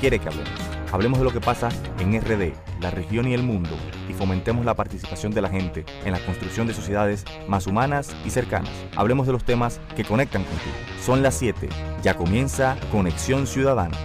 quieren 0.00 0.20
que 0.20 0.28
hablemos. 0.28 0.50
Hablemos 0.92 1.18
de 1.18 1.24
lo 1.24 1.32
que 1.32 1.40
pasa 1.40 1.68
en 1.98 2.18
RD, 2.18 2.54
la 2.80 2.90
región 2.90 3.28
y 3.28 3.34
el 3.34 3.42
mundo, 3.42 3.70
y 4.08 4.14
fomentemos 4.14 4.64
la 4.64 4.74
participación 4.74 5.32
de 5.32 5.42
la 5.42 5.50
gente 5.50 5.84
en 6.04 6.12
la 6.12 6.18
construcción 6.24 6.66
de 6.66 6.74
sociedades 6.74 7.24
más 7.46 7.66
humanas 7.66 8.16
y 8.24 8.30
cercanas. 8.30 8.72
Hablemos 8.96 9.26
de 9.26 9.32
los 9.32 9.44
temas 9.44 9.78
que 9.94 10.04
conectan 10.04 10.42
contigo. 10.42 10.74
Son 11.04 11.22
las 11.22 11.36
7, 11.36 11.68
ya 12.02 12.16
comienza 12.16 12.76
Conexión 12.90 13.46
Ciudadana. 13.46 13.96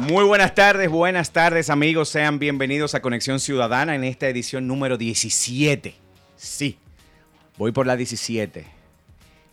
Muy 0.00 0.24
buenas 0.24 0.54
tardes, 0.54 0.88
buenas 0.88 1.32
tardes 1.32 1.70
amigos, 1.70 2.08
sean 2.08 2.38
bienvenidos 2.38 2.94
a 2.94 3.02
Conexión 3.02 3.40
Ciudadana 3.40 3.94
en 3.94 4.04
esta 4.04 4.28
edición 4.28 4.66
número 4.66 4.96
17. 4.96 5.94
Sí, 6.36 6.78
voy 7.60 7.72
por 7.72 7.86
la 7.86 7.94
17 7.94 8.64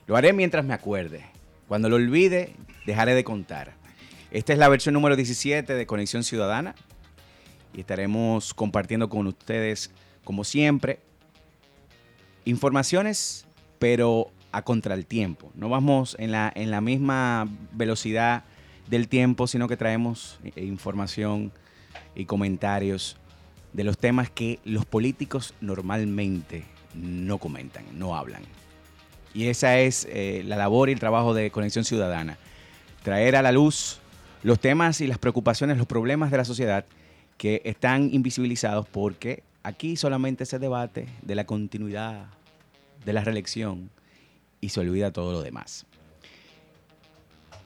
lo 0.05 0.15
haré 0.15 0.31
mientras 0.31 0.63
me 0.63 0.73
acuerde. 0.73 1.25
Cuando 1.67 1.89
lo 1.89 1.98
olvide, 1.98 2.55
dejaré 2.85 3.13
de 3.15 3.25
contar. 3.25 3.73
Esta 4.31 4.53
es 4.53 4.59
la 4.59 4.70
versión 4.70 4.93
número 4.93 5.17
17 5.17 5.73
de 5.73 5.85
Conexión 5.85 6.23
Ciudadana 6.23 6.73
y 7.73 7.81
estaremos 7.81 8.53
compartiendo 8.53 9.09
con 9.09 9.27
ustedes, 9.27 9.91
como 10.23 10.45
siempre, 10.45 11.01
informaciones, 12.45 13.45
pero 13.77 14.32
a 14.54 14.62
contra 14.62 14.95
el 14.95 15.05
tiempo. 15.05 15.51
No 15.54 15.67
vamos 15.67 16.15
en 16.17 16.32
la, 16.32 16.49
en 16.55 16.71
la 16.71 16.79
misma 16.79 17.49
velocidad 17.73 18.45
del 18.89 19.10
tiempo, 19.10 19.48
sino 19.48 19.67
que 19.67 19.76
traemos 19.76 20.39
eh, 20.45 20.63
información 20.63 21.51
y 22.15 22.23
comentarios 22.23 23.17
de 23.73 23.84
los 23.84 23.98
temas 23.98 24.29
que 24.29 24.62
los 24.63 24.85
políticos 24.85 25.54
normalmente 25.60 26.76
no 27.01 27.37
comentan, 27.37 27.85
no 27.98 28.15
hablan. 28.15 28.43
Y 29.34 29.48
esa 29.48 29.79
es 29.79 30.07
eh, 30.09 30.43
la 30.45 30.55
labor 30.55 30.90
y 30.90 30.93
el 30.93 30.99
trabajo 30.99 31.34
de 31.34 31.51
Conexión 31.51 31.85
Ciudadana. 31.85 32.37
Traer 33.04 33.35
a 33.35 33.41
la 33.41 33.51
luz 33.51 33.99
los 34.43 34.59
temas 34.59 35.01
y 35.01 35.07
las 35.07 35.17
preocupaciones, 35.17 35.77
los 35.77 35.87
problemas 35.87 36.31
de 36.31 36.37
la 36.37 36.45
sociedad 36.45 36.85
que 37.37 37.62
están 37.65 38.09
invisibilizados 38.13 38.87
porque 38.87 39.43
aquí 39.63 39.95
solamente 39.95 40.45
se 40.45 40.59
debate 40.59 41.07
de 41.21 41.35
la 41.35 41.45
continuidad 41.45 42.26
de 43.05 43.13
la 43.13 43.23
reelección 43.23 43.89
y 44.59 44.70
se 44.70 44.79
olvida 44.79 45.11
todo 45.11 45.32
lo 45.34 45.41
demás. 45.41 45.85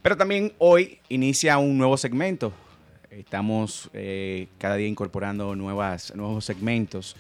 Pero 0.02 0.18
también 0.18 0.52
hoy 0.58 1.00
inicia 1.10 1.58
un 1.58 1.78
nuevo 1.78 1.96
segmento. 1.96 2.52
Estamos 3.10 3.90
eh, 3.94 4.48
cada 4.58 4.76
día 4.76 4.88
incorporando 4.88 5.56
nuevos 5.56 6.44
segmentos 6.44 7.16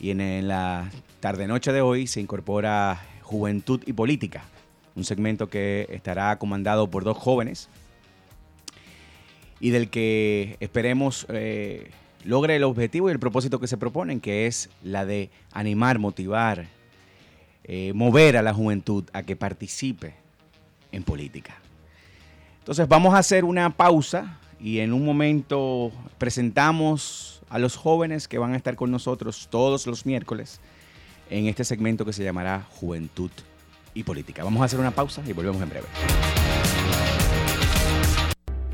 y 0.00 0.10
en 0.10 0.48
la 0.48 0.90
tarde-noche 1.20 1.72
de 1.72 1.80
hoy 1.80 2.06
se 2.06 2.20
incorpora 2.20 3.00
Juventud 3.22 3.82
y 3.86 3.92
Política, 3.92 4.44
un 4.94 5.04
segmento 5.04 5.48
que 5.48 5.86
estará 5.90 6.38
comandado 6.38 6.88
por 6.90 7.04
dos 7.04 7.16
jóvenes 7.16 7.68
y 9.60 9.70
del 9.70 9.90
que 9.90 10.56
esperemos 10.60 11.26
eh, 11.30 11.90
logre 12.24 12.56
el 12.56 12.64
objetivo 12.64 13.08
y 13.08 13.12
el 13.12 13.18
propósito 13.18 13.60
que 13.60 13.66
se 13.66 13.76
proponen, 13.76 14.20
que 14.20 14.46
es 14.46 14.70
la 14.82 15.04
de 15.04 15.30
animar, 15.52 15.98
motivar, 15.98 16.66
eh, 17.64 17.92
mover 17.94 18.36
a 18.36 18.42
la 18.42 18.54
juventud 18.54 19.04
a 19.12 19.22
que 19.22 19.36
participe 19.36 20.14
en 20.92 21.02
política. 21.02 21.56
Entonces 22.60 22.86
vamos 22.88 23.14
a 23.14 23.18
hacer 23.18 23.44
una 23.44 23.70
pausa 23.70 24.38
y 24.60 24.78
en 24.78 24.92
un 24.92 25.04
momento 25.04 25.90
presentamos 26.18 27.37
a 27.50 27.58
los 27.58 27.76
jóvenes 27.76 28.28
que 28.28 28.38
van 28.38 28.52
a 28.52 28.56
estar 28.56 28.76
con 28.76 28.90
nosotros 28.90 29.48
todos 29.50 29.86
los 29.86 30.06
miércoles 30.06 30.60
en 31.30 31.46
este 31.46 31.64
segmento 31.64 32.04
que 32.04 32.12
se 32.12 32.24
llamará 32.24 32.66
Juventud 32.80 33.30
y 33.94 34.02
Política. 34.02 34.44
Vamos 34.44 34.62
a 34.62 34.64
hacer 34.66 34.80
una 34.80 34.90
pausa 34.90 35.22
y 35.26 35.32
volvemos 35.32 35.60
en 35.62 35.68
breve. 35.68 35.86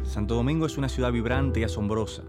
Santo 0.05 0.35
Domingo 0.35 0.67
es 0.67 0.79
una 0.79 0.89
ciudad 0.89 1.11
vibrante 1.11 1.61
y 1.61 1.65
asombrosa, 1.65 2.23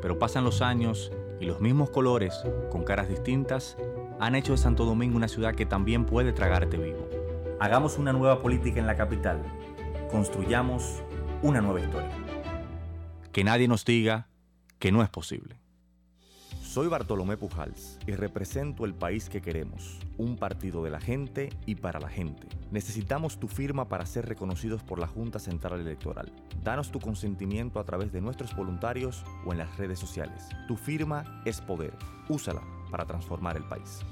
pero 0.00 0.18
pasan 0.18 0.44
los 0.44 0.62
años 0.62 1.12
y 1.40 1.46
los 1.46 1.60
mismos 1.60 1.90
colores, 1.90 2.34
con 2.70 2.84
caras 2.84 3.08
distintas, 3.08 3.76
han 4.20 4.34
hecho 4.34 4.52
de 4.52 4.58
Santo 4.58 4.84
Domingo 4.84 5.16
una 5.16 5.28
ciudad 5.28 5.54
que 5.54 5.66
también 5.66 6.04
puede 6.04 6.32
tragarte 6.32 6.76
vivo. 6.76 7.08
Hagamos 7.60 7.98
una 7.98 8.12
nueva 8.12 8.40
política 8.40 8.80
en 8.80 8.86
la 8.86 8.96
capital. 8.96 9.42
Construyamos 10.10 11.02
una 11.42 11.60
nueva 11.60 11.80
historia. 11.80 12.10
Que 13.32 13.44
nadie 13.44 13.68
nos 13.68 13.84
diga 13.84 14.26
que 14.78 14.90
no 14.90 15.02
es 15.02 15.08
posible. 15.08 15.56
Soy 16.78 16.86
Bartolomé 16.86 17.36
Pujals 17.36 17.98
y 18.06 18.12
represento 18.12 18.84
el 18.84 18.94
país 18.94 19.28
que 19.28 19.40
queremos, 19.40 19.98
un 20.16 20.36
partido 20.36 20.84
de 20.84 20.90
la 20.90 21.00
gente 21.00 21.48
y 21.66 21.74
para 21.74 21.98
la 21.98 22.08
gente. 22.08 22.46
Necesitamos 22.70 23.40
tu 23.40 23.48
firma 23.48 23.88
para 23.88 24.06
ser 24.06 24.26
reconocidos 24.26 24.84
por 24.84 25.00
la 25.00 25.08
Junta 25.08 25.40
Central 25.40 25.80
Electoral. 25.80 26.30
Danos 26.62 26.92
tu 26.92 27.00
consentimiento 27.00 27.80
a 27.80 27.84
través 27.84 28.12
de 28.12 28.20
nuestros 28.20 28.54
voluntarios 28.54 29.24
o 29.44 29.50
en 29.50 29.58
las 29.58 29.76
redes 29.76 29.98
sociales. 29.98 30.48
Tu 30.68 30.76
firma 30.76 31.42
es 31.44 31.60
poder. 31.60 31.94
Úsala 32.28 32.62
para 32.92 33.06
transformar 33.06 33.56
el 33.56 33.64
país. 33.64 34.04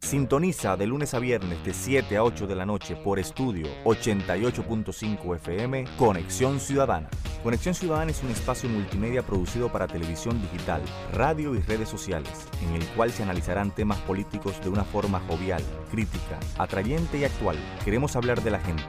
Sintoniza 0.00 0.76
de 0.76 0.86
lunes 0.86 1.12
a 1.12 1.18
viernes 1.18 1.62
de 1.64 1.74
7 1.74 2.16
a 2.16 2.22
8 2.22 2.46
de 2.46 2.54
la 2.54 2.64
noche 2.64 2.96
por 2.96 3.18
estudio 3.18 3.66
88.5 3.84 5.36
FM 5.36 5.84
Conexión 5.98 6.60
Ciudadana. 6.60 7.10
Conexión 7.42 7.74
Ciudadana 7.74 8.10
es 8.10 8.22
un 8.22 8.30
espacio 8.30 8.70
multimedia 8.70 9.22
producido 9.22 9.70
para 9.70 9.86
televisión 9.86 10.40
digital, 10.40 10.80
radio 11.12 11.54
y 11.54 11.60
redes 11.60 11.88
sociales, 11.88 12.46
en 12.62 12.74
el 12.74 12.86
cual 12.90 13.10
se 13.10 13.22
analizarán 13.22 13.74
temas 13.74 13.98
políticos 13.98 14.58
de 14.62 14.70
una 14.70 14.84
forma 14.84 15.20
jovial, 15.28 15.62
crítica, 15.90 16.38
atrayente 16.56 17.18
y 17.18 17.24
actual. 17.24 17.56
Queremos 17.84 18.16
hablar 18.16 18.42
de 18.42 18.52
la 18.52 18.60
gente, 18.60 18.84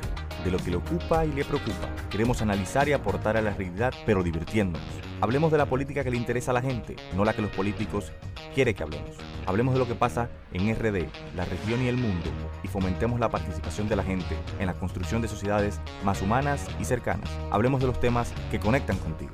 de 0.46 0.52
lo 0.52 0.58
que 0.58 0.72
le 0.72 0.78
ocupa 0.78 1.26
y 1.26 1.34
le 1.34 1.44
preocupa. 1.44 1.90
Queremos 2.09 2.41
analizar 2.41 2.88
y 2.88 2.94
aportar 2.94 3.36
a 3.36 3.41
la 3.41 3.53
realidad, 3.53 3.94
pero 4.06 4.24
divirtiéndonos. 4.24 4.88
Hablemos 5.22 5.52
de 5.52 5.58
la 5.58 5.66
política 5.66 6.03
que 6.03 6.12
le 6.12 6.18
interesa 6.18 6.52
a 6.52 6.53
la 6.53 6.62
gente, 6.62 6.96
no 7.14 7.26
la 7.26 7.34
que 7.34 7.41
los 7.41 7.52
políticos 7.52 8.14
quieren 8.54 8.76
que 8.76 8.84
hablemos. 8.84 9.16
Hablemos 9.46 9.74
de 9.74 9.80
lo 9.80 9.88
que 9.88 9.96
pasa 9.96 10.30
en 10.54 10.74
RD, 10.74 11.08
la 11.36 11.46
región 11.46 11.82
y 11.84 11.88
el 11.88 11.98
mundo, 11.98 12.30
y 12.64 12.68
fomentemos 12.68 13.20
la 13.20 13.30
participación 13.30 13.90
de 13.90 13.96
la 13.96 14.04
gente 14.04 14.36
en 14.60 14.68
la 14.68 14.74
construcción 14.74 15.22
de 15.22 15.28
sociedades 15.28 15.80
más 16.04 16.22
humanas 16.22 16.66
y 16.80 16.86
cercanas. 16.86 17.30
Hablemos 17.52 17.82
de 17.82 17.88
los 17.88 18.00
temas 18.00 18.32
que 18.52 18.59
conectan 18.59 18.98
contigo. 18.98 19.32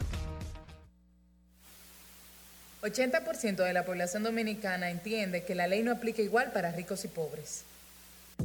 80% 2.81 3.64
de 3.64 3.74
la 3.74 3.84
población 3.84 4.24
dominicana 4.24 4.92
entiende 4.92 5.44
que 5.44 5.56
la 5.56 5.68
ley 5.68 5.81
no 5.81 5.92
aplica 5.92 6.22
igual 6.22 6.52
para 6.52 6.72
ricos 6.72 7.04
y 7.04 7.08
pobres. 7.08 7.64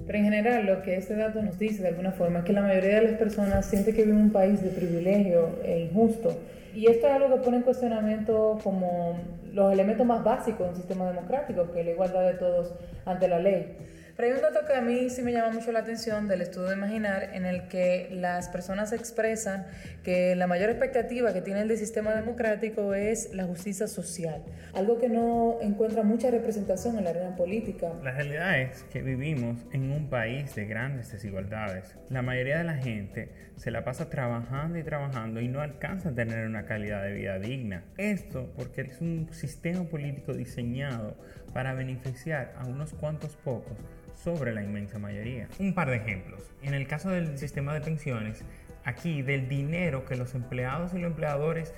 Pero 0.06 0.18
en 0.18 0.24
general 0.24 0.66
lo 0.66 0.82
que 0.82 0.96
este 0.96 1.14
dato 1.14 1.42
nos 1.42 1.58
dice 1.58 1.82
de 1.82 1.88
alguna 1.88 2.12
forma 2.12 2.38
es 2.38 2.44
que 2.46 2.52
la 2.52 2.62
mayoría 2.62 3.00
de 3.00 3.10
las 3.10 3.18
personas 3.18 3.66
siente 3.66 3.92
que 3.92 4.04
vive 4.04 4.16
en 4.16 4.22
un 4.22 4.32
país 4.32 4.62
de 4.62 4.70
privilegio 4.70 5.58
e 5.62 5.80
injusto. 5.80 6.38
Y 6.74 6.86
esto 6.86 7.06
es 7.06 7.12
algo 7.12 7.34
que 7.34 7.42
pone 7.42 7.56
en 7.58 7.62
cuestionamiento 7.62 8.58
como 8.62 9.18
los 9.52 9.72
elementos 9.72 10.06
más 10.06 10.22
básicos 10.22 10.60
de 10.60 10.68
un 10.68 10.76
sistema 10.76 11.06
democrático, 11.08 11.70
que 11.72 11.80
es 11.80 11.86
la 11.86 11.92
igualdad 11.92 12.26
de 12.26 12.34
todos 12.34 12.74
ante 13.04 13.28
la 13.28 13.38
ley. 13.38 13.76
Pero 14.20 14.34
hay 14.34 14.38
un 14.38 14.42
dato 14.42 14.66
que 14.66 14.74
a 14.74 14.82
mí 14.82 15.08
sí 15.08 15.22
me 15.22 15.32
llama 15.32 15.48
mucho 15.48 15.72
la 15.72 15.78
atención 15.78 16.28
del 16.28 16.42
estudio 16.42 16.68
de 16.68 16.76
Imaginar, 16.76 17.30
en 17.32 17.46
el 17.46 17.68
que 17.68 18.10
las 18.12 18.50
personas 18.50 18.92
expresan 18.92 19.66
que 20.04 20.36
la 20.36 20.46
mayor 20.46 20.68
expectativa 20.68 21.32
que 21.32 21.40
tiene 21.40 21.62
el 21.62 21.74
sistema 21.78 22.14
democrático 22.14 22.92
es 22.92 23.32
la 23.32 23.44
justicia 23.44 23.86
social, 23.86 24.42
algo 24.74 24.98
que 24.98 25.08
no 25.08 25.56
encuentra 25.62 26.02
mucha 26.02 26.30
representación 26.30 26.98
en 26.98 27.04
la 27.04 27.10
arena 27.10 27.34
política. 27.34 27.94
La 28.04 28.10
realidad 28.10 28.60
es 28.60 28.82
que 28.92 29.00
vivimos 29.00 29.56
en 29.72 29.90
un 29.90 30.10
país 30.10 30.54
de 30.54 30.66
grandes 30.66 31.10
desigualdades. 31.10 31.96
La 32.10 32.20
mayoría 32.20 32.58
de 32.58 32.64
la 32.64 32.76
gente 32.76 33.30
se 33.56 33.70
la 33.70 33.84
pasa 33.84 34.10
trabajando 34.10 34.78
y 34.78 34.82
trabajando 34.82 35.40
y 35.40 35.48
no 35.48 35.62
alcanza 35.62 36.10
a 36.10 36.14
tener 36.14 36.46
una 36.46 36.66
calidad 36.66 37.02
de 37.04 37.14
vida 37.14 37.38
digna. 37.38 37.84
Esto 37.96 38.52
porque 38.54 38.82
es 38.82 39.00
un 39.00 39.28
sistema 39.32 39.84
político 39.84 40.34
diseñado 40.34 41.16
para 41.54 41.72
beneficiar 41.72 42.52
a 42.58 42.66
unos 42.66 42.92
cuantos 42.92 43.34
pocos 43.36 43.78
sobre 44.22 44.52
la 44.52 44.62
inmensa 44.62 44.98
mayoría. 44.98 45.48
Un 45.58 45.74
par 45.74 45.90
de 45.90 45.96
ejemplos. 45.96 46.42
En 46.62 46.74
el 46.74 46.86
caso 46.86 47.10
del 47.10 47.38
sistema 47.38 47.72
de 47.74 47.80
pensiones, 47.80 48.44
aquí 48.84 49.22
del 49.22 49.48
dinero 49.48 50.04
que 50.04 50.16
los 50.16 50.34
empleados 50.34 50.94
y 50.94 50.98
los 50.98 51.10
empleadores 51.10 51.74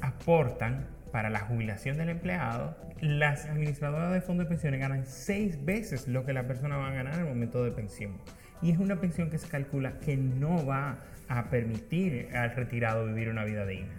aportan 0.00 0.86
para 1.12 1.30
la 1.30 1.40
jubilación 1.40 1.96
del 1.96 2.10
empleado, 2.10 2.76
las 3.00 3.46
administradoras 3.46 4.12
de 4.12 4.20
fondos 4.20 4.46
de 4.46 4.50
pensiones 4.50 4.80
ganan 4.80 5.06
seis 5.06 5.64
veces 5.64 6.08
lo 6.08 6.24
que 6.24 6.32
la 6.32 6.46
persona 6.46 6.76
va 6.76 6.88
a 6.88 6.92
ganar 6.92 7.14
en 7.14 7.20
el 7.20 7.26
momento 7.26 7.64
de 7.64 7.70
pensión. 7.70 8.18
Y 8.62 8.70
es 8.70 8.78
una 8.78 9.00
pensión 9.00 9.30
que 9.30 9.38
se 9.38 9.48
calcula 9.48 9.98
que 10.00 10.16
no 10.16 10.66
va 10.66 10.98
a 11.28 11.50
permitir 11.50 12.30
al 12.34 12.54
retirado 12.54 13.06
vivir 13.06 13.28
una 13.28 13.44
vida 13.44 13.66
digna. 13.66 13.92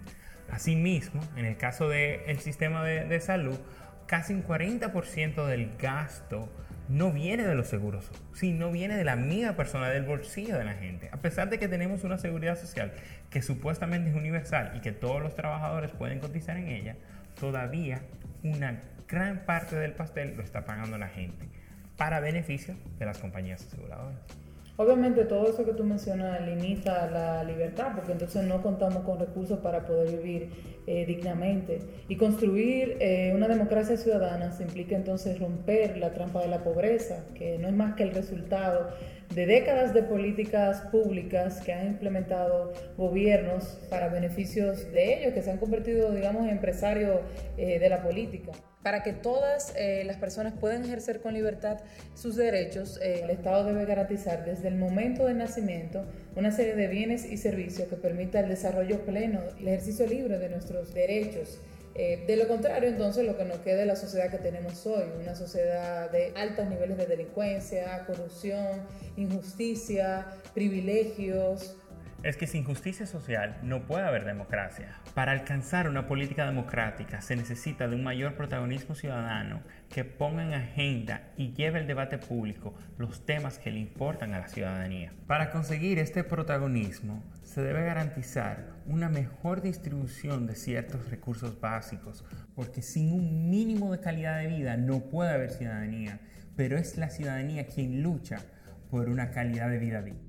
Asimismo, 0.50 1.20
en 1.36 1.44
el 1.44 1.56
caso 1.56 1.88
del 1.88 2.38
sistema 2.38 2.84
de, 2.84 3.04
de 3.04 3.20
salud, 3.20 3.58
casi 4.06 4.32
un 4.32 4.42
40% 4.42 5.46
del 5.46 5.76
gasto 5.76 6.48
no 6.88 7.12
viene 7.12 7.46
de 7.46 7.54
los 7.54 7.68
seguros, 7.68 8.10
sino 8.32 8.70
viene 8.70 8.96
de 8.96 9.04
la 9.04 9.16
misma 9.16 9.56
persona, 9.56 9.88
del 9.88 10.04
bolsillo 10.04 10.56
de 10.56 10.64
la 10.64 10.74
gente. 10.74 11.10
A 11.12 11.18
pesar 11.18 11.50
de 11.50 11.58
que 11.58 11.68
tenemos 11.68 12.04
una 12.04 12.18
seguridad 12.18 12.58
social 12.58 12.92
que 13.30 13.42
supuestamente 13.42 14.10
es 14.10 14.16
universal 14.16 14.72
y 14.74 14.80
que 14.80 14.92
todos 14.92 15.22
los 15.22 15.34
trabajadores 15.34 15.90
pueden 15.90 16.18
cotizar 16.18 16.56
en 16.56 16.68
ella, 16.68 16.96
todavía 17.38 18.00
una 18.42 18.82
gran 19.06 19.44
parte 19.44 19.76
del 19.76 19.92
pastel 19.92 20.34
lo 20.36 20.42
está 20.42 20.64
pagando 20.64 20.98
la 20.98 21.08
gente 21.08 21.46
para 21.96 22.20
beneficio 22.20 22.74
de 22.98 23.06
las 23.06 23.18
compañías 23.18 23.64
aseguradoras. 23.66 24.47
Obviamente 24.80 25.24
todo 25.24 25.50
eso 25.50 25.64
que 25.64 25.72
tú 25.72 25.82
mencionas 25.82 26.40
limita 26.40 27.10
la 27.10 27.42
libertad, 27.42 27.88
porque 27.96 28.12
entonces 28.12 28.44
no 28.44 28.62
contamos 28.62 29.02
con 29.02 29.18
recursos 29.18 29.58
para 29.58 29.84
poder 29.84 30.16
vivir 30.16 30.50
eh, 30.86 31.04
dignamente. 31.04 31.80
Y 32.06 32.14
construir 32.14 32.96
eh, 33.00 33.32
una 33.34 33.48
democracia 33.48 33.96
ciudadana 33.96 34.52
se 34.52 34.62
implica 34.62 34.94
entonces 34.94 35.40
romper 35.40 35.96
la 35.96 36.12
trampa 36.12 36.42
de 36.42 36.46
la 36.46 36.62
pobreza, 36.62 37.24
que 37.34 37.58
no 37.58 37.66
es 37.66 37.74
más 37.74 37.96
que 37.96 38.04
el 38.04 38.12
resultado 38.12 38.90
de 39.34 39.46
décadas 39.46 39.92
de 39.94 40.04
políticas 40.04 40.82
públicas 40.92 41.60
que 41.60 41.72
han 41.72 41.88
implementado 41.88 42.72
gobiernos 42.96 43.80
para 43.90 44.08
beneficios 44.08 44.92
de 44.92 45.18
ellos, 45.18 45.34
que 45.34 45.42
se 45.42 45.50
han 45.50 45.58
convertido, 45.58 46.12
digamos, 46.12 46.44
en 46.44 46.50
empresarios 46.50 47.18
eh, 47.56 47.80
de 47.80 47.88
la 47.88 48.00
política. 48.00 48.52
Para 48.88 49.02
que 49.02 49.12
todas 49.12 49.74
eh, 49.76 50.02
las 50.06 50.16
personas 50.16 50.54
puedan 50.58 50.82
ejercer 50.82 51.20
con 51.20 51.34
libertad 51.34 51.76
sus 52.14 52.36
derechos, 52.36 52.98
eh, 53.02 53.20
el 53.22 53.28
Estado 53.28 53.64
debe 53.64 53.84
garantizar 53.84 54.46
desde 54.46 54.68
el 54.68 54.76
momento 54.76 55.26
del 55.26 55.36
nacimiento 55.36 56.06
una 56.36 56.50
serie 56.52 56.74
de 56.74 56.86
bienes 56.86 57.26
y 57.26 57.36
servicios 57.36 57.86
que 57.88 57.96
permita 57.96 58.40
el 58.40 58.48
desarrollo 58.48 59.04
pleno 59.04 59.40
y 59.58 59.64
el 59.64 59.68
ejercicio 59.68 60.06
libre 60.06 60.38
de 60.38 60.48
nuestros 60.48 60.94
derechos. 60.94 61.58
Eh, 61.94 62.24
de 62.26 62.36
lo 62.36 62.48
contrario, 62.48 62.88
entonces, 62.88 63.26
lo 63.26 63.36
que 63.36 63.44
nos 63.44 63.58
queda 63.58 63.82
es 63.82 63.86
la 63.86 63.96
sociedad 63.96 64.30
que 64.30 64.38
tenemos 64.38 64.86
hoy, 64.86 65.04
una 65.20 65.34
sociedad 65.34 66.10
de 66.10 66.32
altos 66.34 66.66
niveles 66.70 66.96
de 66.96 67.04
delincuencia, 67.04 68.06
corrupción, 68.06 68.86
injusticia, 69.18 70.28
privilegios, 70.54 71.76
es 72.22 72.36
que 72.36 72.46
sin 72.46 72.64
justicia 72.64 73.06
social 73.06 73.58
no 73.62 73.86
puede 73.86 74.04
haber 74.04 74.24
democracia. 74.24 74.88
Para 75.14 75.32
alcanzar 75.32 75.88
una 75.88 76.06
política 76.06 76.46
democrática 76.46 77.20
se 77.20 77.36
necesita 77.36 77.86
de 77.86 77.94
un 77.94 78.02
mayor 78.02 78.34
protagonismo 78.34 78.94
ciudadano 78.94 79.60
que 79.88 80.04
ponga 80.04 80.42
en 80.42 80.54
agenda 80.54 81.30
y 81.36 81.52
lleve 81.52 81.78
el 81.78 81.86
debate 81.86 82.18
público 82.18 82.74
los 82.96 83.24
temas 83.24 83.58
que 83.58 83.70
le 83.70 83.78
importan 83.78 84.34
a 84.34 84.40
la 84.40 84.48
ciudadanía. 84.48 85.12
Para 85.26 85.50
conseguir 85.50 85.98
este 85.98 86.24
protagonismo 86.24 87.22
se 87.44 87.62
debe 87.62 87.84
garantizar 87.84 88.66
una 88.86 89.08
mejor 89.08 89.62
distribución 89.62 90.46
de 90.46 90.56
ciertos 90.56 91.08
recursos 91.10 91.60
básicos, 91.60 92.24
porque 92.54 92.82
sin 92.82 93.12
un 93.12 93.48
mínimo 93.48 93.92
de 93.92 94.00
calidad 94.00 94.38
de 94.38 94.48
vida 94.48 94.76
no 94.76 95.00
puede 95.00 95.30
haber 95.30 95.50
ciudadanía, 95.50 96.20
pero 96.56 96.76
es 96.76 96.96
la 96.96 97.10
ciudadanía 97.10 97.66
quien 97.66 98.02
lucha 98.02 98.38
por 98.90 99.08
una 99.08 99.30
calidad 99.30 99.70
de 99.70 99.78
vida 99.78 100.02
digna. 100.02 100.28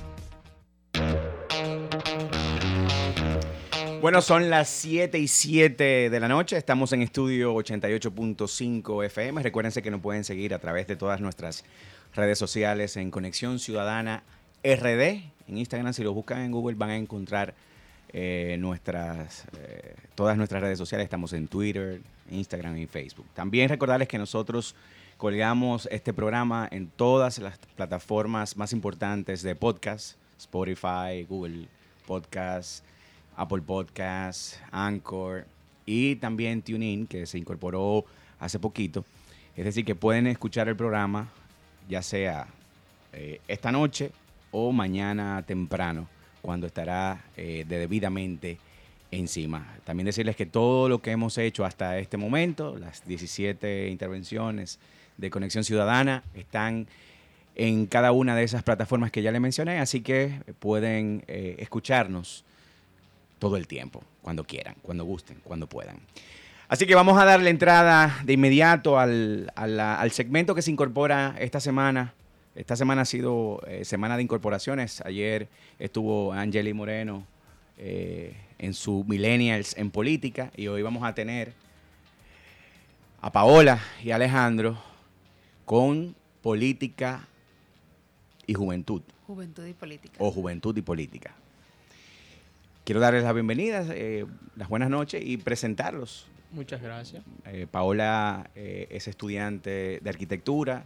Bueno, 4.01 4.19
son 4.23 4.49
las 4.49 4.67
7 4.67 5.19
y 5.19 5.27
7 5.27 6.09
de 6.09 6.19
la 6.19 6.27
noche. 6.27 6.57
Estamos 6.57 6.91
en 6.91 7.03
estudio 7.03 7.53
88.5 7.53 9.05
FM. 9.05 9.43
Recuérdense 9.43 9.83
que 9.83 9.91
nos 9.91 10.01
pueden 10.01 10.23
seguir 10.23 10.55
a 10.55 10.59
través 10.59 10.87
de 10.87 10.95
todas 10.95 11.21
nuestras 11.21 11.63
redes 12.15 12.39
sociales 12.39 12.97
en 12.97 13.11
Conexión 13.11 13.59
Ciudadana 13.59 14.23
RD. 14.63 15.01
En 15.47 15.57
Instagram, 15.59 15.93
si 15.93 16.03
lo 16.03 16.15
buscan 16.15 16.39
en 16.41 16.51
Google, 16.51 16.75
van 16.77 16.89
a 16.89 16.95
encontrar 16.95 17.53
eh, 18.11 18.55
nuestras, 18.59 19.45
eh, 19.59 19.93
todas 20.15 20.35
nuestras 20.35 20.63
redes 20.63 20.79
sociales. 20.79 21.03
Estamos 21.03 21.33
en 21.33 21.47
Twitter, 21.47 22.01
Instagram 22.31 22.77
y 22.77 22.87
Facebook. 22.87 23.27
También 23.35 23.69
recordarles 23.69 24.07
que 24.07 24.17
nosotros 24.17 24.73
colgamos 25.17 25.87
este 25.91 26.11
programa 26.11 26.67
en 26.71 26.87
todas 26.87 27.37
las 27.37 27.59
plataformas 27.75 28.57
más 28.57 28.73
importantes 28.73 29.43
de 29.43 29.55
podcast, 29.55 30.17
Spotify, 30.39 31.23
Google 31.29 31.67
Podcast, 32.07 32.83
Apple 33.41 33.63
Podcast, 33.63 34.57
Anchor 34.71 35.45
y 35.85 36.15
también 36.17 36.61
TuneIn, 36.61 37.07
que 37.07 37.25
se 37.25 37.39
incorporó 37.39 38.05
hace 38.39 38.59
poquito. 38.59 39.03
Es 39.55 39.65
decir, 39.65 39.83
que 39.83 39.95
pueden 39.95 40.27
escuchar 40.27 40.69
el 40.69 40.75
programa 40.75 41.27
ya 41.89 42.03
sea 42.03 42.47
eh, 43.13 43.41
esta 43.47 43.71
noche 43.71 44.11
o 44.51 44.71
mañana 44.71 45.43
temprano, 45.45 46.07
cuando 46.41 46.67
estará 46.67 47.25
eh, 47.35 47.65
debidamente 47.67 48.59
encima. 49.09 49.75
También 49.85 50.05
decirles 50.05 50.35
que 50.35 50.45
todo 50.45 50.87
lo 50.87 51.01
que 51.01 51.11
hemos 51.11 51.37
hecho 51.39 51.65
hasta 51.65 51.97
este 51.97 52.17
momento, 52.17 52.77
las 52.77 53.05
17 53.07 53.89
intervenciones 53.89 54.79
de 55.17 55.29
Conexión 55.31 55.63
Ciudadana, 55.63 56.23
están 56.35 56.87
en 57.55 57.87
cada 57.87 58.11
una 58.11 58.35
de 58.35 58.43
esas 58.43 58.61
plataformas 58.61 59.11
que 59.11 59.23
ya 59.23 59.31
les 59.31 59.41
mencioné, 59.41 59.79
así 59.79 60.01
que 60.01 60.41
pueden 60.59 61.23
eh, 61.27 61.55
escucharnos 61.57 62.45
todo 63.41 63.57
el 63.57 63.65
tiempo, 63.67 64.03
cuando 64.21 64.43
quieran, 64.43 64.75
cuando 64.83 65.03
gusten, 65.03 65.39
cuando 65.43 65.67
puedan. 65.67 65.97
Así 66.69 66.85
que 66.85 66.95
vamos 66.95 67.19
a 67.19 67.25
darle 67.25 67.49
entrada 67.49 68.19
de 68.23 68.33
inmediato 68.33 68.99
al, 68.99 69.51
al 69.55 70.11
segmento 70.11 70.53
que 70.55 70.61
se 70.61 70.71
incorpora 70.71 71.35
esta 71.39 71.59
semana 71.59 72.13
esta 72.53 72.75
semana 72.75 73.03
ha 73.03 73.05
sido 73.05 73.61
eh, 73.65 73.85
semana 73.85 74.17
de 74.17 74.23
incorporaciones. 74.23 74.99
Ayer 75.05 75.47
estuvo 75.79 76.33
Angeli 76.33 76.73
Moreno 76.73 77.25
eh, 77.77 78.35
en 78.59 78.73
su 78.73 79.05
Millennials 79.07 79.77
en 79.77 79.89
Política 79.89 80.51
y 80.57 80.67
hoy 80.67 80.81
vamos 80.81 81.03
a 81.03 81.15
tener 81.15 81.53
a 83.21 83.31
Paola 83.31 83.79
y 84.03 84.11
Alejandro 84.11 84.77
con 85.63 86.13
Política 86.41 87.25
y 88.45 88.53
Juventud. 88.53 89.01
Juventud 89.27 89.65
y 89.65 89.73
Política. 89.73 90.15
O 90.19 90.29
Juventud 90.29 90.75
y 90.75 90.81
Política. 90.81 91.33
Quiero 92.83 92.99
darles 92.99 93.23
la 93.23 93.33
bienvenida, 93.33 93.85
eh, 93.89 94.25
las 94.55 94.69
buenas 94.69 94.89
noches 94.89 95.23
y 95.25 95.37
presentarlos. 95.37 96.27
Muchas 96.51 96.81
gracias. 96.81 97.23
Paola 97.71 98.49
es 98.55 99.07
estudiante 99.07 99.99
de 100.01 100.09
arquitectura, 100.09 100.83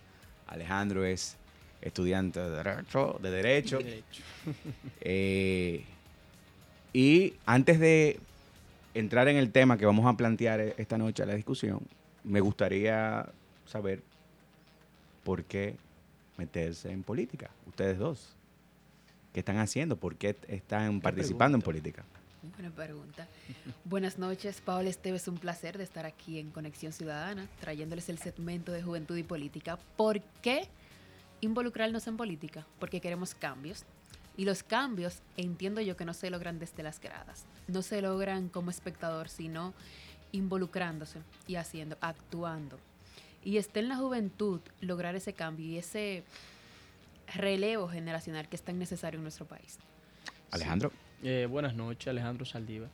Alejandro 0.48 1.06
es 1.06 1.38
estudiante 1.82 2.40
de 2.40 2.50
Derecho. 2.50 3.20
De 3.22 3.32
derecho. 3.32 3.80
Eh, 5.02 5.84
y 6.94 7.34
antes 7.46 7.80
de 7.80 8.20
entrar 8.94 9.28
en 9.28 9.38
el 9.38 9.52
tema 9.52 9.78
que 9.78 9.86
vamos 9.86 10.06
a 10.06 10.18
plantear 10.18 10.62
esta 10.78 10.98
noche 10.98 11.24
a 11.24 11.26
la 11.26 11.36
discusión, 11.36 11.82
me 12.24 12.40
gustaría 12.40 13.28
saber 13.66 14.02
por 15.24 15.44
qué 15.44 15.76
meterse 16.38 16.92
en 16.92 17.04
política, 17.04 17.52
ustedes 17.68 17.98
dos. 17.98 18.35
¿Qué 19.36 19.42
están 19.42 19.58
haciendo? 19.58 19.98
¿Por 19.98 20.16
qué 20.16 20.38
están 20.48 21.02
participando 21.02 21.58
en 21.58 21.62
política? 21.62 22.06
Buena 22.56 22.74
pregunta. 22.74 23.28
Buenas 23.84 24.18
noches, 24.18 24.62
Paola 24.62 24.88
Esteves. 24.90 25.28
Un 25.28 25.36
placer 25.36 25.78
de 25.78 25.84
estar 25.84 26.06
aquí 26.06 26.40
en 26.40 26.52
Conexión 26.52 26.94
Ciudadana, 26.94 27.46
trayéndoles 27.60 28.08
el 28.08 28.18
segmento 28.18 28.72
de 28.72 28.82
Juventud 28.82 29.18
y 29.18 29.24
Política. 29.24 29.78
¿Por 29.98 30.22
qué 30.42 30.70
involucrarnos 31.42 32.08
en 32.08 32.16
política 32.16 32.66
porque 32.80 33.02
queremos 33.02 33.36
cambios. 33.36 33.84
Y 34.38 34.46
los 34.46 34.64
cambios 34.64 35.20
entiendo 35.36 35.82
yo 35.82 35.98
que 35.98 36.06
no 36.06 36.14
se 36.14 36.30
logran 36.30 36.58
desde 36.58 36.82
las 36.82 37.02
gradas. 37.02 37.46
No 37.68 37.82
se 37.82 38.02
logran 38.02 38.48
como 38.48 38.70
espectador, 38.70 39.28
sino 39.28 39.74
involucrándose 40.32 41.20
y 41.46 41.56
haciendo, 41.56 41.98
actuando. 42.00 42.80
Y 43.44 43.58
está 43.58 43.82
en 43.82 43.90
la 43.90 43.98
juventud 43.98 44.62
lograr 44.80 45.16
ese 45.16 45.34
cambio 45.34 45.66
y 45.66 45.78
ese 45.78 46.24
relevo 47.34 47.88
generacional 47.88 48.48
que 48.48 48.56
es 48.56 48.62
tan 48.62 48.80
necesario 48.80 49.18
en 49.18 49.24
nuestro 49.24 49.46
país. 49.46 49.78
Alejandro. 50.52 50.92
Eh, 51.24 51.48
buenas 51.50 51.76
noches, 51.76 52.08
Alejandro 52.08 52.46
Saldiva. 52.46 52.88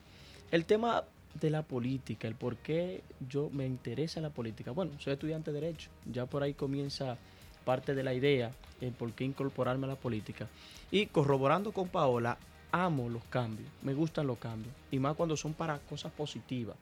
El 0.51 0.65
tema 0.65 1.03
de 1.39 1.49
la 1.49 1.63
política, 1.63 2.27
el 2.27 2.35
por 2.35 2.57
qué 2.57 3.03
yo 3.29 3.49
me 3.51 3.65
interesa 3.65 4.21
la 4.21 4.29
política. 4.29 4.71
Bueno, 4.71 4.91
soy 4.99 5.13
estudiante 5.13 5.51
de 5.51 5.61
Derecho, 5.61 5.89
ya 6.05 6.25
por 6.25 6.43
ahí 6.43 6.53
comienza 6.53 7.17
parte 7.65 7.93
de 7.93 8.03
la 8.03 8.13
idea, 8.13 8.51
el 8.81 8.91
por 8.91 9.13
qué 9.13 9.23
incorporarme 9.23 9.85
a 9.85 9.89
la 9.89 9.95
política. 9.95 10.47
Y 10.91 11.05
corroborando 11.07 11.71
con 11.71 11.87
Paola, 11.87 12.37
amo 12.71 13.09
los 13.09 13.23
cambios, 13.25 13.69
me 13.81 13.93
gustan 13.93 14.27
los 14.27 14.37
cambios, 14.39 14.73
y 14.91 14.99
más 14.99 15.15
cuando 15.15 15.37
son 15.37 15.53
para 15.53 15.79
cosas 15.79 16.11
positivas. 16.11 16.75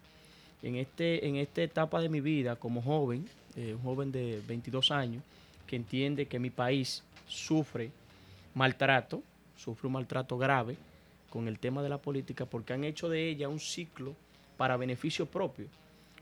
En, 0.62 0.75
este, 0.75 1.25
en 1.27 1.38
esta 1.38 1.62
etapa 1.62 2.01
de 2.01 2.10
mi 2.10 2.22
vida 2.22 2.56
como 2.56 2.82
joven, 2.82 3.29
eh, 3.56 3.74
un 3.74 3.82
joven 3.82 4.12
de 4.12 4.41
22 4.48 4.91
años, 4.91 5.24
que 5.70 5.76
entiende 5.76 6.26
que 6.26 6.40
mi 6.40 6.50
país 6.50 7.04
sufre 7.28 7.92
maltrato, 8.56 9.22
sufre 9.56 9.86
un 9.86 9.94
maltrato 9.94 10.36
grave 10.36 10.76
con 11.30 11.48
el 11.48 11.60
tema 11.60 11.84
de 11.84 11.90
la 11.90 12.00
política, 12.00 12.48
porque 12.48 12.74
han 12.74 12.84
hecho 12.84 13.08
de 13.08 13.30
ella 13.30 13.50
un 13.50 13.60
ciclo 13.60 14.16
para 14.58 14.78
beneficio 14.78 15.28
propio, 15.28 15.68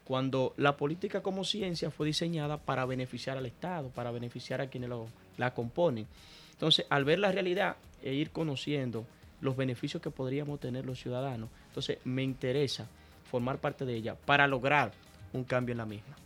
cuando 0.03 0.53
la 0.57 0.75
política 0.75 1.21
como 1.21 1.45
ciencia 1.45 1.91
fue 1.91 2.07
diseñada 2.07 2.57
para 2.57 2.85
beneficiar 2.85 3.37
al 3.37 3.45
Estado, 3.45 3.87
para 3.87 4.11
beneficiar 4.11 4.59
a 4.59 4.67
quienes 4.67 4.89
la 5.37 5.53
componen. 5.53 6.07
Entonces, 6.51 6.85
al 6.89 7.05
ver 7.05 7.19
la 7.19 7.31
realidad 7.31 7.77
e 8.03 8.13
ir 8.13 8.31
conociendo 8.31 9.05
los 9.39 9.55
beneficios 9.55 10.03
que 10.03 10.11
podríamos 10.11 10.59
tener 10.59 10.85
los 10.85 10.99
ciudadanos, 10.99 11.47
entonces 11.69 11.99
me 12.03 12.21
interesa 12.21 12.85
formar 13.31 13.59
parte 13.59 13.85
de 13.85 13.95
ella 13.95 14.15
para 14.15 14.45
lograr 14.45 14.91
un 15.31 15.45
cambio 15.45 15.71
en 15.71 15.77
la 15.77 15.85
misma. 15.85 16.17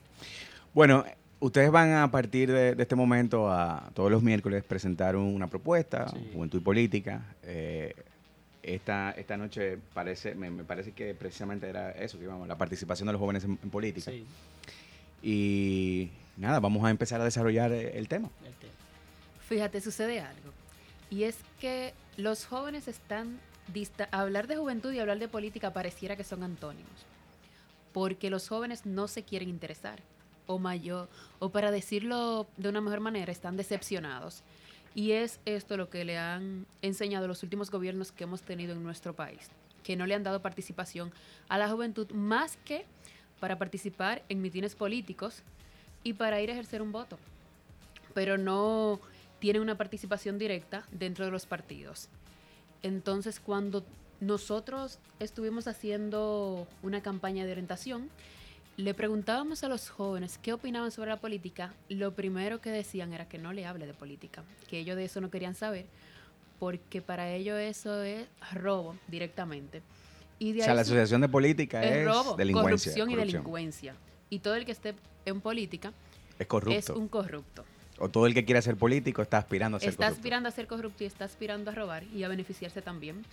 Bueno, 0.73 1.05
ustedes 1.41 1.71
van 1.71 1.93
a 1.93 2.09
partir 2.09 2.51
de, 2.51 2.75
este 2.77 2.95
momento 2.95 3.51
a 3.51 3.89
todos 3.93 4.09
los 4.09 4.23
miércoles 4.23 4.63
presentar 4.63 5.15
una 5.15 5.47
propuesta, 5.47 6.07
Juventud 6.33 6.59
y 6.59 6.63
Política. 6.63 7.21
Eh, 7.43 7.93
esta, 8.63 9.11
esta 9.11 9.37
noche 9.37 9.79
parece, 9.93 10.35
me, 10.35 10.63
parece 10.63 10.91
que 10.91 11.13
precisamente 11.15 11.67
era 11.67 11.91
eso, 11.91 12.19
que 12.19 12.27
la 12.47 12.57
participación 12.57 13.07
de 13.07 13.13
los 13.13 13.19
jóvenes 13.19 13.43
en, 13.43 13.57
política. 13.57 14.11
Y 15.23 16.09
nada, 16.37 16.59
vamos 16.59 16.85
a 16.85 16.91
empezar 16.91 17.19
a 17.19 17.25
desarrollar 17.25 17.71
el 17.71 18.07
tema. 18.07 18.29
Fíjate, 19.49 19.81
sucede 19.81 20.21
algo. 20.21 20.51
Y 21.09 21.23
es 21.23 21.37
que 21.59 21.93
los 22.17 22.45
jóvenes 22.45 22.87
están... 22.87 23.39
Hablar 24.11 24.47
de 24.47 24.57
juventud 24.57 24.91
y 24.91 24.99
hablar 24.99 25.17
de 25.17 25.27
política 25.27 25.71
pareciera 25.71 26.15
que 26.15 26.23
son 26.23 26.43
antónimos. 26.43 26.91
Porque 27.93 28.29
los 28.29 28.47
jóvenes 28.47 28.85
no 28.85 29.07
se 29.07 29.23
quieren 29.23 29.49
interesar. 29.49 29.99
O 30.51 30.59
mayor, 30.59 31.07
o 31.39 31.49
para 31.49 31.71
decirlo 31.71 32.45
de 32.57 32.67
una 32.67 32.81
mejor 32.81 32.99
manera, 32.99 33.31
están 33.31 33.55
decepcionados 33.55 34.43
y 34.93 35.13
es 35.13 35.39
esto 35.45 35.77
lo 35.77 35.89
que 35.89 36.03
le 36.03 36.17
han 36.17 36.65
enseñado 36.81 37.25
los 37.25 37.41
últimos 37.43 37.71
gobiernos 37.71 38.11
que 38.11 38.25
hemos 38.25 38.41
tenido 38.41 38.73
en 38.73 38.83
nuestro 38.83 39.15
país, 39.15 39.49
que 39.83 39.95
no 39.95 40.05
le 40.05 40.13
han 40.13 40.23
dado 40.23 40.41
participación 40.41 41.13
a 41.47 41.57
la 41.57 41.69
juventud 41.69 42.11
más 42.11 42.57
que 42.65 42.85
para 43.39 43.57
participar 43.57 44.23
en 44.27 44.41
mitines 44.41 44.75
políticos 44.75 45.41
y 46.03 46.13
para 46.13 46.41
ir 46.41 46.49
a 46.49 46.53
ejercer 46.53 46.81
un 46.81 46.91
voto, 46.91 47.17
pero 48.13 48.37
no 48.37 48.99
tiene 49.39 49.61
una 49.61 49.77
participación 49.77 50.37
directa 50.37 50.85
dentro 50.91 51.23
de 51.23 51.31
los 51.31 51.45
partidos. 51.45 52.09
Entonces, 52.83 53.39
cuando 53.39 53.85
nosotros 54.19 54.99
estuvimos 55.19 55.67
haciendo 55.67 56.67
una 56.83 57.01
campaña 57.01 57.45
de 57.45 57.53
orientación, 57.53 58.09
le 58.77 58.93
preguntábamos 58.93 59.63
a 59.63 59.69
los 59.69 59.89
jóvenes 59.89 60.39
qué 60.41 60.53
opinaban 60.53 60.91
sobre 60.91 61.09
la 61.09 61.17
política, 61.17 61.73
lo 61.89 62.13
primero 62.13 62.61
que 62.61 62.69
decían 62.69 63.13
era 63.13 63.27
que 63.27 63.37
no 63.37 63.53
le 63.53 63.65
hable 63.65 63.85
de 63.85 63.93
política, 63.93 64.43
que 64.69 64.79
ellos 64.79 64.95
de 64.95 65.05
eso 65.05 65.21
no 65.21 65.29
querían 65.29 65.55
saber, 65.55 65.85
porque 66.59 67.01
para 67.01 67.29
ellos 67.29 67.59
eso 67.59 68.01
es 68.03 68.27
robo 68.53 68.95
directamente. 69.07 69.81
Y 70.39 70.59
o 70.59 70.63
sea, 70.63 70.73
la 70.73 70.81
asociación 70.81 71.21
de 71.21 71.29
política 71.29 71.83
es, 71.83 72.05
robo, 72.05 72.35
corrupción, 72.35 73.11
y 73.11 73.15
delincuencia. 73.15 73.93
Y 74.29 74.39
todo 74.39 74.55
el 74.55 74.65
que 74.65 74.71
esté 74.71 74.95
en 75.25 75.41
política 75.41 75.93
es 76.39 76.47
corrupto. 76.47 76.77
Es 76.77 76.89
un 76.89 77.07
corrupto. 77.07 77.63
O 77.99 78.09
todo 78.09 78.25
el 78.25 78.33
que 78.33 78.43
quiera 78.43 78.61
ser 78.63 78.75
político 78.75 79.21
está 79.21 79.37
aspirando 79.37 79.77
a 79.77 79.79
ser 79.79 79.89
está 79.89 80.07
aspirando 80.07 80.49
a 80.49 80.51
ser 80.51 80.65
corrupto 80.65 81.03
y 81.03 81.07
está 81.07 81.25
aspirando 81.25 81.69
a 81.69 81.75
robar 81.75 82.03
y 82.05 82.23
a 82.23 82.27
beneficiarse 82.27 82.81
también. 82.81 83.23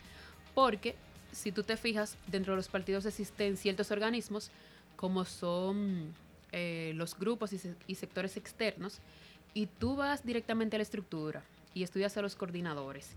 Porque 0.54 0.94
si 1.32 1.52
tú 1.52 1.62
te 1.62 1.78
fijas, 1.78 2.18
dentro 2.26 2.52
de 2.52 2.58
los 2.58 2.68
partidos 2.68 3.06
existen 3.06 3.56
ciertos 3.56 3.90
organismos 3.90 4.50
como 4.98 5.24
son 5.24 6.12
eh, 6.50 6.90
los 6.96 7.16
grupos 7.16 7.52
y, 7.52 7.94
sectores 7.94 8.36
externos, 8.36 8.98
y 9.54 9.66
tú 9.66 9.94
vas 9.94 10.26
directamente 10.26 10.74
a 10.74 10.78
la 10.78 10.82
estructura 10.82 11.44
y 11.72 11.84
estudias 11.84 12.16
a 12.16 12.22
los 12.22 12.34
coordinadores. 12.34 13.12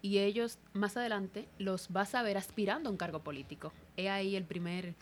Y 0.00 0.18
ellos 0.18 0.58
más 0.72 0.96
adelante 0.96 1.46
los 1.58 1.92
vas 1.92 2.14
a 2.14 2.22
ver 2.22 2.38
aspirando 2.38 2.88
a 2.88 2.92
un 2.92 2.96
cargo 2.96 3.18
político. 3.18 3.70
He 3.98 4.08
ahí 4.08 4.34
el 4.34 4.44
primer 4.44 4.94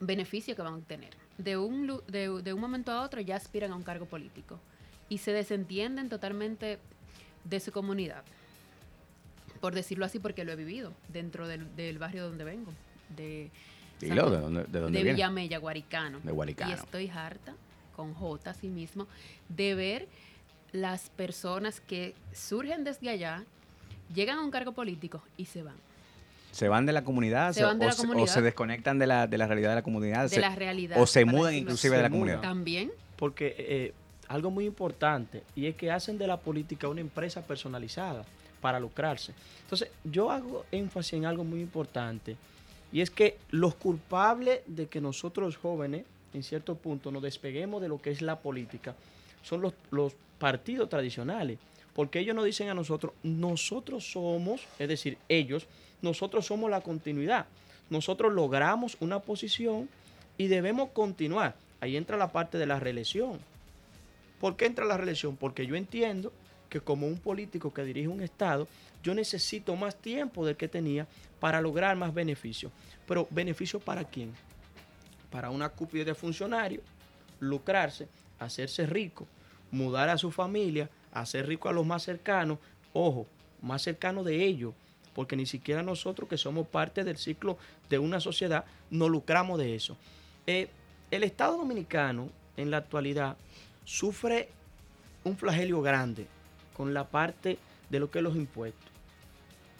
beneficio 0.00 0.56
que 0.56 0.62
van 0.62 0.72
a 0.72 0.76
obtener. 0.76 1.10
De 1.36 1.58
un, 1.58 2.00
de, 2.06 2.52
un 2.54 2.60
momento 2.60 2.90
a 2.90 3.02
otro 3.02 3.20
ya 3.20 3.36
aspiran 3.36 3.72
a 3.72 3.76
un 3.76 3.82
cargo 3.82 4.06
político 4.06 4.58
y 5.10 5.18
se 5.18 5.32
desentienden 5.32 6.08
totalmente 6.08 6.78
de 7.44 7.60
su 7.60 7.70
comunidad. 7.70 8.24
Por 9.60 9.74
decirlo 9.74 10.06
así, 10.06 10.20
porque 10.20 10.44
lo 10.44 10.52
he 10.52 10.56
vivido 10.56 10.94
dentro 11.12 11.46
del, 11.46 11.76
del 11.76 11.98
barrio 11.98 12.24
donde 12.24 12.44
vengo, 12.44 12.72
de, 13.14 13.50
¿de 14.00 14.14
dónde, 14.14 14.64
de 14.64 14.80
dónde 14.80 15.02
De 15.02 15.12
Villamella, 15.12 15.58
Guaricano. 15.58 16.20
De 16.22 16.32
Guaricano. 16.32 16.70
Y 16.70 16.74
estoy 16.74 17.08
harta, 17.08 17.54
con 17.94 18.14
J 18.14 18.50
así 18.50 18.68
mismo, 18.68 19.06
de 19.48 19.74
ver 19.74 20.08
las 20.72 21.10
personas 21.10 21.80
que 21.80 22.14
surgen 22.32 22.84
desde 22.84 23.08
allá, 23.08 23.44
llegan 24.14 24.38
a 24.38 24.42
un 24.42 24.50
cargo 24.50 24.72
político 24.72 25.22
y 25.36 25.46
se 25.46 25.62
van. 25.62 25.76
¿Se 26.52 26.68
van 26.68 26.86
de 26.86 26.92
la 26.92 27.04
comunidad? 27.04 27.52
Se 27.52 27.64
van 27.64 27.78
de 27.78 27.86
o, 27.86 27.88
la 27.88 27.94
comunidad. 27.94 28.24
¿O 28.24 28.26
se 28.26 28.42
desconectan 28.42 28.98
de 28.98 29.06
la, 29.06 29.26
de 29.26 29.38
la 29.38 29.46
realidad 29.46 29.70
de 29.70 29.74
la 29.76 29.82
comunidad? 29.82 30.30
De 30.30 30.40
la 30.40 30.54
realidad. 30.54 31.00
¿O 31.00 31.06
se 31.06 31.24
mudan 31.24 31.54
inclusive 31.54 31.96
de 31.96 32.02
la 32.02 32.10
comunidad? 32.10 32.40
También. 32.40 32.90
Porque 33.16 33.54
eh, 33.58 33.94
algo 34.28 34.50
muy 34.50 34.66
importante, 34.66 35.42
y 35.54 35.66
es 35.66 35.74
que 35.74 35.90
hacen 35.90 36.18
de 36.18 36.26
la 36.26 36.36
política 36.38 36.88
una 36.88 37.00
empresa 37.00 37.42
personalizada 37.42 38.24
para 38.60 38.80
lucrarse. 38.80 39.32
Entonces, 39.62 39.90
yo 40.04 40.30
hago 40.30 40.64
énfasis 40.70 41.14
en 41.14 41.26
algo 41.26 41.44
muy 41.44 41.60
importante, 41.60 42.36
y 42.92 43.00
es 43.00 43.10
que 43.10 43.38
los 43.50 43.74
culpables 43.74 44.60
de 44.66 44.86
que 44.86 45.00
nosotros 45.00 45.56
jóvenes, 45.56 46.04
en 46.32 46.42
cierto 46.42 46.74
punto, 46.74 47.10
nos 47.10 47.22
despeguemos 47.22 47.82
de 47.82 47.88
lo 47.88 48.00
que 48.00 48.10
es 48.10 48.22
la 48.22 48.38
política, 48.40 48.94
son 49.42 49.72
los, 49.90 50.14
partidos 50.38 50.88
tradicionales. 50.88 51.58
Porque 51.94 52.20
ellos 52.20 52.36
nos 52.36 52.44
dicen 52.44 52.68
a 52.68 52.74
nosotros, 52.74 53.12
nosotros 53.24 54.12
somos, 54.12 54.60
es 54.78 54.88
decir, 54.88 55.18
ellos, 55.28 55.66
nosotros 56.00 56.46
somos 56.46 56.70
la 56.70 56.80
continuidad. 56.80 57.46
Nosotros 57.90 58.32
logramos 58.32 58.96
una 59.00 59.18
posición 59.18 59.88
y 60.36 60.46
debemos 60.46 60.90
continuar. 60.90 61.56
Ahí 61.80 61.96
entra 61.96 62.16
la 62.16 62.30
parte 62.30 62.56
de 62.56 62.66
la 62.66 62.78
reelección. 62.78 63.40
¿Por 64.40 64.56
qué 64.56 64.66
entra 64.66 64.84
la 64.84 64.96
reelección? 64.96 65.36
Porque 65.36 65.66
yo 65.66 65.74
entiendo 65.74 66.32
que 66.68 66.80
como 66.80 67.08
un 67.08 67.18
político 67.18 67.74
que 67.74 67.82
dirige 67.82 68.06
un 68.06 68.22
Estado, 68.22 68.68
yo 69.08 69.14
necesito 69.14 69.74
más 69.74 69.96
tiempo 69.96 70.44
del 70.44 70.58
que 70.58 70.68
tenía 70.68 71.06
para 71.40 71.62
lograr 71.62 71.96
más 71.96 72.12
beneficios. 72.12 72.70
Pero 73.06 73.26
beneficio 73.30 73.80
para 73.80 74.04
quién? 74.04 74.34
Para 75.30 75.48
una 75.48 75.70
cúpula 75.70 76.04
de 76.04 76.14
funcionarios, 76.14 76.84
lucrarse, 77.40 78.06
hacerse 78.38 78.84
rico, 78.84 79.26
mudar 79.70 80.10
a 80.10 80.18
su 80.18 80.30
familia, 80.30 80.90
hacer 81.10 81.46
rico 81.46 81.70
a 81.70 81.72
los 81.72 81.86
más 81.86 82.02
cercanos, 82.02 82.58
ojo, 82.92 83.26
más 83.62 83.80
cercanos 83.80 84.26
de 84.26 84.44
ellos, 84.44 84.74
porque 85.14 85.36
ni 85.36 85.46
siquiera 85.46 85.82
nosotros 85.82 86.28
que 86.28 86.36
somos 86.36 86.66
parte 86.66 87.02
del 87.02 87.16
ciclo 87.16 87.56
de 87.88 87.98
una 87.98 88.20
sociedad 88.20 88.66
nos 88.90 89.08
lucramos 89.08 89.58
de 89.58 89.74
eso. 89.74 89.96
Eh, 90.46 90.68
el 91.10 91.22
Estado 91.22 91.56
Dominicano 91.56 92.28
en 92.58 92.70
la 92.70 92.76
actualidad 92.76 93.38
sufre 93.86 94.50
un 95.24 95.34
flagelio 95.38 95.80
grande 95.80 96.26
con 96.76 96.92
la 96.92 97.04
parte 97.04 97.58
de 97.88 98.00
lo 98.00 98.10
que 98.10 98.18
es 98.18 98.22
los 98.22 98.36
impuestos. 98.36 98.97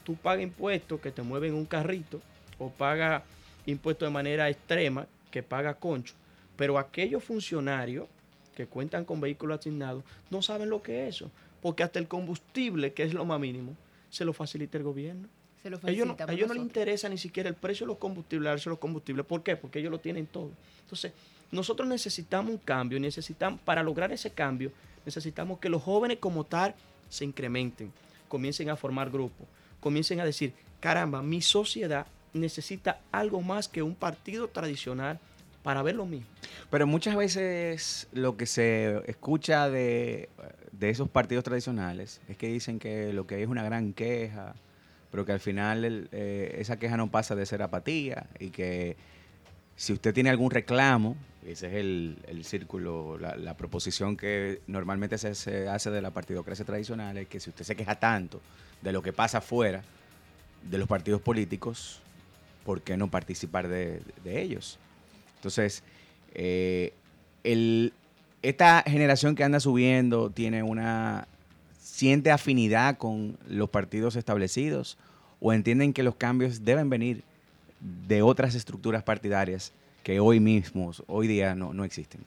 Tú 0.08 0.16
pagas 0.16 0.42
impuestos 0.42 0.98
que 1.02 1.10
te 1.10 1.20
mueven 1.20 1.52
un 1.52 1.66
carrito 1.66 2.22
o 2.58 2.70
pagas 2.70 3.22
impuestos 3.66 4.08
de 4.08 4.10
manera 4.10 4.48
extrema 4.48 5.06
que 5.30 5.42
paga 5.42 5.74
concho, 5.74 6.14
pero 6.56 6.78
aquellos 6.78 7.22
funcionarios 7.22 8.06
que 8.56 8.66
cuentan 8.66 9.04
con 9.04 9.20
vehículos 9.20 9.58
asignados 9.58 10.02
no 10.30 10.40
saben 10.40 10.70
lo 10.70 10.80
que 10.80 11.02
es 11.06 11.16
eso, 11.16 11.30
porque 11.60 11.82
hasta 11.82 11.98
el 11.98 12.08
combustible, 12.08 12.94
que 12.94 13.02
es 13.02 13.12
lo 13.12 13.26
más 13.26 13.38
mínimo, 13.38 13.76
se 14.08 14.24
lo 14.24 14.32
facilita 14.32 14.78
el 14.78 14.84
gobierno. 14.84 15.28
Se 15.62 15.68
lo 15.68 15.78
a 15.82 15.90
ellos 15.90 16.06
no, 16.06 16.16
a 16.18 16.32
ellos 16.32 16.48
no 16.48 16.54
les 16.54 16.62
interesa 16.62 17.10
ni 17.10 17.18
siquiera 17.18 17.50
el 17.50 17.54
precio 17.54 17.84
de 17.84 17.88
los 17.88 17.98
combustibles, 17.98 18.48
darse 18.48 18.70
los 18.70 18.78
combustibles. 18.78 19.26
¿Por 19.26 19.42
qué? 19.42 19.56
Porque 19.56 19.80
ellos 19.80 19.90
lo 19.90 20.00
tienen 20.00 20.26
todo. 20.26 20.52
Entonces, 20.80 21.12
nosotros 21.52 21.86
necesitamos 21.86 22.50
un 22.50 22.56
cambio, 22.56 22.98
necesitamos, 22.98 23.60
para 23.60 23.82
lograr 23.82 24.10
ese 24.10 24.30
cambio, 24.30 24.72
necesitamos 25.04 25.58
que 25.58 25.68
los 25.68 25.82
jóvenes 25.82 26.16
como 26.16 26.44
tal 26.44 26.74
se 27.10 27.26
incrementen, 27.26 27.92
comiencen 28.26 28.70
a 28.70 28.76
formar 28.76 29.10
grupos, 29.10 29.46
comiencen 29.80 30.20
a 30.20 30.24
decir, 30.24 30.54
caramba, 30.80 31.22
mi 31.22 31.42
sociedad 31.42 32.06
necesita 32.32 33.00
algo 33.12 33.40
más 33.40 33.68
que 33.68 33.82
un 33.82 33.94
partido 33.94 34.48
tradicional 34.48 35.18
para 35.62 35.82
ver 35.82 35.96
lo 35.96 36.06
mismo. 36.06 36.26
Pero 36.70 36.86
muchas 36.86 37.16
veces 37.16 38.08
lo 38.12 38.36
que 38.36 38.46
se 38.46 39.02
escucha 39.10 39.68
de, 39.68 40.28
de 40.72 40.90
esos 40.90 41.08
partidos 41.08 41.44
tradicionales 41.44 42.20
es 42.28 42.36
que 42.36 42.48
dicen 42.48 42.78
que 42.78 43.12
lo 43.12 43.26
que 43.26 43.36
hay 43.36 43.42
es 43.42 43.48
una 43.48 43.62
gran 43.62 43.92
queja, 43.92 44.54
pero 45.10 45.24
que 45.24 45.32
al 45.32 45.40
final 45.40 46.08
eh, 46.12 46.56
esa 46.58 46.78
queja 46.78 46.96
no 46.96 47.10
pasa 47.10 47.34
de 47.34 47.46
ser 47.46 47.62
apatía 47.62 48.26
y 48.38 48.50
que 48.50 48.96
si 49.78 49.92
usted 49.92 50.12
tiene 50.12 50.28
algún 50.28 50.50
reclamo, 50.50 51.16
ese 51.46 51.68
es 51.68 51.74
el, 51.74 52.44
círculo, 52.44 53.16
la, 53.16 53.56
proposición 53.56 54.16
que 54.16 54.60
normalmente 54.66 55.16
se, 55.18 55.68
hace 55.68 55.90
de 55.92 56.02
la 56.02 56.10
partidocracia 56.10 56.64
tradicional, 56.64 57.16
es 57.16 57.28
que 57.28 57.38
si 57.38 57.50
usted 57.50 57.64
se 57.64 57.76
queja 57.76 57.94
tanto 57.94 58.40
de 58.82 58.92
lo 58.92 59.02
que 59.02 59.12
pasa 59.12 59.38
afuera 59.38 59.82
de 60.68 60.78
los 60.78 60.88
partidos 60.88 61.22
políticos, 61.22 62.00
¿por 62.64 62.82
qué 62.82 62.96
no 62.96 63.08
participar 63.08 63.68
de, 63.68 64.02
de 64.24 64.42
ellos? 64.42 64.80
Entonces, 65.36 65.84
eh, 66.34 66.92
el, 67.44 67.92
esta 68.42 68.82
generación 68.84 69.36
que 69.36 69.44
anda 69.44 69.60
subiendo 69.60 70.28
tiene 70.30 70.64
una 70.64 71.28
siente 71.80 72.32
afinidad 72.32 72.98
con 72.98 73.38
los 73.46 73.70
partidos 73.70 74.16
establecidos 74.16 74.98
o 75.38 75.52
entienden 75.52 75.92
que 75.92 76.02
los 76.02 76.16
cambios 76.16 76.64
deben 76.64 76.90
venir 76.90 77.22
de 77.80 78.22
otras 78.22 78.54
estructuras 78.54 79.02
partidarias 79.02 79.72
que 80.02 80.20
hoy 80.20 80.40
mismos, 80.40 81.02
hoy 81.06 81.26
día 81.26 81.54
no, 81.54 81.72
no 81.72 81.84
existen. 81.84 82.24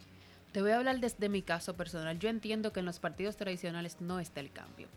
Te 0.52 0.62
voy 0.62 0.72
a 0.72 0.78
hablar 0.78 1.00
desde 1.00 1.30
mi 1.30 1.42
caso 1.42 1.76
personal. 1.76 2.20
Yo 2.20 2.30
entiendo 2.30 2.74
que 2.74 2.82
en 2.82 2.86
los 2.86 3.00
partidos 3.00 3.38
tradicionales 3.38 3.98
no 4.02 4.20
está 4.20 4.40
el 4.42 4.52
cambio. 4.52 4.88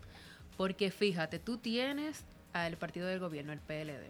Porque 0.57 0.91
fíjate, 0.91 1.39
tú 1.39 1.57
tienes 1.57 2.23
al 2.53 2.77
partido 2.77 3.07
del 3.07 3.19
gobierno, 3.19 3.51
el 3.51 3.59
PLD, 3.59 4.09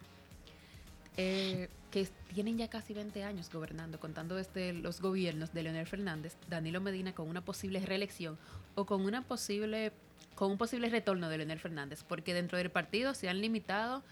eh, 1.18 1.70
que 1.92 2.08
tienen 2.34 2.58
ya 2.58 2.68
casi 2.68 2.94
20 2.94 3.24
años 3.24 3.50
gobernando, 3.52 4.00
contando 4.00 4.36
desde 4.36 4.74
los 4.74 5.02
gobiernos 5.02 5.54
de 5.54 5.64
Leonel 5.64 5.88
Fernández, 5.88 6.36
Danilo 6.50 6.82
Medina 6.82 7.14
con 7.14 7.30
una 7.30 7.42
posible 7.42 7.80
reelección 7.80 8.38
o 8.76 8.86
con 8.86 9.06
una 9.06 9.22
posible 9.22 9.92
con 10.36 10.52
un 10.52 10.58
posible 10.58 10.90
retorno 10.90 11.30
de 11.30 11.38
Leonel 11.38 11.60
Fernández, 11.60 12.04
porque 12.04 12.34
dentro 12.34 12.58
del 12.58 12.70
partido 12.70 13.14
se 13.14 13.30
han 13.30 13.40
limitado 13.40 14.04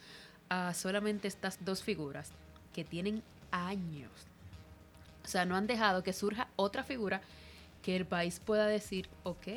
a 0.53 0.73
solamente 0.75 1.27
estas 1.27 1.57
dos 1.65 1.81
figuras 1.81 2.31
que 2.73 2.83
tienen 2.83 3.23
años. 3.51 4.11
O 5.25 5.27
sea, 5.27 5.45
no 5.45 5.55
han 5.55 5.65
dejado 5.65 6.03
que 6.03 6.13
surja 6.13 6.47
otra 6.55 6.83
figura 6.83 7.21
que 7.81 7.95
el 7.95 8.05
país 8.05 8.39
pueda 8.39 8.67
decir, 8.67 9.07
ok, 9.23 9.47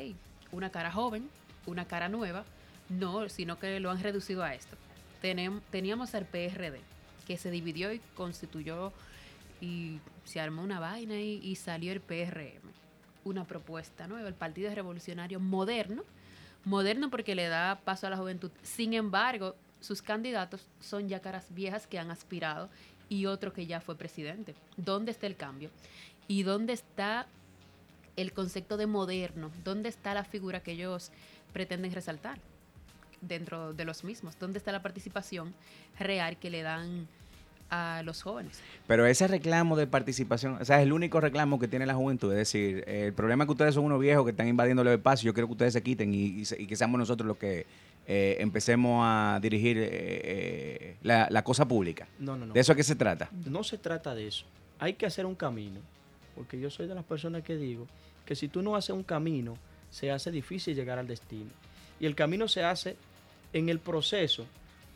una 0.51 0.71
cara 0.71 0.91
joven, 0.91 1.29
una 1.67 1.85
cara 1.85 2.09
nueva, 2.09 2.45
no, 2.89 3.29
sino 3.29 3.59
que 3.59 3.79
lo 3.79 3.91
han 3.91 4.01
reducido 4.01 4.43
a 4.43 4.55
esto. 4.55 4.75
Teníamos 5.21 6.15
al 6.15 6.25
PRD, 6.25 6.79
que 7.27 7.37
se 7.37 7.51
dividió 7.51 7.93
y 7.93 7.99
constituyó 8.15 8.91
y 9.61 9.99
se 10.25 10.39
armó 10.39 10.63
una 10.63 10.79
vaina 10.79 11.15
y, 11.19 11.39
y 11.43 11.55
salió 11.57 11.91
el 11.91 12.01
PRM. 12.01 12.71
Una 13.23 13.45
propuesta 13.45 14.07
nueva, 14.07 14.27
el 14.27 14.35
Partido 14.35 14.73
Revolucionario 14.73 15.39
Moderno, 15.39 16.03
moderno 16.65 17.09
porque 17.09 17.35
le 17.35 17.47
da 17.47 17.81
paso 17.83 18.07
a 18.07 18.09
la 18.09 18.17
juventud. 18.17 18.51
Sin 18.63 18.93
embargo, 18.93 19.55
sus 19.87 20.01
candidatos 20.01 20.67
son 20.81 21.07
ya 21.07 21.21
caras 21.21 21.45
viejas 21.51 21.87
que 21.87 21.97
han 21.97 22.11
aspirado 22.11 22.69
y 23.07 23.25
otro 23.25 23.53
que 23.53 23.67
ya 23.67 23.79
fue 23.79 23.95
presidente. 23.95 24.53
¿Dónde 24.75 25.11
está 25.11 25.27
el 25.27 25.37
cambio? 25.37 25.69
¿Y 26.27 26.43
dónde 26.43 26.73
está 26.73 27.25
el 28.17 28.33
concepto 28.33 28.75
de 28.75 28.85
moderno? 28.85 29.49
¿Dónde 29.63 29.87
está 29.87 30.13
la 30.13 30.25
figura 30.25 30.59
que 30.59 30.73
ellos 30.73 31.11
pretenden 31.53 31.93
resaltar 31.93 32.37
dentro 33.21 33.73
de 33.73 33.85
los 33.85 34.03
mismos? 34.03 34.37
¿Dónde 34.37 34.57
está 34.57 34.73
la 34.73 34.81
participación 34.81 35.53
real 35.97 36.37
que 36.37 36.49
le 36.49 36.63
dan 36.63 37.07
a 37.69 38.01
los 38.03 38.21
jóvenes? 38.21 38.59
Pero 38.87 39.05
ese 39.05 39.25
reclamo 39.25 39.77
de 39.77 39.87
participación, 39.87 40.61
o 40.61 40.65
sea, 40.65 40.81
es 40.81 40.83
el 40.83 40.91
único 40.91 41.21
reclamo 41.21 41.59
que 41.59 41.69
tiene 41.69 41.85
la 41.85 41.95
juventud. 41.95 42.29
Es 42.33 42.39
decir, 42.39 42.83
el 42.87 43.13
problema 43.13 43.45
es 43.45 43.47
que 43.47 43.53
ustedes 43.53 43.73
son 43.73 43.85
unos 43.85 44.01
viejos 44.01 44.25
que 44.25 44.31
están 44.31 44.49
invadiendo 44.49 44.81
el 44.81 44.89
espacio. 44.89 45.27
Yo 45.27 45.33
quiero 45.33 45.47
que 45.47 45.53
ustedes 45.53 45.71
se 45.71 45.81
quiten 45.81 46.13
y, 46.13 46.43
y 46.57 46.67
que 46.67 46.75
seamos 46.75 46.99
nosotros 46.99 47.25
los 47.25 47.37
que 47.37 47.65
eh, 48.07 48.37
empecemos 48.39 49.01
a 49.05 49.37
dirigir 49.41 49.77
eh, 49.77 49.89
eh, 49.91 50.97
la, 51.03 51.27
la 51.29 51.43
cosa 51.43 51.67
pública. 51.67 52.07
No, 52.19 52.37
no, 52.37 52.45
no. 52.45 52.53
¿De 52.53 52.59
eso 52.61 52.71
a 52.71 52.75
qué 52.75 52.83
se 52.83 52.95
trata? 52.95 53.29
No 53.45 53.63
se 53.63 53.77
trata 53.77 54.15
de 54.15 54.27
eso. 54.27 54.45
Hay 54.79 54.93
que 54.93 55.05
hacer 55.05 55.25
un 55.25 55.35
camino. 55.35 55.81
Porque 56.33 56.59
yo 56.59 56.69
soy 56.69 56.87
de 56.87 56.95
las 56.95 57.03
personas 57.03 57.43
que 57.43 57.57
digo 57.57 57.87
que 58.25 58.35
si 58.35 58.47
tú 58.47 58.61
no 58.61 58.75
haces 58.75 58.91
un 58.91 59.03
camino, 59.03 59.57
se 59.89 60.11
hace 60.11 60.31
difícil 60.31 60.75
llegar 60.75 60.99
al 60.99 61.07
destino. 61.07 61.49
Y 61.99 62.05
el 62.05 62.15
camino 62.15 62.47
se 62.47 62.63
hace 62.63 62.95
en 63.51 63.69
el 63.69 63.79
proceso. 63.79 64.45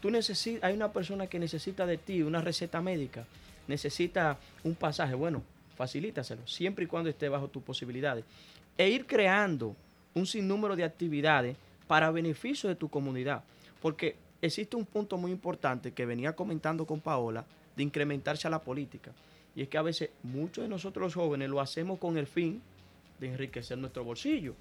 Tú 0.01 0.09
necesitas, 0.09 0.63
hay 0.63 0.75
una 0.75 0.93
persona 0.93 1.27
que 1.27 1.39
necesita 1.39 1.85
de 1.85 1.97
ti 1.97 2.21
una 2.21 2.41
receta 2.41 2.81
médica, 2.81 3.25
necesita 3.67 4.37
un 4.63 4.75
pasaje. 4.75 5.15
Bueno, 5.15 5.43
facilítaselo, 5.75 6.47
siempre 6.47 6.85
y 6.85 6.87
cuando 6.87 7.09
esté 7.09 7.27
bajo 7.27 7.47
tus 7.47 7.63
posibilidades. 7.63 8.23
E 8.77 8.87
ir 8.89 9.05
creando 9.05 9.75
un 10.13 10.25
sinnúmero 10.25 10.75
de 10.75 10.83
actividades 10.83 11.57
para 11.91 12.09
beneficio 12.09 12.69
de 12.69 12.75
tu 12.75 12.87
comunidad. 12.87 13.43
Porque 13.81 14.15
existe 14.41 14.77
un 14.77 14.85
punto 14.85 15.17
muy 15.17 15.29
importante 15.29 15.91
que 15.91 16.05
venía 16.05 16.31
comentando 16.33 16.85
con 16.85 17.01
Paola 17.01 17.43
de 17.75 17.83
incrementarse 17.83 18.47
a 18.47 18.49
la 18.49 18.59
política. 18.59 19.11
Y 19.57 19.63
es 19.63 19.67
que 19.67 19.77
a 19.77 19.81
veces 19.81 20.09
muchos 20.23 20.61
de 20.63 20.69
nosotros 20.69 21.03
los 21.03 21.15
jóvenes 21.15 21.49
lo 21.49 21.59
hacemos 21.59 21.99
con 21.99 22.17
el 22.17 22.27
fin 22.27 22.61
de 23.19 23.27
enriquecer 23.27 23.77
nuestro 23.77 24.05
bolsillo. 24.05 24.55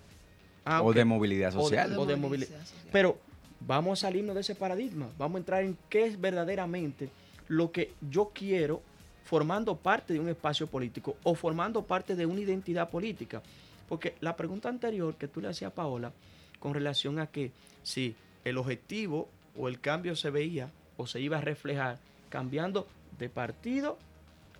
Ah, 0.64 0.82
O 0.82 0.92
de 0.92 1.04
movilidad 1.04 1.54
O 1.54 1.58
de- 1.58 1.62
social. 1.62 1.96
o 1.96 2.04
de 2.04 2.16
movilidad. 2.16 2.58
Pero 2.90 3.16
vamos 3.60 4.00
a 4.02 4.08
salirnos 4.08 4.34
de 4.34 4.40
ese 4.40 4.56
paradigma. 4.56 5.08
Vamos 5.16 5.36
a 5.36 5.38
entrar 5.38 5.62
en 5.62 5.78
qué 5.88 6.06
es 6.06 6.20
verdaderamente 6.20 7.10
lo 7.46 7.70
que 7.70 7.92
yo 8.10 8.32
quiero 8.34 8.82
formando 9.22 9.76
parte 9.76 10.12
de 10.14 10.18
un 10.18 10.28
espacio 10.28 10.66
político 10.66 11.14
o 11.22 11.36
formando 11.36 11.84
parte 11.84 12.16
de 12.16 12.26
una 12.26 12.40
identidad 12.40 12.90
política. 12.90 13.40
Porque 13.88 14.16
la 14.20 14.34
pregunta 14.34 14.68
anterior 14.68 15.14
que 15.14 15.28
tú 15.28 15.40
le 15.40 15.46
hacías 15.46 15.70
a 15.70 15.74
Paola 15.76 16.12
con 16.60 16.74
relación 16.74 17.18
a 17.18 17.26
que 17.26 17.50
si 17.82 18.14
el 18.44 18.58
objetivo 18.58 19.28
o 19.56 19.68
el 19.68 19.80
cambio 19.80 20.14
se 20.14 20.30
veía 20.30 20.70
o 20.96 21.06
se 21.06 21.20
iba 21.20 21.38
a 21.38 21.40
reflejar 21.40 21.98
cambiando 22.28 22.86
de 23.18 23.28
partido 23.28 23.98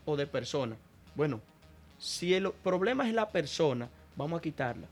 o 0.05 0.17
de 0.17 0.27
persona. 0.27 0.77
Bueno, 1.15 1.41
si 1.99 2.35
el 2.35 2.51
problema 2.51 3.07
es 3.07 3.15
la 3.15 3.29
persona, 3.29 3.89
vamos 4.17 4.39
a 4.39 4.43
quitarla. 4.43 4.87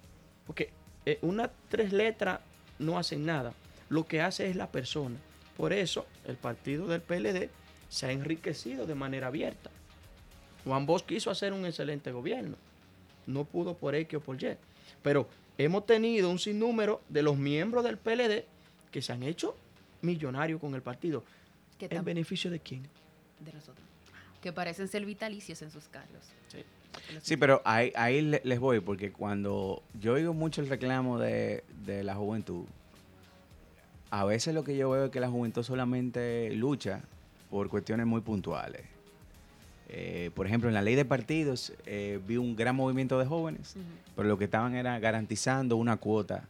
Porque 0.46 0.70
eh, 1.06 1.18
una 1.22 1.50
tres 1.68 1.92
letras 1.92 2.40
no 2.78 2.98
hacen 2.98 3.26
nada. 3.26 3.52
Lo 3.88 4.06
que 4.06 4.20
hace 4.20 4.48
es 4.48 4.56
la 4.56 4.70
persona. 4.70 5.16
Por 5.56 5.72
eso 5.72 6.06
el 6.26 6.36
partido 6.36 6.86
del 6.86 7.00
PLD 7.00 7.50
se 7.88 8.06
ha 8.06 8.12
enriquecido 8.12 8.86
de 8.86 8.94
manera 8.94 9.28
abierta. 9.28 9.70
Juan 10.64 10.86
Bosch 10.86 11.06
quiso 11.06 11.30
hacer 11.30 11.52
un 11.52 11.66
excelente 11.66 12.12
gobierno. 12.12 12.56
No 13.26 13.44
pudo 13.44 13.74
por 13.74 13.94
X 13.94 14.18
o 14.18 14.20
por 14.20 14.42
Y. 14.42 14.56
Pero 15.02 15.28
hemos 15.58 15.84
tenido 15.86 16.30
un 16.30 16.38
sinnúmero 16.38 17.02
de 17.08 17.22
los 17.22 17.36
miembros 17.36 17.84
del 17.84 17.98
PLD 17.98 18.44
que 18.90 19.02
se 19.02 19.12
han 19.12 19.22
hecho 19.22 19.56
millonarios 20.02 20.60
con 20.60 20.74
el 20.74 20.82
partido. 20.82 21.24
¿En 21.80 22.04
beneficio 22.04 22.50
de 22.50 22.60
quién? 22.60 22.82
de 23.40 23.52
nosotros. 23.52 23.84
Que 24.42 24.52
parecen 24.52 24.88
ser 24.88 25.04
vitalicios 25.04 25.60
en 25.62 25.70
sus 25.70 25.88
cargos. 25.88 26.24
Sí, 27.22 27.36
pero 27.36 27.60
ahí, 27.64 27.92
ahí 27.94 28.20
le- 28.22 28.40
les 28.44 28.58
voy, 28.58 28.80
porque 28.80 29.12
cuando 29.12 29.82
yo 30.00 30.14
oigo 30.14 30.32
mucho 30.34 30.60
el 30.60 30.68
reclamo 30.68 31.18
de, 31.18 31.62
de 31.84 32.02
la 32.02 32.14
juventud, 32.16 32.64
a 34.10 34.24
veces 34.24 34.54
lo 34.54 34.64
que 34.64 34.76
yo 34.76 34.90
veo 34.90 35.04
es 35.06 35.10
que 35.10 35.20
la 35.20 35.28
juventud 35.28 35.62
solamente 35.62 36.50
lucha 36.54 37.02
por 37.50 37.68
cuestiones 37.68 38.06
muy 38.06 38.20
puntuales. 38.22 38.82
Eh, 39.90 40.30
por 40.34 40.46
ejemplo, 40.46 40.68
en 40.68 40.74
la 40.74 40.82
ley 40.82 40.94
de 40.96 41.04
partidos 41.06 41.72
eh, 41.86 42.20
vi 42.26 42.36
un 42.36 42.56
gran 42.56 42.76
movimiento 42.76 43.18
de 43.18 43.24
jóvenes, 43.26 43.74
pero 44.14 44.28
lo 44.28 44.36
que 44.36 44.44
estaban 44.44 44.74
era 44.74 44.98
garantizando 44.98 45.76
una 45.76 45.96
cuota 45.96 46.44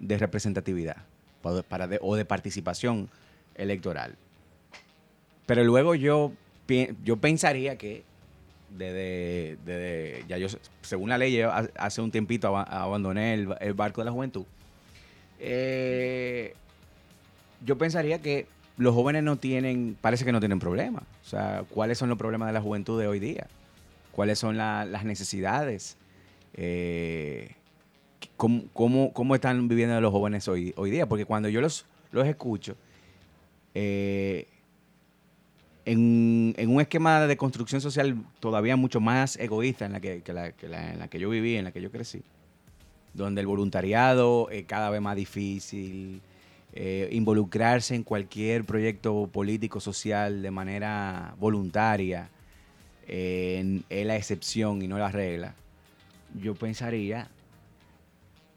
de 0.00 0.18
representatividad 0.18 0.96
para, 1.40 1.62
para 1.62 1.86
de- 1.86 1.98
o 2.02 2.16
de 2.16 2.24
participación 2.26 3.08
electoral. 3.54 4.14
Pero 5.46 5.64
luego 5.64 5.94
yo, 5.94 6.32
yo 7.02 7.16
pensaría 7.16 7.76
que 7.78 8.02
desde, 8.76 9.56
desde- 9.64 10.24
ya 10.28 10.36
yo, 10.38 10.48
según 10.82 11.08
la 11.08 11.16
ley, 11.18 11.34
yo 11.34 11.50
ha- 11.50 11.68
hace 11.76 12.00
un 12.02 12.10
tiempito 12.10 12.48
aba- 12.48 12.62
abandoné 12.64 13.34
el, 13.34 13.54
el 13.60 13.72
barco 13.74 14.00
de 14.02 14.04
la 14.06 14.12
juventud. 14.12 14.44
Eh, 15.40 16.54
yo 17.64 17.76
pensaría 17.78 18.20
que 18.20 18.46
los 18.76 18.94
jóvenes 18.94 19.22
no 19.22 19.36
tienen, 19.36 19.96
parece 20.00 20.24
que 20.24 20.32
no 20.32 20.40
tienen 20.40 20.58
problemas. 20.58 21.02
O 21.24 21.28
sea, 21.28 21.64
¿cuáles 21.70 21.98
son 21.98 22.08
los 22.08 22.18
problemas 22.18 22.48
de 22.48 22.52
la 22.54 22.60
juventud 22.60 22.98
de 23.00 23.06
hoy 23.06 23.18
día? 23.20 23.46
¿Cuáles 24.12 24.38
son 24.38 24.56
la- 24.56 24.84
las 24.84 25.04
necesidades? 25.04 25.96
Eh, 26.54 27.54
¿cómo, 28.36 28.64
cómo, 28.72 29.12
cómo 29.12 29.34
están 29.34 29.68
viviendo 29.68 30.00
los 30.00 30.10
jóvenes 30.12 30.48
hoy, 30.48 30.72
hoy 30.76 30.90
día? 30.90 31.06
Porque 31.06 31.24
cuando 31.24 31.48
yo 31.48 31.60
los, 31.60 31.86
los 32.12 32.26
escucho, 32.26 32.76
eh, 33.74 34.46
en, 35.84 36.54
en 36.56 36.70
un 36.70 36.80
esquema 36.80 37.26
de 37.26 37.36
construcción 37.36 37.80
social 37.80 38.16
todavía 38.40 38.76
mucho 38.76 39.00
más 39.00 39.36
egoísta 39.36 39.84
en 39.86 39.92
la 39.92 40.00
que, 40.00 40.22
que 40.22 40.32
la, 40.32 40.52
que 40.52 40.66
en 40.66 40.98
la 40.98 41.08
que 41.08 41.18
yo 41.18 41.28
viví, 41.30 41.56
en 41.56 41.64
la 41.64 41.72
que 41.72 41.80
yo 41.80 41.90
crecí, 41.90 42.22
donde 43.14 43.40
el 43.40 43.46
voluntariado 43.46 44.48
es 44.50 44.64
cada 44.64 44.90
vez 44.90 45.00
más 45.00 45.16
difícil, 45.16 46.20
eh, 46.74 47.08
involucrarse 47.12 47.94
en 47.94 48.02
cualquier 48.02 48.64
proyecto 48.64 49.28
político 49.32 49.80
social 49.80 50.40
de 50.40 50.50
manera 50.50 51.34
voluntaria 51.38 52.30
eh, 53.06 53.82
es 53.90 54.06
la 54.06 54.16
excepción 54.16 54.80
y 54.80 54.88
no 54.88 54.98
la 54.98 55.10
regla, 55.10 55.54
yo 56.40 56.54
pensaría 56.54 57.28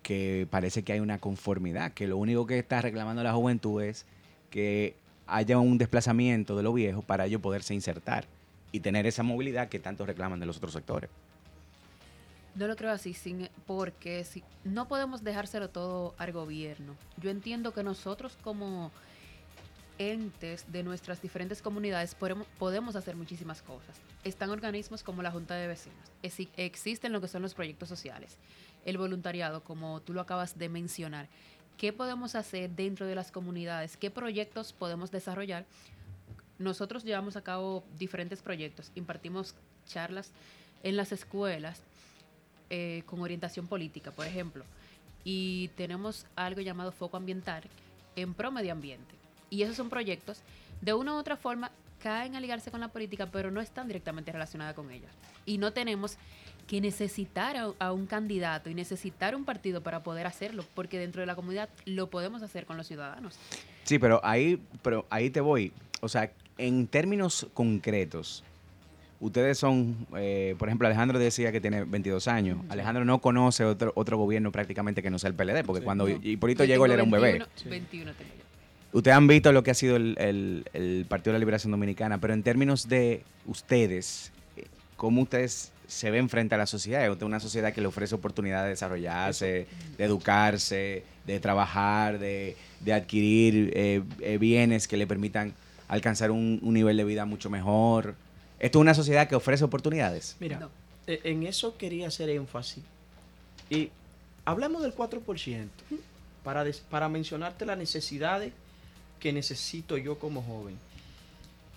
que 0.01 0.47
parece 0.49 0.83
que 0.83 0.93
hay 0.93 0.99
una 0.99 1.17
conformidad, 1.17 1.91
que 1.91 2.07
lo 2.07 2.17
único 2.17 2.45
que 2.45 2.59
está 2.59 2.79
reclamando 2.79 3.23
la 3.23 3.33
juventud 3.33 3.81
es 3.81 4.05
que 4.49 4.95
haya 5.27 5.57
un 5.57 5.77
desplazamiento 5.77 6.55
de 6.55 6.63
lo 6.63 6.71
viejo 6.73 7.01
para 7.01 7.25
ellos 7.25 7.41
poderse 7.41 7.73
insertar 7.73 8.27
y 8.71 8.79
tener 8.81 9.07
esa 9.07 9.23
movilidad 9.23 9.67
que 9.67 9.79
tanto 9.79 10.05
reclaman 10.05 10.39
de 10.39 10.45
los 10.45 10.57
otros 10.57 10.73
sectores. 10.73 11.09
No 12.55 12.67
lo 12.67 12.75
creo 12.77 12.91
así, 12.91 13.13
sin, 13.13 13.49
porque 13.67 14.23
si, 14.23 14.43
no 14.63 14.87
podemos 14.87 15.23
dejárselo 15.23 15.69
todo 15.69 16.15
al 16.17 16.31
gobierno. 16.31 16.95
Yo 17.17 17.29
entiendo 17.29 17.73
que 17.73 17.83
nosotros 17.83 18.37
como 18.41 18.91
entes 19.97 20.71
de 20.71 20.83
nuestras 20.83 21.21
diferentes 21.21 21.61
comunidades 21.61 22.15
podemos, 22.15 22.95
hacer 22.95 23.15
muchísimas 23.15 23.61
cosas. 23.61 23.97
Están 24.23 24.49
organismos 24.49 25.03
como 25.03 25.21
la 25.21 25.31
Junta 25.31 25.55
de 25.55 25.67
Vecinos, 25.67 26.11
existen 26.57 27.13
lo 27.13 27.21
que 27.21 27.27
son 27.27 27.41
los 27.41 27.53
proyectos 27.53 27.89
sociales, 27.89 28.37
el 28.85 28.97
voluntariado, 28.97 29.63
como 29.63 30.01
tú 30.01 30.13
lo 30.13 30.21
acabas 30.21 30.57
de 30.57 30.69
mencionar. 30.69 31.27
¿Qué 31.77 31.91
podemos 31.91 32.35
hacer 32.35 32.69
dentro 32.69 33.05
de 33.05 33.15
las 33.15 33.31
comunidades? 33.31 33.97
¿Qué 33.97 34.09
proyectos 34.09 34.73
podemos 34.73 35.11
desarrollar? 35.11 35.65
Nosotros 36.57 37.03
llevamos 37.03 37.35
a 37.35 37.41
cabo 37.41 37.83
diferentes 37.97 38.41
proyectos, 38.41 38.91
impartimos 38.95 39.55
charlas 39.85 40.31
en 40.83 40.95
las 40.95 41.11
escuelas 41.11 41.81
eh, 42.69 43.03
con 43.05 43.21
orientación 43.21 43.67
política, 43.67 44.11
por 44.11 44.25
ejemplo, 44.25 44.63
y 45.23 45.69
tenemos 45.69 46.25
algo 46.35 46.61
llamado 46.61 46.91
foco 46.91 47.17
ambiental 47.17 47.63
en 48.15 48.33
pro 48.33 48.51
medio 48.51 48.71
ambiente. 48.71 49.15
Y 49.49 49.63
esos 49.63 49.75
son 49.75 49.89
proyectos, 49.89 50.41
de 50.81 50.93
una 50.93 51.13
u 51.13 51.17
otra 51.17 51.35
forma, 51.35 51.71
caen 52.01 52.35
a 52.35 52.39
ligarse 52.39 52.71
con 52.71 52.81
la 52.81 52.89
política, 52.89 53.27
pero 53.31 53.51
no 53.51 53.61
están 53.61 53.87
directamente 53.87 54.31
relacionadas 54.31 54.75
con 54.75 54.91
ella. 54.91 55.07
Y 55.45 55.57
no 55.57 55.73
tenemos 55.73 56.17
que 56.67 56.81
necesitar 56.81 57.55
a, 57.79 57.91
un 57.91 58.07
candidato 58.07 58.69
y 58.69 58.73
necesitar 58.73 59.35
un 59.35 59.45
partido 59.45 59.81
para 59.81 60.03
poder 60.03 60.25
hacerlo, 60.27 60.65
porque 60.73 60.99
dentro 60.99 61.21
de 61.21 61.27
la 61.27 61.35
comunidad 61.35 61.69
lo 61.85 62.09
podemos 62.09 62.41
hacer 62.41 62.65
con 62.65 62.77
los 62.77 62.87
ciudadanos. 62.87 63.37
Sí, 63.83 63.99
pero 63.99 64.19
ahí, 64.23 64.61
pero 64.81 65.05
ahí 65.09 65.29
te 65.29 65.41
voy. 65.41 65.71
O 66.01 66.09
sea, 66.09 66.31
en 66.57 66.87
términos 66.87 67.47
concretos, 67.53 68.43
ustedes 69.19 69.57
son, 69.57 69.95
eh, 70.17 70.55
por 70.57 70.67
ejemplo, 70.67 70.87
Alejandro 70.87 71.19
decía 71.19 71.51
que 71.51 71.61
tiene 71.61 71.83
22 71.83 72.27
años. 72.27 72.59
Alejandro 72.69 73.05
no 73.05 73.19
conoce 73.19 73.63
otro, 73.63 73.91
otro 73.95 74.17
gobierno 74.17 74.51
prácticamente 74.51 75.01
que 75.01 75.09
no 75.09 75.19
sea 75.19 75.29
el 75.29 75.35
PLD, 75.35 75.63
porque 75.65 75.83
cuando 75.83 76.07
Hipólito 76.09 76.65
llegó 76.65 76.85
él 76.85 76.93
era 76.93 77.03
un 77.03 77.11
bebé. 77.11 77.45
21 77.65 78.13
tengo 78.13 78.31
yo. 78.37 78.45
Ustedes 78.97 79.17
han 79.17 79.27
visto 79.27 79.51
lo 79.51 79.61
que 79.63 79.71
ha 79.71 79.73
sido 79.73 79.97
el, 79.97 80.65
el, 80.73 81.05
Partido 81.09 81.33
de 81.33 81.39
la 81.39 81.39
Liberación 81.39 81.71
Dominicana, 81.71 82.19
pero 82.19 82.33
en 82.33 82.43
términos 82.43 82.87
de 82.87 83.23
ustedes, 83.45 84.31
eh, 84.55 84.65
¿cómo 84.95 85.23
ustedes 85.23 85.73
se 85.85 86.11
ven 86.11 86.29
frente 86.29 86.55
a 86.55 86.57
la 86.57 86.65
sociedad? 86.65 87.05
Es 87.05 87.21
una 87.21 87.41
sociedad 87.41 87.73
que 87.73 87.81
le 87.81 87.87
ofrece 87.87 88.15
oportunidad 88.15 88.63
de 88.63 88.69
desarrollarse, 88.69 89.67
de 89.97 90.03
educarse, 90.03 91.03
de 91.27 91.39
trabajar, 91.41 92.19
de, 92.19 92.55
adquirir 92.93 93.71
eh, 93.75 94.37
bienes 94.39 94.87
que 94.87 94.95
le 94.95 95.07
permitan 95.07 95.53
alcanzar 95.87 96.31
un, 96.31 96.59
nivel 96.61 96.97
de 96.97 97.03
vida 97.03 97.25
mucho 97.25 97.49
mejor. 97.49 98.15
Esto 98.59 98.79
es 98.79 98.81
una 98.81 98.93
sociedad 98.93 99.27
que 99.27 99.35
ofrece 99.35 99.63
oportunidades. 99.63 100.35
Mira, 100.39 100.69
e, 101.07 101.21
en 101.23 101.43
eso 101.43 101.77
quería 101.77 102.07
hacer 102.07 102.29
énfasis. 102.29 102.83
Y 103.69 103.89
hablemos 104.45 104.81
del 104.81 104.95
4% 104.95 105.67
para, 106.43 106.65
para 106.89 107.09
mencionarte 107.09 107.65
las 107.65 107.77
necesidades 107.77 108.53
que 109.19 109.33
necesito 109.33 109.97
yo 109.97 110.19
como 110.19 110.41
joven. 110.41 110.77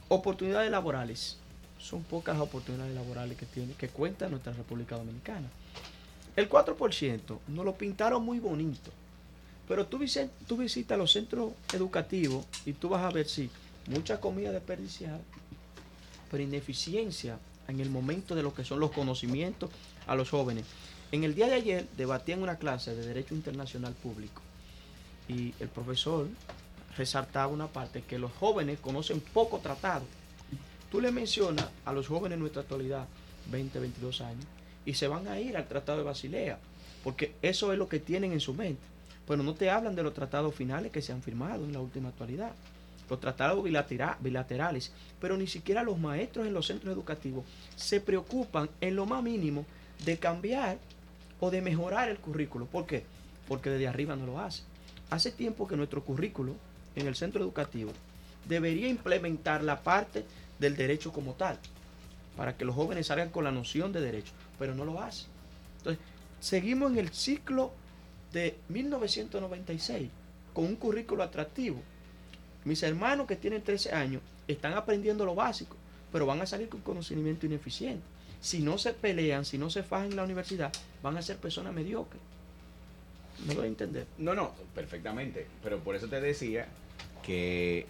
Oportunidades 0.09 0.71
laborales. 0.71 1.39
Son 1.79 2.03
pocas 2.03 2.37
las 2.37 2.43
oportunidades 2.43 2.95
laborales 2.95 3.39
que 3.39 3.47
tiene, 3.47 3.73
que 3.75 3.89
cuenta 3.89 4.29
nuestra 4.29 4.53
República 4.53 4.97
Dominicana. 4.97 5.49
El 6.35 6.49
4% 6.49 7.39
nos 7.49 7.65
lo 7.65 7.75
pintaron 7.75 8.25
muy 8.25 8.39
bonito. 8.39 8.91
Pero 9.67 9.87
tú, 9.87 10.01
tú 10.47 10.57
visitas 10.57 10.99
los 10.99 11.13
centros 11.13 11.53
educativos 11.73 12.47
y 12.65 12.73
tú 12.73 12.89
vas 12.89 13.05
a 13.05 13.11
ver 13.11 13.29
si 13.29 13.51
mucha 13.87 14.19
comida 14.19 14.51
desperdiciada, 14.51 15.21
pero 16.31 16.43
ineficiencia 16.43 17.39
en 17.69 17.81
el 17.81 17.91
momento 17.91 18.35
de 18.35 18.43
lo 18.43 18.55
que 18.55 18.65
son 18.65 18.81
los 18.81 18.93
conocimientos 18.93 19.71
a 20.07 20.15
los 20.15 20.31
jóvenes. 20.31 20.65
En 21.13 21.25
el 21.25 21.35
día 21.35 21.47
de 21.47 21.55
ayer 21.55 21.89
debatí 21.97 22.33
en 22.33 22.43
una 22.43 22.57
clase 22.57 22.95
de 22.95 23.07
Derecho 23.07 23.35
Internacional 23.35 23.95
Público 23.95 24.43
y 25.29 25.55
el 25.61 25.69
profesor 25.69 26.27
resaltaba 26.97 27.53
una 27.53 27.69
parte 27.69 28.03
que 28.03 28.19
los 28.19 28.33
jóvenes 28.33 28.81
conocen 28.81 29.21
poco 29.21 29.59
tratado. 29.59 30.05
Tú 30.91 31.01
le 31.01 31.13
mencionas 31.13 31.69
a 31.85 31.93
los 31.93 32.09
jóvenes 32.09 32.35
en 32.37 32.41
nuestra 32.41 32.63
actualidad, 32.63 33.07
20, 33.51 33.79
22 33.79 34.21
años, 34.23 34.45
y 34.85 34.95
se 34.95 35.07
van 35.07 35.29
a 35.29 35.39
ir 35.39 35.57
al 35.57 35.69
Tratado 35.69 35.99
de 35.99 36.05
Basilea, 36.05 36.59
porque 37.05 37.35
eso 37.43 37.73
es 37.73 37.79
lo 37.79 37.89
que 37.89 38.01
tienen 38.01 38.33
en 38.33 38.41
su 38.41 38.55
mente. 38.55 38.83
Pero 39.27 39.43
no 39.43 39.55
te 39.55 39.71
hablan 39.71 39.95
de 39.95 40.03
los 40.03 40.15
tratados 40.15 40.55
finales 40.55 40.91
que 40.91 41.03
se 41.03 41.13
han 41.13 41.23
firmado 41.23 41.65
en 41.65 41.75
la 41.75 41.81
última 41.81 42.09
actualidad 42.09 42.53
los 43.09 43.21
tratados 43.21 43.65
bilaterales, 43.65 44.93
pero 45.21 45.37
ni 45.37 45.47
siquiera 45.47 45.83
los 45.83 45.99
maestros 45.99 46.47
en 46.47 46.55
los 46.55 46.67
centros 46.67 46.93
educativos 46.95 47.45
se 47.77 48.01
preocupan 48.01 48.69
en 48.81 48.97
lo 48.97 49.07
más 49.07 49.23
mínimo 49.23 49.65
de 50.05 50.19
cambiar 50.19 50.79
o 51.41 51.51
de 51.51 51.63
mejorar 51.63 52.09
el 52.09 52.19
currículo. 52.19 52.67
¿Por 52.67 52.87
qué? 52.87 53.05
Porque 53.47 53.71
desde 53.71 53.89
arriba 53.89 54.17
no 54.17 54.27
lo 54.27 54.41
hace. 54.41 54.63
Hace 55.11 55.31
tiempo 55.31 55.67
que 55.67 55.77
nuestro 55.77 56.05
currículo 56.05 56.55
en 56.97 57.07
el 57.07 57.17
centro 57.17 57.43
educativo 57.43 57.93
debería 58.47 58.89
implementar 58.89 59.63
la 59.63 59.81
parte 59.81 60.25
del 60.59 60.77
derecho 60.77 61.13
como 61.13 61.35
tal, 61.35 61.59
para 62.37 62.57
que 62.57 62.65
los 62.65 62.75
jóvenes 62.75 63.07
salgan 63.07 63.31
con 63.31 63.45
la 63.45 63.53
noción 63.53 63.93
de 63.93 64.01
derecho, 64.01 64.33
pero 64.59 64.75
no 64.75 64.85
lo 64.85 65.01
hace. 65.01 65.27
Entonces, 65.79 66.03
seguimos 66.41 66.93
en 66.93 66.99
el 66.99 67.11
ciclo 67.11 67.73
de 68.33 68.59
1996 68.69 70.11
con 70.53 70.65
un 70.65 70.77
currículo 70.77 71.23
atractivo, 71.23 71.81
mis 72.65 72.83
hermanos 72.83 73.27
que 73.27 73.37
tienen 73.37 73.63
13 73.63 73.93
años 73.93 74.23
están 74.47 74.75
aprendiendo 74.75 75.25
lo 75.25 75.35
básico, 75.35 75.77
pero 76.13 76.27
van 76.27 76.41
a 76.41 76.47
salir 76.47 76.69
con 76.69 76.81
conocimiento 76.81 77.47
ineficiente. 77.47 78.03
Si 78.41 78.61
no 78.61 78.79
se 78.79 78.93
pelean, 78.93 79.45
si 79.45 79.59
no 79.59 79.71
se 79.71 79.83
fajan 79.83 80.11
en 80.11 80.17
la 80.17 80.25
universidad, 80.25 80.73
van 81.03 81.17
a 81.17 81.23
ser 81.23 81.37
personas 81.37 81.75
mediocres. 81.75 82.21
¿Me 83.47 83.55
lo 83.55 83.63
voy? 83.63 83.77
No, 84.19 84.35
no, 84.35 84.53
perfectamente. 84.75 85.47
Pero 85.63 85.79
por 85.79 85.95
eso 85.95 86.09
te 86.09 86.21
decía 86.21 86.67
que 87.23 87.87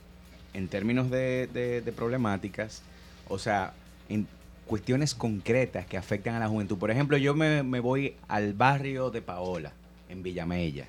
en 0.54 0.68
términos 0.68 1.10
de, 1.10 1.92
problemáticas, 1.96 2.82
o 3.28 3.38
sea, 3.38 3.72
en 4.08 4.26
cuestiones 4.66 5.14
concretas 5.14 5.86
que 5.86 5.96
afectan 5.96 6.34
a 6.34 6.40
la 6.40 6.48
juventud. 6.48 6.76
Por 6.76 6.90
ejemplo, 6.90 7.16
yo 7.16 7.34
me, 7.34 7.62
me 7.62 7.80
voy 7.80 8.14
al 8.28 8.52
barrio 8.52 9.10
de 9.10 9.22
Paola, 9.22 9.72
en 10.10 10.22
Villamella, 10.22 10.86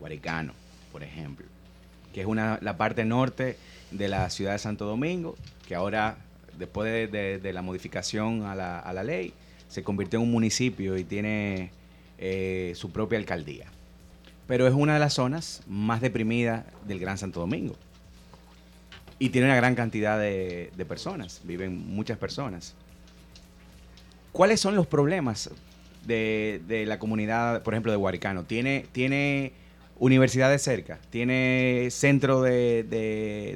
Guaricano, 0.00 0.52
por 0.90 1.04
ejemplo 1.04 1.46
que 2.12 2.20
es 2.20 2.26
una, 2.26 2.58
la 2.62 2.76
parte 2.76 3.04
norte 3.04 3.56
de 3.90 4.08
la 4.08 4.30
ciudad 4.30 4.52
de 4.52 4.58
Santo 4.58 4.84
Domingo, 4.84 5.36
que 5.66 5.74
ahora, 5.74 6.18
después 6.58 7.10
de, 7.10 7.52
la 7.52 7.62
modificación 7.62 8.44
a 8.44 8.54
la, 8.54 8.78
a 8.78 8.92
la, 8.92 9.04
ley, 9.04 9.32
se 9.68 9.82
convirtió 9.82 10.18
en 10.18 10.26
un 10.26 10.32
municipio 10.32 10.96
y 10.96 11.04
tiene 11.04 11.70
eh, 12.18 12.72
su 12.76 12.90
propia 12.90 13.18
alcaldía. 13.18 13.66
Pero 14.46 14.66
es 14.66 14.74
una 14.74 14.94
de 14.94 15.00
las 15.00 15.14
zonas 15.14 15.62
más 15.68 16.00
deprimidas 16.00 16.64
del 16.86 16.98
Gran 16.98 17.18
Santo 17.18 17.40
Domingo. 17.40 17.76
Y 19.18 19.28
tiene 19.28 19.46
una 19.46 19.56
gran 19.56 19.74
cantidad 19.74 20.18
de, 20.18 20.72
de 20.76 20.84
personas, 20.84 21.42
viven 21.44 21.78
muchas 21.94 22.18
personas. 22.18 22.74
¿Cuáles 24.32 24.60
son 24.60 24.74
los 24.76 24.86
problemas 24.86 25.50
de, 26.06 26.62
de, 26.66 26.86
la 26.86 26.98
comunidad, 26.98 27.62
por 27.62 27.74
ejemplo, 27.74 27.92
de 27.92 27.98
Huaricano? 27.98 28.44
¿Tiene, 28.44 28.86
tiene 28.92 29.52
universidades 30.00 30.62
cerca, 30.62 30.98
tiene 31.10 31.88
centro 31.90 32.40
de, 32.40 32.82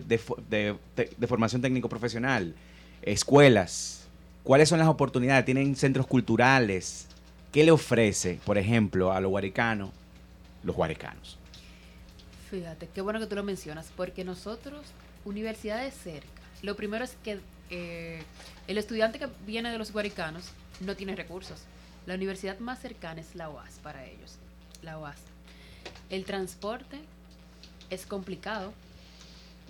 de, 0.07 1.26
formación 1.26 1.62
técnico 1.62 1.88
profesional, 1.88 2.54
escuelas. 3.02 4.07
¿Cuáles 4.44 4.68
son 4.68 4.78
las 4.78 4.88
oportunidades? 4.88 5.46
¿Tienen 5.46 5.74
centros 5.74 6.07
culturales? 6.07 7.07
¿Qué 7.50 7.64
le 7.64 7.70
ofrece, 7.70 8.38
por 8.44 8.59
ejemplo, 8.59 9.11
a 9.11 9.20
los 9.20 9.30
guaricanos, 9.30 9.90
los 10.62 10.76
guaricanos? 10.76 11.38
Fíjate, 12.50 12.88
qué 12.94 13.00
bueno 13.00 13.20
que 13.20 13.26
tú 13.26 13.37
lo 13.37 13.42
mencionas, 13.42 13.90
porque 13.96 14.22
nosotros, 14.22 14.85
universidades 15.24 15.94
cerca, 15.94 16.42
lo 16.62 16.76
primero 16.76 17.04
es 17.04 17.16
que 17.24 17.40
eh, 17.70 18.22
el 18.68 18.76
estudiante 18.76 19.18
que 19.18 19.28
viene 19.46 19.70
de 19.70 19.78
los 19.78 19.92
guaricanos 19.92 20.50
no 20.80 20.94
tiene 20.94 21.16
recursos. 21.16 21.62
La 22.04 22.14
universidad 22.14 22.59
más 22.59 22.80
cercana 22.80 23.22
es 23.22 23.35
la 23.35 23.48
UAS 23.48 23.78
para 23.83 24.04
ellos, 24.04 24.37
la 24.83 24.98
UAS. 24.98 25.34
El 26.10 26.24
transporte 26.24 27.00
es 27.90 28.06
complicado. 28.06 28.72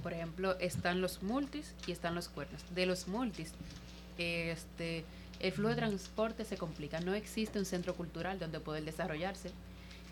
Por 0.02 0.12
ejemplo, 0.12 0.58
están 0.58 1.00
los 1.00 1.22
multis 1.22 1.72
y 1.86 1.92
están 1.92 2.14
los 2.14 2.28
cuernos. 2.28 2.62
De 2.74 2.86
los 2.86 3.08
multis, 3.08 3.52
este, 4.18 5.04
el 5.40 5.52
flujo 5.52 5.70
de 5.70 5.76
transporte 5.76 6.44
se 6.44 6.56
complica. 6.56 7.00
No 7.00 7.14
existe 7.14 7.58
un 7.58 7.64
centro 7.64 7.94
cultural 7.94 8.38
donde 8.38 8.60
poder 8.60 8.84
desarrollarse. 8.84 9.50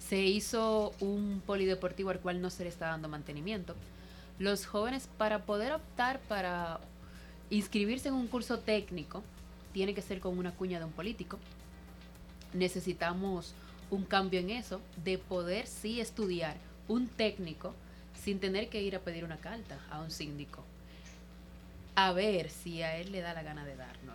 Se 0.01 0.21
hizo 0.21 0.95
un 1.01 1.43
polideportivo 1.45 2.11
al 2.11 2.21
cual 2.21 2.41
no 2.41 2.51
se 2.51 2.65
le 2.65 2.71
está 2.71 2.87
dando 2.87 3.09
mantenimiento. 3.09 3.75
Los 4.39 4.67
jóvenes, 4.67 5.09
para 5.19 5.45
poder 5.45 5.73
optar 5.73 6.21
para 6.21 6.81
inscribirse 7.51 8.09
en 8.09 8.15
un 8.15 8.27
curso 8.29 8.59
técnico, 8.59 9.23
tiene 9.73 9.95
que 9.95 10.03
ser 10.03 10.21
con 10.21 10.39
una 10.39 10.53
cuña 10.53 10.79
de 10.79 10.87
un 10.87 10.93
político. 10.93 11.39
Necesitamos 12.53 13.55
un 13.93 14.05
cambio 14.05 14.41
en 14.41 14.51
eso, 14.51 14.81
de 15.05 15.19
poder 15.19 15.67
sí 15.67 16.01
estudiar 16.01 16.57
un 16.89 17.09
técnico 17.09 17.75
sin 18.25 18.41
tener 18.41 18.69
que 18.69 18.81
ir 18.83 18.97
a 18.97 19.01
pedir 19.01 19.23
una 19.25 19.37
carta 19.37 19.79
a 19.91 20.01
un 20.01 20.11
síndico. 20.11 20.65
A 21.95 22.13
ver 22.13 22.49
si 22.49 22.83
a 22.83 22.97
él 22.97 23.13
le 23.13 23.21
da 23.21 23.35
la 23.35 23.43
gana 23.43 23.67
de 23.67 23.77
dárnosla, 23.77 24.15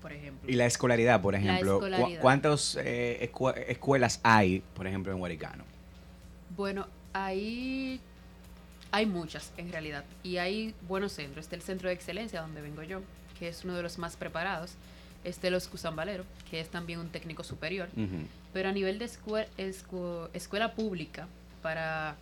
por 0.00 0.12
ejemplo. 0.12 0.48
Y 0.48 0.54
la 0.54 0.66
escolaridad, 0.66 1.20
por 1.20 1.34
ejemplo. 1.34 1.80
¿cu- 1.80 1.86
escolaridad. 1.86 2.20
¿Cuántas 2.20 2.76
eh, 2.80 3.28
escue- 3.32 3.64
escuelas 3.66 4.20
hay, 4.22 4.62
por 4.74 4.86
ejemplo, 4.86 5.12
en 5.12 5.20
Huaricano? 5.20 5.64
Bueno, 6.56 6.86
ahí 7.12 8.00
hay 8.92 9.06
muchas 9.06 9.52
en 9.56 9.72
realidad 9.72 10.04
y 10.22 10.36
hay 10.36 10.72
buenos 10.86 11.12
centros. 11.12 11.46
Está 11.46 11.56
el 11.56 11.62
Centro 11.62 11.88
de 11.88 11.94
Excelencia 11.96 12.42
donde 12.42 12.60
vengo 12.60 12.84
yo, 12.84 13.00
que 13.40 13.48
es 13.48 13.64
uno 13.64 13.74
de 13.74 13.82
los 13.82 13.98
más 13.98 14.16
preparados. 14.16 14.74
Está 15.24 15.50
los 15.50 15.66
Cusambalero, 15.66 16.24
que 16.48 16.60
es 16.60 16.68
también 16.68 17.00
un 17.00 17.08
técnico 17.08 17.42
superior. 17.42 17.88
Pero 18.52 18.68
a 18.68 18.72
nivel 18.72 18.98
de 18.98 19.04
escue- 19.06 19.46
escu- 19.58 20.28
escuela 20.34 20.74
pública 20.74 21.28
para 21.62 22.16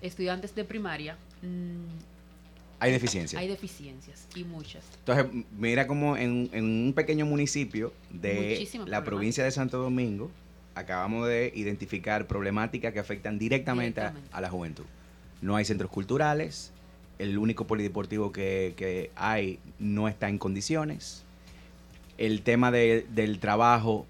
estudiantes 0.00 0.54
de 0.54 0.64
primaria 0.64 1.16
mm, 1.42 2.80
Hay 2.80 2.92
deficiencia. 2.92 3.38
hay 3.38 3.48
deficiencias 3.48 4.26
y 4.34 4.44
muchas. 4.44 4.84
Entonces, 5.00 5.26
mira 5.58 5.86
como 5.86 6.16
en, 6.16 6.48
en 6.52 6.64
un 6.64 6.92
pequeño 6.94 7.26
municipio 7.26 7.92
de 8.10 8.66
la 8.86 9.04
provincia 9.04 9.44
de 9.44 9.50
Santo 9.50 9.78
Domingo, 9.78 10.30
acabamos 10.74 11.28
de 11.28 11.52
identificar 11.54 12.26
problemáticas 12.26 12.92
que 12.92 12.98
afectan 12.98 13.38
directamente, 13.38 14.00
a- 14.00 14.04
Directamente. 14.10 14.36
A, 14.36 14.40
la 14.40 14.50
juventud. 14.50 14.84
No 15.42 15.56
hay 15.56 15.64
centros 15.64 15.90
culturales, 15.90 16.72
el 17.18 17.38
único 17.38 17.66
polideportivo 17.66 18.32
que, 18.32 18.74
que 18.76 19.10
hay 19.16 19.58
no 19.78 20.08
está 20.08 20.28
en 20.28 20.38
condiciones. 20.38 21.22
El 22.18 22.42
tema 22.42 22.70
de- 22.70 23.06
del 23.14 23.38
trabajo, 23.38 24.06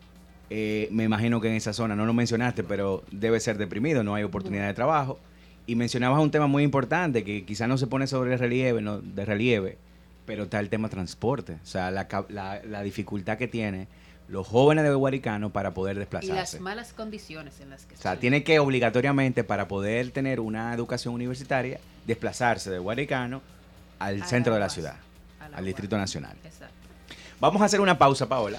eh, 0.50 0.88
me 0.90 1.04
imagino 1.04 1.40
que 1.40 1.48
en 1.48 1.54
esa 1.54 1.72
zona, 1.72 1.96
no 1.96 2.06
lo 2.06 2.12
mencionaste, 2.12 2.64
pero 2.64 3.02
debe 3.10 3.40
ser 3.40 3.58
deprimido, 3.58 4.02
no 4.04 4.14
hay 4.14 4.24
oportunidad 4.24 4.66
de 4.66 4.74
trabajo. 4.74 5.18
Y 5.66 5.76
mencionabas 5.76 6.20
un 6.20 6.30
tema 6.30 6.46
muy 6.46 6.62
importante 6.62 7.24
que 7.24 7.44
quizá 7.44 7.66
no 7.66 7.78
se 7.78 7.86
pone 7.86 8.06
sobre 8.06 8.36
relieve, 8.36 8.82
no, 8.82 9.00
de 9.00 9.24
relieve, 9.24 9.78
pero 10.26 10.44
está 10.44 10.60
el 10.60 10.68
tema 10.68 10.88
transporte, 10.88 11.54
o 11.62 11.66
sea, 11.66 11.90
la, 11.90 12.06
la- 12.28 12.60
la 12.64 12.82
dificultad 12.82 13.38
que 13.38 13.48
tiene 13.48 13.88
los 14.28 14.46
jóvenes 14.46 14.84
de 14.84 14.94
Huaricano 14.94 15.50
para 15.50 15.72
poder 15.74 15.96
Y 15.96 16.00
las 16.00 16.10
desplazarse. 16.10 16.60
malas 16.60 16.92
condiciones 16.94 17.60
en 17.60 17.68
las 17.70 17.84
que 17.84 17.94
O 17.94 17.98
sea, 17.98 18.12
estudian. 18.12 18.20
tiene 18.20 18.42
que 18.44 18.58
obligatoriamente, 18.58 19.44
para 19.44 19.68
poder 19.68 20.10
tener 20.12 20.40
una 20.40 20.72
educación 20.74 21.12
universitaria, 21.14 21.78
desplazarse 22.06 22.70
de 22.70 22.78
Huaricano 22.80 23.42
al 23.98 24.22
A 24.22 24.26
centro 24.26 24.52
la 24.52 24.56
de 24.56 24.60
la 24.60 24.68
ciudad, 24.70 24.96
al. 25.54 25.64
Distrito 25.64 25.96
Nacional. 25.98 26.36
Exacto. 26.44 26.74
Vamos 27.40 27.60
a 27.60 27.66
hacer 27.66 27.80
una 27.80 27.98
pausa, 27.98 28.26
Paola. 28.28 28.58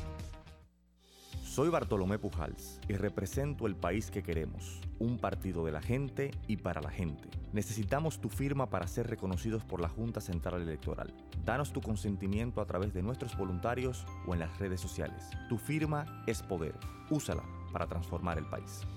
Soy 1.51 1.67
Bartolomé 1.67 2.17
Pujals 2.17 2.79
y 2.87 2.93
represento 2.93 3.67
el 3.67 3.75
país 3.75 4.09
que 4.09 4.23
queremos, 4.23 4.79
un 4.99 5.17
partido 5.17 5.65
de 5.65 5.73
la 5.73 5.81
gente 5.81 6.31
y 6.47 6.55
para 6.55 6.79
la 6.79 6.89
gente. 6.89 7.27
Necesitamos 7.51 8.21
tu 8.21 8.29
firma 8.29 8.69
para 8.69 8.87
ser 8.87 9.09
reconocidos 9.09 9.65
por 9.65 9.81
la 9.81 9.89
Junta 9.89 10.21
Central 10.21 10.61
Electoral. 10.61 11.13
Danos 11.43 11.73
tu 11.73 11.81
consentimiento 11.81 12.61
a 12.61 12.65
través 12.65 12.93
de 12.93 13.01
nuestros 13.01 13.35
voluntarios 13.37 14.05
o 14.25 14.33
en 14.33 14.39
las 14.39 14.59
redes 14.59 14.79
sociales. 14.79 15.29
Tu 15.49 15.57
firma 15.57 16.23
es 16.25 16.41
poder. 16.41 16.73
Úsala 17.09 17.43
para 17.73 17.85
transformar 17.85 18.37
el 18.37 18.45
país. 18.45 18.87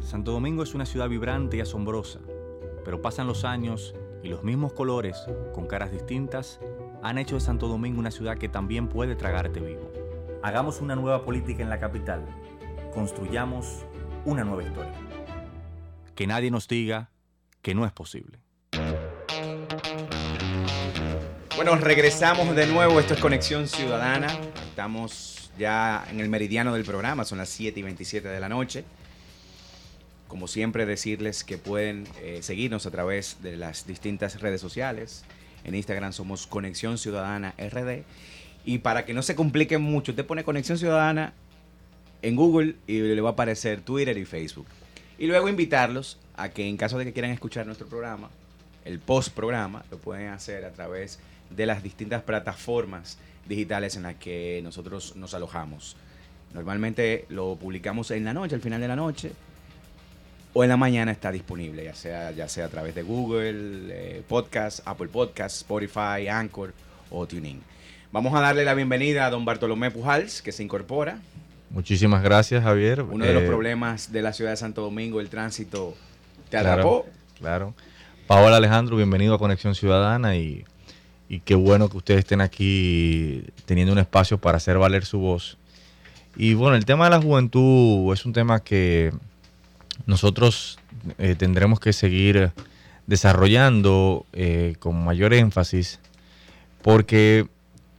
Santo 0.00 0.32
Domingo 0.32 0.62
es 0.62 0.74
una 0.74 0.86
ciudad 0.86 1.10
vibrante 1.10 1.58
y 1.58 1.60
asombrosa, 1.60 2.20
pero 2.86 3.02
pasan 3.02 3.26
los 3.26 3.44
años 3.44 3.94
y 4.22 4.28
los 4.28 4.42
mismos 4.42 4.72
colores, 4.72 5.26
con 5.52 5.66
caras 5.66 5.92
distintas, 5.92 6.58
han 7.02 7.18
hecho 7.18 7.34
de 7.34 7.42
Santo 7.42 7.68
Domingo 7.68 8.00
una 8.00 8.10
ciudad 8.10 8.38
que 8.38 8.48
también 8.48 8.88
puede 8.88 9.14
tragarte 9.14 9.60
vivo. 9.60 10.03
Hagamos 10.44 10.82
una 10.82 10.94
nueva 10.94 11.24
política 11.24 11.62
en 11.62 11.70
la 11.70 11.80
capital. 11.80 12.22
Construyamos 12.92 13.86
una 14.26 14.44
nueva 14.44 14.62
historia. 14.62 14.92
Que 16.14 16.26
nadie 16.26 16.50
nos 16.50 16.68
diga 16.68 17.08
que 17.62 17.74
no 17.74 17.86
es 17.86 17.92
posible. 17.92 18.40
Bueno, 21.56 21.76
regresamos 21.76 22.54
de 22.54 22.66
nuevo. 22.66 23.00
Esto 23.00 23.14
es 23.14 23.20
Conexión 23.20 23.66
Ciudadana. 23.66 24.26
Estamos 24.68 25.50
ya 25.58 26.04
en 26.10 26.20
el 26.20 26.28
meridiano 26.28 26.74
del 26.74 26.84
programa, 26.84 27.24
son 27.24 27.38
las 27.38 27.48
7 27.48 27.80
y 27.80 27.82
27 27.82 28.28
de 28.28 28.38
la 28.38 28.50
noche. 28.50 28.84
Como 30.28 30.46
siempre, 30.46 30.84
decirles 30.84 31.42
que 31.42 31.56
pueden 31.56 32.06
eh, 32.20 32.40
seguirnos 32.42 32.84
a 32.84 32.90
través 32.90 33.38
de 33.40 33.56
las 33.56 33.86
distintas 33.86 34.38
redes 34.42 34.60
sociales. 34.60 35.24
En 35.64 35.74
Instagram 35.74 36.12
somos 36.12 36.46
Conexión 36.46 36.98
Ciudadana 36.98 37.54
RD. 37.56 38.04
Y 38.64 38.78
para 38.78 39.04
que 39.04 39.14
no 39.14 39.22
se 39.22 39.34
compliquen 39.34 39.82
mucho, 39.82 40.12
usted 40.12 40.24
pone 40.24 40.44
Conexión 40.44 40.78
Ciudadana 40.78 41.34
en 42.22 42.36
Google 42.36 42.76
y 42.86 43.00
le 43.00 43.20
va 43.20 43.30
a 43.30 43.32
aparecer 43.32 43.80
Twitter 43.80 44.16
y 44.16 44.24
Facebook. 44.24 44.66
Y 45.18 45.26
luego 45.26 45.48
invitarlos 45.48 46.18
a 46.36 46.48
que 46.48 46.66
en 46.66 46.76
caso 46.76 46.98
de 46.98 47.04
que 47.04 47.12
quieran 47.12 47.30
escuchar 47.30 47.66
nuestro 47.66 47.86
programa, 47.86 48.30
el 48.84 48.98
post 48.98 49.34
programa, 49.34 49.84
lo 49.90 49.98
pueden 49.98 50.28
hacer 50.28 50.64
a 50.64 50.72
través 50.72 51.18
de 51.50 51.66
las 51.66 51.82
distintas 51.82 52.22
plataformas 52.22 53.18
digitales 53.46 53.96
en 53.96 54.04
las 54.04 54.16
que 54.16 54.60
nosotros 54.62 55.14
nos 55.16 55.34
alojamos. 55.34 55.96
Normalmente 56.52 57.26
lo 57.28 57.56
publicamos 57.56 58.10
en 58.10 58.24
la 58.24 58.32
noche, 58.32 58.54
al 58.54 58.60
final 58.60 58.80
de 58.80 58.88
la 58.88 58.96
noche, 58.96 59.32
o 60.52 60.62
en 60.62 60.70
la 60.70 60.76
mañana 60.76 61.10
está 61.12 61.32
disponible, 61.32 61.84
ya 61.84 61.94
sea, 61.94 62.30
ya 62.30 62.48
sea 62.48 62.66
a 62.66 62.68
través 62.68 62.94
de 62.94 63.02
Google, 63.02 63.88
eh, 63.90 64.22
Podcast, 64.26 64.80
Apple 64.86 65.08
Podcast, 65.08 65.56
Spotify, 65.56 66.28
Anchor 66.30 66.72
o 67.10 67.26
TuneIn. 67.26 67.60
Vamos 68.14 68.32
a 68.32 68.40
darle 68.40 68.64
la 68.64 68.74
bienvenida 68.74 69.26
a 69.26 69.30
don 69.30 69.44
Bartolomé 69.44 69.90
Pujals, 69.90 70.40
que 70.40 70.52
se 70.52 70.62
incorpora. 70.62 71.18
Muchísimas 71.70 72.22
gracias, 72.22 72.62
Javier. 72.62 73.02
Uno 73.02 73.24
de 73.24 73.34
los 73.34 73.42
Eh, 73.42 73.46
problemas 73.46 74.12
de 74.12 74.22
la 74.22 74.32
ciudad 74.32 74.52
de 74.52 74.56
Santo 74.56 74.82
Domingo, 74.82 75.18
el 75.20 75.28
tránsito, 75.28 75.96
te 76.44 76.50
claro, 76.50 76.70
atrapó. 76.70 77.06
Claro. 77.40 77.74
Paola 78.28 78.58
Alejandro, 78.58 78.96
bienvenido 78.96 79.34
a 79.34 79.38
Conexión 79.40 79.74
Ciudadana 79.74 80.36
y, 80.36 80.64
y 81.28 81.40
qué 81.40 81.56
bueno 81.56 81.88
que 81.88 81.96
ustedes 81.96 82.20
estén 82.20 82.40
aquí 82.40 83.42
teniendo 83.64 83.92
un 83.92 83.98
espacio 83.98 84.38
para 84.38 84.58
hacer 84.58 84.78
valer 84.78 85.04
su 85.04 85.18
voz. 85.18 85.58
Y 86.36 86.54
bueno, 86.54 86.76
el 86.76 86.84
tema 86.84 87.06
de 87.06 87.10
la 87.10 87.20
juventud 87.20 88.12
es 88.12 88.24
un 88.24 88.32
tema 88.32 88.60
que 88.60 89.12
nosotros 90.06 90.78
eh, 91.18 91.34
tendremos 91.36 91.80
que 91.80 91.92
seguir 91.92 92.52
desarrollando 93.08 94.24
eh, 94.32 94.76
con 94.78 95.04
mayor 95.04 95.34
énfasis 95.34 95.98
porque 96.80 97.48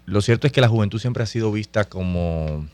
lo 0.06 0.22
cierto 0.22 0.48
es 0.48 0.54
que 0.54 0.62
la 0.62 0.68
juventud 0.68 1.00
siempre 1.00 1.24
ha 1.24 1.26
sido 1.26 1.52
vista 1.52 1.86
como 1.86 2.66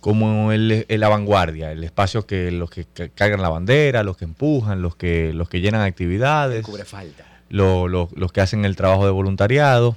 como 0.00 0.52
el, 0.52 0.84
el 0.88 1.00
la 1.00 1.08
vanguardia, 1.08 1.72
el 1.72 1.82
espacio 1.82 2.26
que 2.26 2.50
los 2.52 2.70
que 2.70 2.84
ca- 2.84 3.08
cargan 3.08 3.42
la 3.42 3.48
bandera, 3.48 4.02
los 4.04 4.16
que 4.16 4.24
empujan, 4.24 4.80
los 4.82 4.94
que 4.94 5.32
los 5.32 5.48
que 5.48 5.60
llenan 5.60 5.80
actividades, 5.80 6.64
Cubre 6.64 6.84
falta. 6.84 7.24
lo- 7.48 7.88
lo- 7.88 8.08
los 8.14 8.30
que 8.32 8.40
hacen 8.40 8.64
el 8.64 8.76
trabajo 8.76 9.04
de 9.04 9.10
voluntariado, 9.10 9.96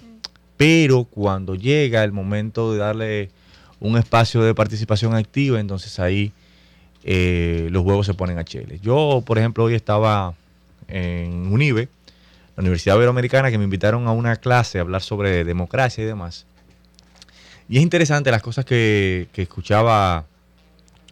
pero 0.57 1.03
cuando 1.03 1.53
llega 1.55 2.03
el 2.03 2.11
momento 2.11 2.73
de 2.73 2.79
darle 2.79 3.29
un 3.79 3.97
espacio 3.97 4.41
de 4.41 4.55
participación 4.55 5.13
activa, 5.13 5.59
entonces 5.59 5.99
ahí 5.99 6.31
eh, 7.03 7.67
los 7.71 7.83
huevos 7.85 8.05
se 8.05 8.13
ponen 8.13 8.37
a 8.39 8.43
chile. 8.43 8.79
Yo, 8.81 9.23
por 9.25 9.37
ejemplo, 9.37 9.63
hoy 9.65 9.75
estaba 9.75 10.33
en 10.87 11.51
UNIBE, 11.53 11.87
Universidad 12.61 12.95
Iberoamericana, 12.95 13.51
que 13.51 13.57
me 13.57 13.63
invitaron 13.63 14.07
a 14.07 14.11
una 14.11 14.35
clase 14.35 14.77
a 14.77 14.81
hablar 14.81 15.01
sobre 15.01 15.43
democracia 15.43 16.03
y 16.03 16.07
demás. 16.07 16.45
Y 17.67 17.77
es 17.77 17.83
interesante 17.83 18.31
las 18.31 18.41
cosas 18.41 18.65
que, 18.65 19.27
que 19.31 19.43
escuchaba 19.43 20.25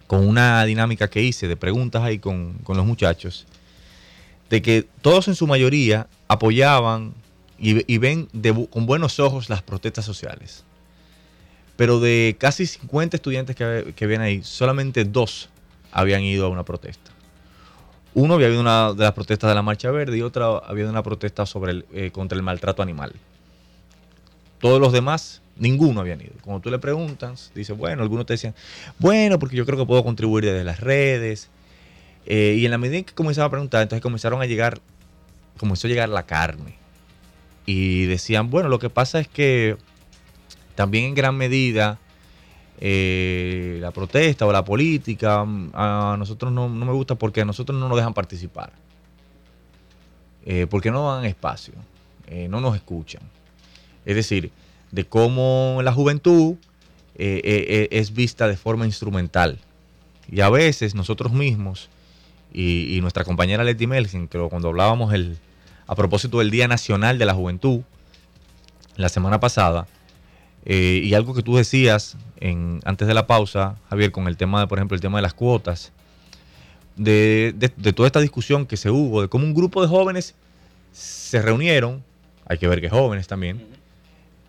con 0.07 0.27
una 0.27 0.63
dinámica 0.65 1.09
que 1.09 1.21
hice 1.21 1.47
de 1.47 1.57
preguntas 1.57 2.01
ahí 2.01 2.17
con, 2.17 2.53
con 2.63 2.77
los 2.77 2.85
muchachos, 2.85 3.45
de 4.49 4.61
que 4.61 4.87
todos 5.01 5.27
en 5.27 5.35
su 5.35 5.45
mayoría 5.45 6.07
apoyaban 6.27 7.13
y, 7.59 7.97
ven 7.97 8.27
con 8.69 8.85
buenos 8.85 9.19
ojos 9.19 9.49
las 9.49 9.61
protestas 9.61 10.05
sociales. 10.05 10.63
Pero 11.75 11.99
de 11.99 12.35
casi 12.39 12.65
50 12.65 13.17
estudiantes 13.17 13.55
que, 13.55 13.93
que 13.95 14.05
habían 14.05 14.21
ahí, 14.21 14.41
solamente 14.43 15.05
dos 15.05 15.49
habían 15.91 16.21
ido 16.21 16.45
a 16.45 16.49
una 16.49 16.63
protesta. 16.63 17.11
Uno 18.17 18.33
había 18.33 18.47
habido 18.47 18.61
una 18.61 18.93
de 18.93 19.03
las 19.03 19.13
protestas 19.13 19.47
de 19.47 19.53
la 19.53 19.61
Marcha 19.61 19.91
Verde 19.91 20.17
y 20.17 20.23
otra 20.23 20.47
había 20.47 20.69
habido 20.69 20.89
una 20.89 21.03
protesta 21.03 21.45
sobre 21.45 21.71
el, 21.71 21.85
eh, 21.93 22.09
contra 22.09 22.35
el 22.35 22.41
maltrato 22.41 22.81
animal. 22.81 23.13
Todos 24.59 24.81
los 24.81 24.91
demás, 24.91 25.43
ninguno 25.55 26.01
habían 26.01 26.21
ido. 26.21 26.31
Cuando 26.41 26.59
tú 26.59 26.71
le 26.71 26.79
preguntas, 26.79 27.51
dice, 27.53 27.73
bueno, 27.73 28.01
algunos 28.01 28.25
te 28.25 28.33
decían, 28.33 28.55
bueno, 28.97 29.37
porque 29.37 29.55
yo 29.55 29.67
creo 29.67 29.77
que 29.77 29.85
puedo 29.85 30.03
contribuir 30.03 30.45
desde 30.45 30.63
las 30.63 30.79
redes. 30.79 31.51
Eh, 32.25 32.55
y 32.57 32.65
en 32.65 32.71
la 32.71 32.79
medida 32.79 32.97
en 32.97 33.03
que 33.03 33.13
comenzaba 33.13 33.45
a 33.45 33.51
preguntar, 33.51 33.83
entonces 33.83 34.01
comenzaron 34.01 34.41
a 34.41 34.47
llegar, 34.47 34.79
comenzó 35.59 35.85
a 35.85 35.89
llegar 35.91 36.09
la 36.09 36.25
carne. 36.25 36.73
Y 37.67 38.07
decían, 38.07 38.49
bueno, 38.49 38.67
lo 38.67 38.79
que 38.79 38.89
pasa 38.89 39.19
es 39.19 39.27
que 39.27 39.77
también 40.73 41.05
en 41.05 41.13
gran 41.13 41.37
medida 41.37 41.99
eh, 42.79 43.79
la 43.81 43.91
protesta 43.91 44.45
o 44.45 44.51
la 44.51 44.63
política 44.63 45.43
mm, 45.43 45.71
a 45.73 46.15
nosotros 46.17 46.51
no, 46.51 46.69
no 46.69 46.85
me 46.85 46.93
gusta 46.93 47.15
porque 47.15 47.41
a 47.41 47.45
nosotros 47.45 47.79
no 47.79 47.87
nos 47.87 47.97
dejan 47.97 48.13
participar. 48.13 48.71
Eh, 50.45 50.67
porque 50.69 50.91
no 50.91 51.13
dan 51.13 51.25
espacio, 51.25 51.73
eh, 52.27 52.47
no 52.47 52.61
nos 52.61 52.75
escuchan. 52.75 53.21
Es 54.05 54.15
decir, 54.15 54.51
de 54.91 55.05
cómo 55.05 55.81
la 55.83 55.91
juventud 55.91 56.55
es 57.19 58.13
vista 58.13 58.47
de 58.47 58.55
forma 58.55 58.85
instrumental. 58.85 59.57
Y 60.31 60.41
a 60.41 60.49
veces 60.51 60.93
nosotros 60.93 61.33
mismos 61.33 61.89
y, 62.53 62.99
nuestra 63.01 63.23
compañera 63.23 63.63
Leti 63.63 63.87
Melgen, 63.87 64.27
que 64.27 64.39
cuando 64.49 64.69
hablábamos 64.69 65.13
el, 65.13 65.39
a 65.87 65.95
propósito 65.95 66.39
del 66.39 66.51
Día 66.51 66.67
Nacional 66.67 67.17
de 67.17 67.25
la 67.25 67.33
Juventud, 67.33 67.81
la 68.95 69.09
semana 69.09 69.39
pasada, 69.39 69.87
eh, 70.69 70.99
y 71.01 71.13
algo 71.13 71.33
que 71.33 71.43
tú 71.43 71.55
decías 71.55 72.17
en, 72.41 72.81
antes 72.83 73.07
de 73.07 73.13
la 73.13 73.25
pausa, 73.25 73.77
Javier, 73.89 74.11
con 74.11 74.27
el 74.27 74.35
tema 74.35 74.59
de, 74.59 74.67
por 74.67 74.77
ejemplo, 74.77 74.95
el 74.95 75.01
tema 75.01 75.17
de 75.17 75.21
las 75.21 75.33
cuotas, 75.33 75.93
de, 76.97 77.53
toda 77.95 78.07
esta 78.07 78.19
discusión 78.19 78.65
que 78.65 78.75
se 78.75 78.89
hubo, 78.89 79.21
de 79.21 79.29
cómo 79.29 79.45
un 79.45 79.53
grupo 79.53 79.81
de 79.81 79.87
jóvenes 79.87 80.35
se 80.91 81.41
reunieron, 81.41 82.03
hay 82.47 82.57
que 82.57 82.67
ver 82.67 82.81
que 82.81 82.89
jóvenes 82.89 83.27
también, 83.27 83.65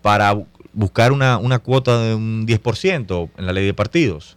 para 0.01 0.33
bu- 0.33 0.45
buscar 0.73 1.11
una, 1.13 1.59
cuota 1.59 2.01
de 2.01 2.15
un 2.15 2.45
10% 2.45 3.29
en 3.37 3.45
la 3.45 3.53
ley 3.53 3.65
de 3.65 3.73
partidos. 3.73 4.35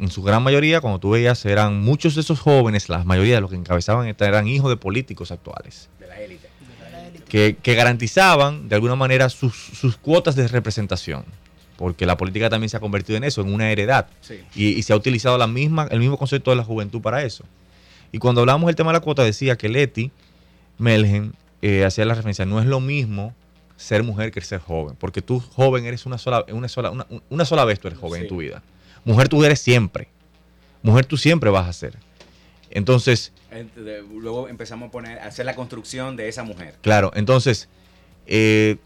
En 0.00 0.10
su 0.10 0.22
gran 0.24 0.42
mayoría, 0.42 0.80
cuando 0.80 0.98
tú 0.98 1.10
veías, 1.10 1.44
eran 1.44 1.80
muchos 1.80 2.16
de 2.16 2.22
esos 2.22 2.40
jóvenes, 2.40 2.88
la 2.88 3.04
mayoría 3.04 3.36
de 3.36 3.40
los 3.42 3.50
que 3.50 3.56
encabezaban 3.56 4.12
eran 4.18 4.48
hijos 4.48 4.70
de 4.70 4.76
políticos 4.76 5.30
actuales 5.30 5.88
De 6.00 6.08
la 6.08 6.20
élite. 6.20 6.43
Que, 7.34 7.56
que 7.60 7.74
garantizaban 7.74 8.68
de 8.68 8.76
alguna 8.76 8.94
manera 8.94 9.28
sus, 9.28 9.56
sus 9.56 9.96
cuotas 9.96 10.36
de 10.36 10.46
representación. 10.46 11.24
Porque 11.76 12.06
la 12.06 12.16
política 12.16 12.48
también 12.48 12.68
se 12.68 12.76
ha 12.76 12.80
convertido 12.80 13.16
en 13.16 13.24
eso, 13.24 13.40
en 13.40 13.52
una 13.52 13.72
heredad. 13.72 14.06
Sí. 14.20 14.38
Y, 14.54 14.66
y 14.68 14.82
se 14.84 14.92
ha 14.92 14.96
utilizado 14.96 15.36
la 15.36 15.48
misma, 15.48 15.88
el 15.90 15.98
mismo 15.98 16.16
concepto 16.16 16.52
de 16.52 16.56
la 16.58 16.62
juventud 16.62 17.00
para 17.00 17.24
eso. 17.24 17.44
Y 18.12 18.18
cuando 18.18 18.40
hablamos 18.42 18.68
del 18.68 18.76
tema 18.76 18.92
de 18.92 18.98
la 18.98 19.00
cuota, 19.00 19.24
decía 19.24 19.56
que 19.56 19.68
Leti 19.68 20.12
Melgen 20.78 21.34
eh, 21.60 21.84
hacía 21.84 22.04
la 22.04 22.14
referencia, 22.14 22.44
no 22.46 22.60
es 22.60 22.66
lo 22.66 22.78
mismo 22.78 23.34
ser 23.76 24.04
mujer 24.04 24.30
que 24.30 24.40
ser 24.40 24.60
joven. 24.60 24.94
Porque 24.96 25.20
tú 25.20 25.40
joven 25.40 25.86
eres 25.86 26.06
una 26.06 26.18
sola, 26.18 26.44
una 26.52 26.68
sola, 26.68 26.92
una, 26.92 27.04
una 27.30 27.44
sola 27.44 27.64
vez 27.64 27.80
tú 27.80 27.88
eres 27.88 27.98
joven 27.98 28.20
Sí. 28.20 28.22
en 28.26 28.28
tu 28.28 28.36
vida. 28.36 28.62
Mujer 29.04 29.28
tú 29.28 29.42
eres 29.42 29.58
siempre. 29.58 30.06
Mujer 30.84 31.04
tú 31.04 31.16
siempre 31.16 31.50
vas 31.50 31.66
a 31.66 31.72
ser. 31.72 31.98
Entonces, 32.74 33.32
Luego 34.10 34.48
empezamos 34.48 34.88
a 34.88 34.90
poner, 34.90 35.18
a 35.20 35.26
hacer 35.26 35.46
la 35.46 35.54
construcción 35.54 36.16
de 36.16 36.28
esa 36.28 36.42
mujer. 36.42 36.74
claro, 36.82 37.12
entonces, 37.14 37.68
eh, 38.26 38.76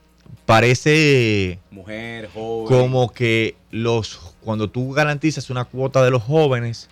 parece 0.44 1.59
Mujer, 1.70 2.29
joven. 2.33 2.66
como 2.66 3.12
que 3.12 3.57
los 3.70 4.35
cuando 4.42 4.70
tú 4.70 4.92
garantizas 4.92 5.51
una 5.51 5.64
cuota 5.64 6.05
de 6.05 6.11
los 6.11 6.22
jóvenes 6.22 6.88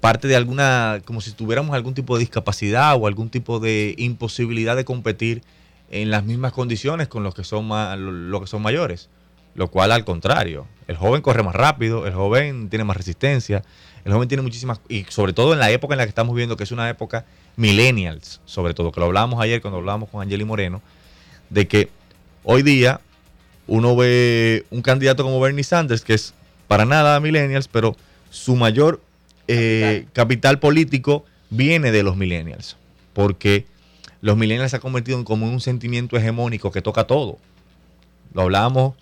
parte 0.00 0.28
de 0.28 0.36
alguna 0.36 1.00
como 1.04 1.20
si 1.20 1.32
tuviéramos 1.32 1.74
algún 1.74 1.94
tipo 1.94 2.16
de 2.16 2.20
discapacidad 2.20 2.96
o 2.96 3.06
algún 3.06 3.28
tipo 3.30 3.60
de 3.60 3.94
imposibilidad 3.98 4.76
de 4.76 4.84
competir 4.84 5.42
en 5.90 6.10
las 6.10 6.24
mismas 6.24 6.52
condiciones 6.52 7.08
con 7.08 7.22
los 7.22 7.34
que 7.34 7.44
son 7.44 7.66
más 7.66 7.98
los 7.98 8.40
que 8.40 8.46
son 8.46 8.62
mayores 8.62 9.08
lo 9.54 9.68
cual 9.68 9.92
al 9.92 10.04
contrario 10.04 10.66
el 10.88 10.96
joven 10.96 11.22
corre 11.22 11.42
más 11.42 11.54
rápido 11.54 12.06
el 12.06 12.14
joven 12.14 12.68
tiene 12.70 12.84
más 12.84 12.96
resistencia 12.96 13.62
el 14.06 14.12
joven 14.12 14.28
tiene 14.28 14.42
muchísimas 14.42 14.80
y 14.88 15.04
sobre 15.10 15.34
todo 15.34 15.52
en 15.52 15.58
la 15.58 15.70
época 15.70 15.92
en 15.92 15.98
la 15.98 16.04
que 16.04 16.10
estamos 16.10 16.34
viviendo 16.34 16.56
que 16.56 16.64
es 16.64 16.72
una 16.72 16.88
época 16.88 17.26
millennials 17.56 18.40
sobre 18.46 18.72
todo 18.72 18.90
que 18.92 19.00
lo 19.00 19.06
hablábamos 19.06 19.38
ayer 19.42 19.60
cuando 19.60 19.78
hablábamos 19.78 20.08
con 20.08 20.22
Angeli 20.22 20.44
Moreno 20.46 20.80
de 21.50 21.68
que 21.68 21.90
hoy 22.44 22.62
día 22.62 23.00
uno 23.66 23.96
ve 23.96 24.64
un 24.70 24.82
candidato 24.82 25.24
como 25.24 25.40
Bernie 25.40 25.64
Sanders, 25.64 26.02
que 26.02 26.14
es 26.14 26.34
para 26.68 26.84
nada 26.84 27.18
millennials, 27.20 27.68
pero 27.68 27.96
su 28.30 28.56
mayor 28.56 29.00
eh, 29.48 30.06
capital. 30.12 30.58
político 30.58 31.24
viene 31.50 31.92
de 31.92 32.02
los 32.02 32.16
millennials, 32.16 32.76
porque 33.12 33.66
los 34.20 34.36
millennials 34.36 34.70
se 34.70 34.76
han 34.76 34.82
convertido 34.82 35.18
en 35.18 35.24
como 35.24 35.46
un 35.46 35.60
sentimiento 35.60 36.16
hegemónico 36.16 36.70
que 36.70 36.82
toca 36.82 37.04
todo. 37.04 37.38
Lo 38.32 38.42
hablábamos 38.42 38.94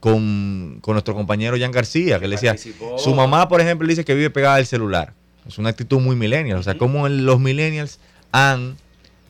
con, 0.00 0.78
con 0.80 0.94
nuestro 0.94 1.14
compañero 1.14 1.56
Jan 1.58 1.72
García, 1.72 2.18
que 2.20 2.28
le 2.28 2.36
decía, 2.36 2.50
Participó. 2.52 2.98
su 2.98 3.14
mamá, 3.14 3.48
por 3.48 3.60
ejemplo, 3.60 3.86
dice 3.88 4.04
que 4.04 4.14
vive 4.14 4.30
pegada 4.30 4.56
al 4.56 4.66
celular. 4.66 5.12
Es 5.46 5.58
una 5.58 5.70
actitud 5.70 5.98
muy 6.00 6.14
millennial. 6.16 6.58
O 6.58 6.62
sea, 6.62 6.76
como 6.76 7.08
los 7.08 7.40
millennials 7.40 7.98
han, 8.32 8.76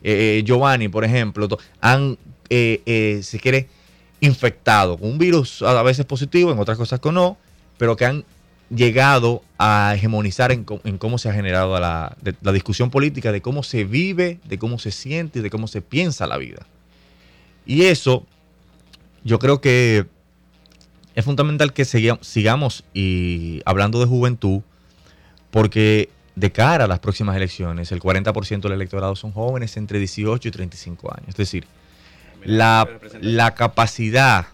eh, 0.03 0.39
eh, 0.39 0.43
Giovanni, 0.45 0.89
por 0.89 1.03
ejemplo, 1.05 1.47
han, 1.81 2.17
eh, 2.49 2.81
eh, 2.85 3.21
se 3.23 3.39
quiere, 3.39 3.67
infectado 4.21 4.97
con 4.97 5.11
un 5.11 5.17
virus 5.17 5.61
a 5.61 5.81
veces 5.81 6.05
positivo, 6.05 6.51
en 6.51 6.59
otras 6.59 6.77
cosas 6.77 6.99
que 6.99 7.09
no, 7.11 7.37
pero 7.77 7.95
que 7.95 8.05
han 8.05 8.25
llegado 8.69 9.41
a 9.57 9.93
hegemonizar 9.95 10.51
en, 10.51 10.65
en 10.83 10.97
cómo 10.97 11.17
se 11.17 11.29
ha 11.29 11.33
generado 11.33 11.79
la, 11.79 12.15
de- 12.21 12.35
la 12.41 12.51
discusión 12.51 12.91
política, 12.91 13.31
de 13.31 13.41
cómo 13.41 13.63
se 13.63 13.85
vive, 13.85 14.39
de 14.43 14.59
cómo 14.59 14.77
se 14.77 14.91
siente 14.91 15.39
y 15.39 15.41
de 15.41 15.49
cómo 15.49 15.67
se 15.67 15.81
piensa 15.81 16.27
la 16.27 16.37
vida. 16.37 16.67
Y 17.65 17.83
eso, 17.85 18.25
yo 19.23 19.39
creo 19.39 19.61
que 19.61 20.05
es 21.19 21.25
fundamental 21.25 21.73
que 21.73 21.83
siga- 21.83 22.19
sigamos 22.21 22.83
y 22.93 23.61
hablando 23.65 23.99
de 23.99 24.05
juventud, 24.05 24.61
porque 25.51 26.09
de 26.35 26.51
cara 26.51 26.85
a 26.85 26.87
las 26.87 26.99
próximas 26.99 27.35
elecciones, 27.35 27.91
el 27.91 27.99
40% 27.99 28.61
del 28.61 28.73
electorado 28.73 29.15
son 29.15 29.31
jóvenes 29.31 29.75
entre 29.77 29.99
18 29.99 30.47
y 30.47 30.51
35 30.51 31.11
años. 31.13 31.29
Es 31.29 31.35
decir, 31.35 31.65
la, 32.45 32.87
la 33.21 33.53
capacidad 33.55 34.47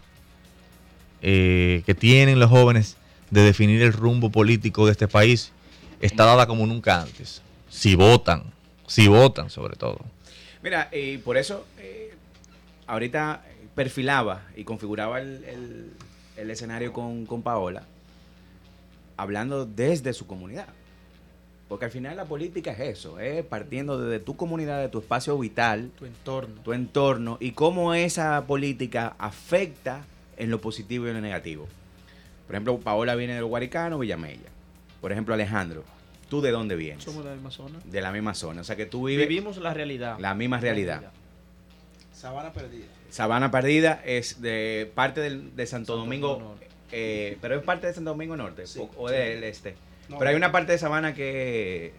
eh, 1.22 1.82
que 1.86 1.94
tienen 1.94 2.38
los 2.38 2.50
jóvenes 2.50 2.96
de 3.30 3.42
definir 3.42 3.82
el 3.82 3.92
rumbo 3.92 4.30
político 4.30 4.86
de 4.86 4.92
este 4.92 5.08
país 5.08 5.52
está 6.00 6.24
dada 6.24 6.46
como 6.46 6.66
nunca 6.66 7.02
antes. 7.02 7.42
Si 7.68 7.94
votan, 7.94 8.44
si 8.86 9.08
votan 9.08 9.50
sobre 9.50 9.76
todo. 9.76 10.00
Mira, 10.62 10.88
y 10.92 11.18
por 11.18 11.36
eso 11.36 11.66
eh, 11.78 12.14
ahorita 12.86 13.44
perfilaba 13.74 14.42
y 14.56 14.64
configuraba 14.64 15.20
el, 15.20 15.44
el- 15.44 15.90
el 16.36 16.50
escenario 16.50 16.92
con, 16.92 17.26
con 17.26 17.42
Paola, 17.42 17.84
hablando 19.16 19.64
desde 19.66 20.12
su 20.12 20.26
comunidad. 20.26 20.68
Porque 21.68 21.86
al 21.86 21.90
final 21.90 22.16
la 22.16 22.26
política 22.26 22.70
es 22.72 22.80
eso, 22.98 23.18
es 23.18 23.44
partiendo 23.44 23.98
desde 24.00 24.24
tu 24.24 24.36
comunidad, 24.36 24.80
de 24.80 24.88
tu 24.88 24.98
espacio 25.00 25.36
vital, 25.36 25.90
Tu 25.98 26.06
entorno. 26.06 26.62
tu 26.62 26.72
entorno 26.72 27.38
y 27.40 27.52
cómo 27.52 27.92
esa 27.94 28.46
política 28.46 29.16
afecta 29.18 30.04
en 30.36 30.50
lo 30.50 30.60
positivo 30.60 31.06
y 31.06 31.08
en 31.08 31.14
lo 31.16 31.20
negativo. 31.22 31.66
Por 32.46 32.54
ejemplo, 32.54 32.78
Paola 32.78 33.16
viene 33.16 33.34
del 33.34 33.44
Guaricano, 33.46 33.98
Villamella. 33.98 34.48
Por 35.00 35.10
ejemplo, 35.10 35.34
Alejandro, 35.34 35.82
¿tú 36.30 36.40
de 36.40 36.52
dónde 36.52 36.76
vienes? 36.76 37.02
Somos 37.02 37.24
de 37.24 37.30
la 37.30 37.34
misma 37.34 37.50
zona. 37.50 37.78
De 37.84 38.00
la 38.00 38.12
misma 38.12 38.34
zona. 38.34 38.60
O 38.60 38.64
sea 38.64 38.76
que 38.76 38.86
tú 38.86 39.06
vives 39.06 39.26
Vivimos 39.28 39.56
la 39.56 39.74
realidad. 39.74 40.18
la 40.20 40.34
misma 40.34 40.60
realidad. 40.60 41.10
Sabana 42.16 42.52
perdida. 42.52 42.86
Sabana 43.10 43.50
Perdida 43.50 44.00
es 44.04 44.40
de 44.40 44.90
parte 44.94 45.20
del- 45.20 45.54
de 45.54 45.66
Santo, 45.66 45.92
Santo 45.92 45.96
Domingo, 45.98 46.28
Domingo 46.28 46.50
Norte. 46.50 46.68
eh, 46.92 47.36
pero 47.42 47.56
es 47.58 47.62
parte 47.64 47.86
de 47.88 47.92
Santo 47.94 48.10
Domingo 48.10 48.36
Norte 48.36 48.66
Sí, 48.66 48.78
o, 48.80 48.90
o 48.96 49.08
sí. 49.08 49.14
del 49.14 49.44
este. 49.44 49.76
No, 50.08 50.18
pero 50.18 50.30
hay 50.30 50.36
una 50.36 50.50
parte 50.52 50.72
de 50.72 50.78
Sabana 50.78 51.14
que 51.14 51.92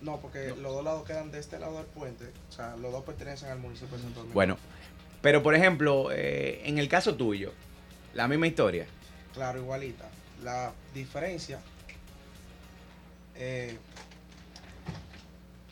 No, 0.00 0.20
porque 0.20 0.48
los 0.48 0.72
dos 0.74 0.84
lados 0.84 1.04
quedan 1.06 1.30
de 1.32 1.38
este 1.38 1.58
lado 1.58 1.76
del 1.78 1.86
puente. 1.86 2.24
O 2.48 2.52
sea, 2.52 2.76
los 2.76 2.92
dos 2.92 3.04
pertenecen 3.04 3.48
al 3.50 3.58
municipio 3.58 3.96
de 3.96 4.02
Santo 4.02 4.18
Domingo. 4.20 4.34
bueno, 4.34 4.58
pero 5.22 5.42
por 5.42 5.54
ejemplo, 5.54 6.10
eh, 6.12 6.60
en 6.64 6.78
el 6.78 6.88
caso 6.88 7.14
tuyo, 7.16 7.52
la 8.14 8.28
misma 8.28 8.46
historia. 8.46 8.86
Claro, 9.34 9.60
igualita. 9.60 10.08
La 10.44 10.72
diferencia. 10.94 11.58
eh, 13.34 13.76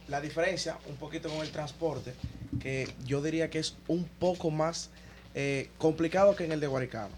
la 0.09 0.20
diferencia, 0.20 0.79
un 0.89 0.97
poquito 0.97 1.29
con 1.29 1.39
el 1.41 1.51
transporte, 1.51 2.14
que 2.61 2.89
yo 3.05 3.23
diría 3.23 3.51
que 3.51 3.59
es 3.59 3.77
un 3.89 4.05
poco 4.19 4.51
más 4.51 4.91
eh, 5.35 5.69
complicado 5.79 6.35
que 6.37 6.45
en 6.45 6.53
el 6.53 6.61
de 6.61 6.67
Guaricano. 6.67 7.15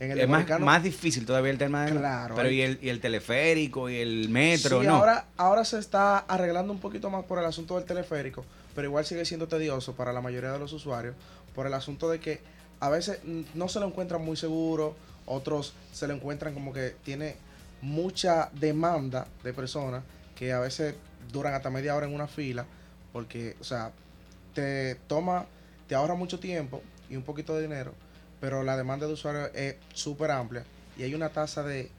En 0.00 0.10
el 0.12 0.20
es 0.20 0.28
más, 0.28 0.36
americano- 0.38 0.64
más 0.66 0.82
difícil 0.82 1.26
todavía 1.26 1.50
el 1.50 1.58
tema 1.58 1.84
de 1.84 1.92
Claro, 1.92 2.34
pero 2.34 2.48
hay- 2.48 2.56
y 2.56 2.60
el, 2.62 2.78
y 2.82 2.88
el 2.88 3.00
teleférico 3.00 3.88
y 3.90 3.96
el 3.96 4.28
metro 4.30 4.80
Sí, 4.80 4.86
no 4.86 4.96
ahora, 4.96 5.26
ahora 5.36 5.64
se 5.64 5.78
está 5.78 6.18
arreglando 6.18 6.72
un 6.72 6.80
poquito 6.80 7.10
más 7.10 7.24
por 7.24 7.38
el 7.38 7.44
asunto 7.44 7.76
del 7.76 7.84
teleférico, 7.84 8.44
pero 8.74 8.88
igual 8.88 9.04
sigue 9.04 9.24
siendo 9.26 9.46
tedioso 9.46 9.94
para 9.94 10.12
la 10.12 10.20
mayoría 10.22 10.52
de 10.52 10.58
los 10.58 10.72
usuarios 10.72 11.14
por 11.54 11.66
el 11.66 11.74
asunto 11.74 12.08
de 12.08 12.18
que 12.18 12.40
a 12.80 12.88
veces 12.88 13.20
no 13.54 13.68
se 13.68 13.78
lo 13.78 13.86
encuentran 13.86 14.24
muy 14.24 14.36
seguro, 14.38 14.96
otros 15.26 15.74
se 15.92 16.08
lo 16.08 16.14
encuentran 16.14 16.54
como 16.54 16.72
que 16.72 16.94
tiene 17.04 17.36
mucha 17.82 18.50
demanda 18.54 19.26
de 19.44 19.52
personas 19.52 20.02
que 20.34 20.52
a 20.52 20.60
veces 20.60 20.94
duran 21.30 21.52
hasta 21.54 21.68
media 21.70 21.94
hora 21.94 22.06
en 22.06 22.14
una 22.14 22.26
fila 22.26 22.64
porque, 23.12 23.54
o 23.60 23.64
sea, 23.64 23.90
toma, 25.06 25.46
te 25.88 25.94
ahorra 25.94 26.14
mucho 26.14 26.38
tiempo 26.40 26.82
y 27.08 27.16
un 27.16 27.22
poquito 27.22 27.54
de 27.54 27.62
dinero, 27.62 27.92
pero 28.40 28.62
la 28.62 28.76
demanda 28.76 29.06
de 29.06 29.12
usuarios 29.12 29.50
es 29.54 29.76
súper 29.92 30.30
amplia 30.30 30.64
y 30.98 31.02
hay 31.02 31.14
una 31.14 31.28
tasa 31.30 31.62
de 31.62 31.90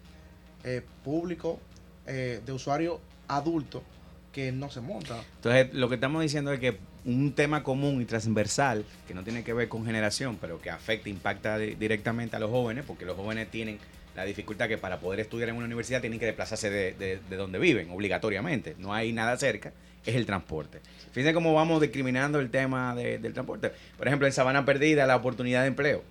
eh, 0.64 0.82
público, 1.03 1.59
eh, 2.07 2.41
de 2.45 2.51
usuario 2.53 2.99
adulto 3.28 3.84
que 4.32 4.51
no 4.51 4.70
se 4.70 4.80
monta. 4.82 5.22
Entonces, 5.38 5.74
lo 5.74 5.89
que 5.89 5.95
estamos 5.95 6.22
diciendo 6.22 6.53
es 6.53 6.59
que 6.59 6.78
un 7.03 7.34
tema 7.34 7.64
común 7.64 8.01
y 8.01 8.05
transversal, 8.05 8.86
que 9.07 9.14
no 9.14 9.24
tiene 9.24 9.43
que 9.43 9.53
ver 9.53 9.68
con 9.68 9.86
generación, 9.86 10.38
pero 10.39 10.62
que 10.62 10.70
afecta, 10.70 11.09
impacta 11.09 11.57
di- 11.57 11.76
directamente 11.76 12.36
a 12.36 12.39
los 12.39 12.49
jóvenes, 12.51 12.86
porque 12.88 13.05
los 13.05 13.18
jóvenes 13.18 13.49
tienen 13.51 13.80
la 14.16 14.26
dificultad 14.26 14.68
que 14.68 14.78
para 14.78 14.99
poder 14.99 15.20
estudiar 15.22 15.49
en 15.49 15.55
una 15.55 15.66
universidad 15.66 16.01
tienen 16.01 16.20
que 16.20 16.26
desplazarse 16.26 16.70
de, 16.70 16.93
de- 16.93 17.20
de 17.30 17.36
donde 17.38 17.59
viven, 17.59 17.89
obligatoriamente. 17.91 18.76
No 18.78 18.93
hay 18.93 19.14
nada 19.14 19.38
cerca, 19.38 19.72
es 20.05 20.16
el 20.16 20.26
transporte. 20.26 20.80
Fíjense 21.14 21.34
cómo 21.34 21.53
vamos 21.53 21.82
discriminando 21.82 22.39
el 22.39 22.49
tema 22.49 22.93
de- 22.95 23.18
del 23.20 23.34
transporte. 23.34 23.72
Por 23.97 24.07
ejemplo, 24.07 24.28
en 24.28 24.34
Sabana 24.34 24.66
Perdida, 24.66 25.05
la 25.05 25.16
oportunidad 25.16 25.62
de 25.62 25.68
empleo. 25.68 26.03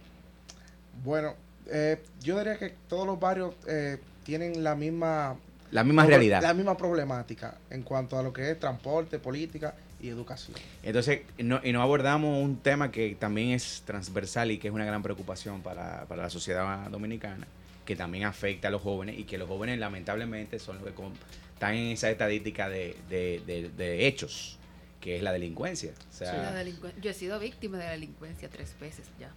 Bueno, 1.04 1.34
eh, 1.70 1.98
yo 2.22 2.38
diría 2.38 2.58
que 2.58 2.74
todos 2.88 3.06
los 3.06 3.18
barrios 3.18 3.54
eh, 3.66 3.98
tienen 4.24 4.62
la 4.64 4.74
misma 4.74 5.36
La 5.70 5.84
misma 5.84 6.04
realidad. 6.04 6.42
la 6.42 6.54
misma 6.54 6.76
problemática 6.76 7.54
en 7.70 7.82
cuanto 7.82 8.18
a 8.18 8.22
lo 8.22 8.32
que 8.32 8.50
es 8.50 8.58
transporte, 8.58 9.18
política 9.18 9.74
y 10.02 10.08
educación. 10.08 10.56
Entonces, 10.82 11.20
no, 11.38 11.60
y 11.62 11.72
no 11.72 11.82
abordamos 11.82 12.42
un 12.42 12.56
tema 12.58 12.90
que 12.90 13.16
también 13.18 13.50
es 13.50 13.82
transversal 13.84 14.50
y 14.50 14.58
que 14.58 14.68
es 14.68 14.74
una 14.74 14.84
gran 14.84 15.02
preocupación 15.02 15.60
para, 15.62 16.04
para 16.06 16.22
la 16.22 16.30
sociedad 16.30 16.88
dominicana, 16.90 17.46
que 17.84 17.96
también 17.96 18.24
afecta 18.24 18.68
a 18.68 18.70
los 18.70 18.82
jóvenes 18.82 19.18
y 19.18 19.24
que 19.24 19.38
los 19.38 19.48
jóvenes 19.48 19.78
lamentablemente 19.78 20.58
son 20.58 20.76
los 20.76 20.86
que 20.86 20.92
con- 20.92 21.12
están 21.54 21.74
en 21.74 21.88
esa 21.92 22.10
estadística 22.10 22.68
de, 22.68 22.96
de- 23.08 23.42
de- 23.46 23.68
de 23.70 24.06
hechos, 24.06 24.58
que 25.00 25.16
es 25.16 25.22
la 25.22 25.32
delincuencia. 25.32 25.92
O 26.10 26.12
sea, 26.14 26.32
La 26.52 26.64
delincuen- 26.64 26.92
Yo 27.00 27.10
he 27.10 27.14
sido 27.14 27.38
víctima 27.38 27.78
de 27.78 27.84
la 27.84 27.90
delincuencia 27.92 28.48
tres 28.48 28.74
veces 28.80 29.06
ya. 29.18 29.30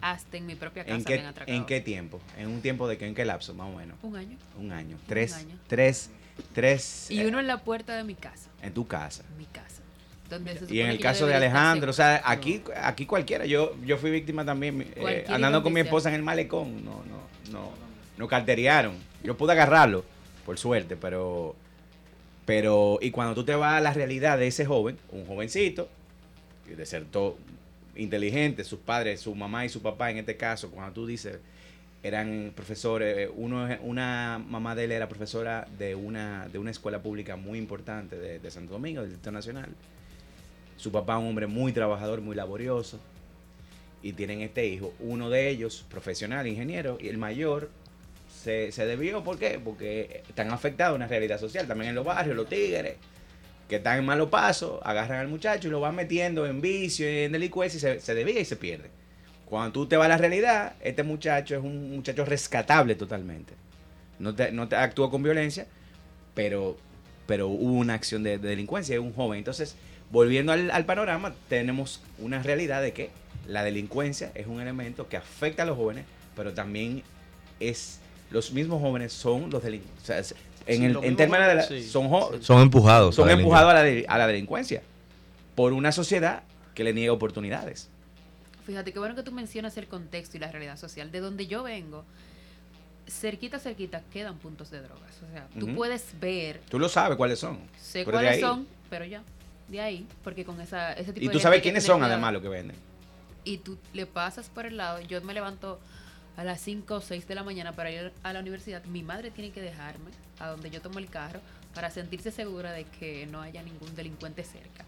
Hasta 0.00 0.36
en 0.36 0.46
mi 0.46 0.54
propia 0.56 0.82
casa 0.84 0.94
¿en, 0.96 1.00
me 1.00 1.04
qué, 1.04 1.20
han 1.20 1.26
atracado. 1.26 1.56
¿En 1.56 1.64
qué 1.66 1.80
tiempo? 1.80 2.20
¿En 2.36 2.48
un 2.48 2.60
tiempo 2.60 2.88
de 2.88 2.98
qué? 2.98 3.06
¿En 3.06 3.14
qué 3.14 3.24
lapso, 3.24 3.54
más 3.54 3.72
o 3.72 3.76
menos? 3.76 3.96
Un 4.02 4.16
año. 4.16 4.36
Un 4.58 4.72
año. 4.72 4.98
Tres, 5.06 5.32
año. 5.34 5.56
tres, 5.68 6.10
tres 6.54 7.10
Y 7.10 7.20
eh, 7.20 7.26
uno 7.28 7.38
en 7.40 7.46
la 7.46 7.58
puerta 7.62 7.94
de 7.96 8.02
mi 8.04 8.14
casa. 8.14 8.50
en 8.62 8.74
tu 8.74 8.86
casa. 8.86 9.22
En 9.30 9.38
mi 9.38 9.46
casa. 9.46 9.81
Y 10.68 10.80
en 10.80 10.88
el 10.88 10.96
que 10.96 11.02
caso 11.02 11.26
de 11.26 11.34
Alejandro, 11.34 11.90
o 11.90 11.92
sea, 11.92 12.22
aquí, 12.24 12.62
aquí 12.76 13.06
cualquiera, 13.06 13.44
yo, 13.46 13.76
yo 13.84 13.98
fui 13.98 14.10
víctima 14.10 14.44
también, 14.44 14.86
eh, 14.96 15.24
andando 15.28 15.62
con 15.62 15.72
mi 15.72 15.80
esposa 15.80 16.08
en 16.08 16.14
el 16.16 16.22
malecón, 16.22 16.84
no, 16.84 17.02
no, 17.04 17.52
no, 17.52 17.70
no 18.16 18.28
carterearon. 18.28 18.94
Yo 19.22 19.36
pude 19.36 19.52
agarrarlo, 19.52 20.04
por 20.44 20.58
suerte, 20.58 20.96
pero, 20.96 21.54
pero, 22.46 22.98
y 23.00 23.10
cuando 23.10 23.34
tú 23.34 23.44
te 23.44 23.54
vas 23.54 23.74
a 23.74 23.80
la 23.80 23.92
realidad 23.92 24.38
de 24.38 24.46
ese 24.46 24.64
joven, 24.64 24.98
un 25.10 25.26
jovencito, 25.26 25.88
y 26.70 26.74
de 26.74 26.86
ser 26.86 27.04
todo 27.04 27.36
inteligente, 27.96 28.64
sus 28.64 28.78
padres, 28.78 29.20
su 29.20 29.34
mamá 29.34 29.64
y 29.64 29.68
su 29.68 29.82
papá 29.82 30.10
en 30.10 30.18
este 30.18 30.36
caso, 30.36 30.70
cuando 30.70 30.92
tú 30.92 31.06
dices, 31.06 31.38
eran 32.02 32.52
profesores, 32.54 33.30
uno, 33.36 33.68
una 33.82 34.42
mamá 34.48 34.74
de 34.74 34.84
él 34.84 34.92
era 34.92 35.08
profesora 35.08 35.68
de 35.78 35.94
una, 35.94 36.48
de 36.48 36.58
una 36.58 36.70
escuela 36.70 37.00
pública 37.00 37.36
muy 37.36 37.58
importante 37.58 38.18
de, 38.18 38.38
de 38.40 38.50
Santo 38.50 38.72
Domingo, 38.72 39.02
del 39.02 39.10
Distrito 39.10 39.30
Nacional. 39.30 39.68
Su 40.82 40.90
papá 40.90 41.16
un 41.16 41.28
hombre 41.28 41.46
muy 41.46 41.72
trabajador, 41.72 42.22
muy 42.22 42.34
laborioso. 42.34 42.98
Y 44.02 44.14
tienen 44.14 44.40
este 44.40 44.66
hijo. 44.66 44.92
Uno 44.98 45.30
de 45.30 45.48
ellos, 45.48 45.86
profesional, 45.88 46.44
ingeniero, 46.48 46.98
y 47.00 47.06
el 47.06 47.18
mayor 47.18 47.70
se, 48.28 48.72
se 48.72 48.84
debió. 48.84 49.22
¿Por 49.22 49.38
qué? 49.38 49.60
Porque 49.64 50.24
están 50.28 50.50
afectados 50.50 50.96
una 50.96 51.06
realidad 51.06 51.38
social. 51.38 51.68
También 51.68 51.90
en 51.90 51.94
los 51.94 52.04
barrios, 52.04 52.34
los 52.34 52.48
tigres, 52.48 52.96
que 53.68 53.76
están 53.76 54.00
en 54.00 54.04
malos 54.04 54.28
pasos, 54.28 54.80
agarran 54.82 55.20
al 55.20 55.28
muchacho 55.28 55.68
y 55.68 55.70
lo 55.70 55.78
van 55.78 55.94
metiendo 55.94 56.48
en 56.48 56.60
vicio, 56.60 57.06
en 57.06 57.30
delincuencia, 57.30 57.76
y 57.76 57.80
se, 57.80 58.00
se 58.00 58.14
desvía 58.16 58.40
y 58.40 58.44
se 58.44 58.56
pierde. 58.56 58.90
Cuando 59.44 59.70
tú 59.72 59.86
te 59.86 59.96
vas 59.96 60.06
a 60.06 60.08
la 60.08 60.18
realidad, 60.18 60.74
este 60.80 61.04
muchacho 61.04 61.54
es 61.54 61.62
un 61.62 61.92
muchacho 61.92 62.24
rescatable 62.24 62.96
totalmente. 62.96 63.54
No 64.18 64.34
te, 64.34 64.50
no 64.50 64.66
te 64.66 64.74
actuó 64.74 65.12
con 65.12 65.22
violencia, 65.22 65.68
pero, 66.34 66.76
pero 67.28 67.46
hubo 67.46 67.74
una 67.74 67.94
acción 67.94 68.24
de, 68.24 68.38
de 68.38 68.48
delincuencia, 68.48 68.96
es 68.96 69.00
un 69.00 69.12
joven. 69.12 69.38
Entonces, 69.38 69.76
volviendo 70.12 70.52
al, 70.52 70.70
al 70.70 70.84
panorama, 70.84 71.34
tenemos 71.48 72.00
una 72.18 72.42
realidad 72.42 72.80
de 72.82 72.92
que 72.92 73.10
la 73.48 73.64
delincuencia 73.64 74.30
es 74.34 74.46
un 74.46 74.60
elemento 74.60 75.08
que 75.08 75.16
afecta 75.16 75.64
a 75.64 75.66
los 75.66 75.76
jóvenes, 75.76 76.04
pero 76.36 76.52
también 76.52 77.02
es 77.58 77.98
los 78.30 78.52
mismos 78.52 78.80
jóvenes 78.80 79.12
son 79.12 79.50
los 79.50 79.62
delincuentes. 79.62 80.02
O 80.02 80.06
sea, 80.06 80.18
en, 80.18 80.78
Sí, 80.78 80.84
el, 80.84 80.96
en 81.02 81.16
términos 81.16 81.46
de 81.48 81.54
la, 81.56 81.62
sí. 81.64 81.82
son, 81.82 82.08
Son 82.42 82.60
empujados. 82.62 83.14
son 83.16 83.28
empujados 83.30 83.70
a 83.72 83.82
la, 83.82 84.02
a 84.08 84.18
la 84.18 84.26
delincuencia 84.26 84.82
por 85.56 85.72
una 85.72 85.90
sociedad 85.92 86.44
que 86.74 86.84
le 86.84 86.92
niega 86.94 87.12
oportunidades. 87.12 87.88
Fíjate, 88.64 88.92
qué 88.92 88.98
bueno 89.00 89.14
que 89.16 89.22
tú 89.24 89.32
mencionas 89.32 89.76
el 89.76 89.88
contexto 89.88 90.36
y 90.36 90.40
la 90.40 90.50
realidad 90.52 90.76
social. 90.78 91.10
De 91.10 91.18
donde 91.20 91.46
yo 91.48 91.62
vengo, 91.64 92.04
cerquita, 93.08 93.58
cerquita, 93.58 94.02
quedan 94.12 94.38
puntos 94.38 94.70
de 94.70 94.80
drogas. 94.80 95.20
O 95.28 95.32
sea, 95.32 95.48
tú 95.58 95.66
Ujú. 95.66 95.74
puedes 95.74 96.06
ver, 96.20 96.60
Tú 96.68 96.78
lo 96.78 96.88
sabes 96.88 97.16
cuáles 97.16 97.38
son. 97.38 97.58
sé 97.80 98.04
cuáles 98.04 98.40
son, 98.40 98.66
pero 98.88 99.04
ya, 99.04 99.22
de 99.72 99.80
ahí, 99.80 100.06
porque 100.22 100.44
con 100.44 100.60
esa, 100.60 100.92
ese 100.92 101.12
tipo 101.12 101.24
Y 101.24 101.26
de 101.26 101.32
tú 101.32 101.38
gente 101.38 101.42
sabes 101.42 101.62
quiénes 101.62 101.84
son 101.84 102.04
además 102.04 102.32
lo 102.32 102.40
que 102.40 102.48
venden. 102.48 102.76
y 103.44 103.58
tú 103.58 103.76
le 103.92 104.06
pasas 104.06 104.48
por 104.48 104.66
el 104.66 104.76
lado, 104.76 105.00
yo 105.00 105.20
me 105.22 105.34
levanto 105.34 105.80
a 106.36 106.44
las 106.44 106.60
5 106.60 106.94
o 106.94 107.00
6 107.00 107.26
de 107.26 107.34
la 107.34 107.42
mañana 107.42 107.72
para 107.72 107.90
ir 107.90 108.12
a 108.22 108.32
la 108.32 108.40
universidad, 108.40 108.84
mi 108.84 109.02
madre 109.02 109.30
tiene 109.32 109.50
que 109.50 109.60
dejarme 109.60 110.10
a 110.38 110.46
donde 110.48 110.70
yo 110.70 110.80
tomo 110.80 110.98
el 111.00 111.08
carro 111.10 111.40
para 111.74 111.90
sentirse 111.90 112.30
segura 112.30 112.72
de 112.72 112.84
que 112.84 113.26
no 113.26 113.42
haya 113.42 113.62
ningún 113.62 113.94
delincuente 113.96 114.44
cerca. 114.44 114.84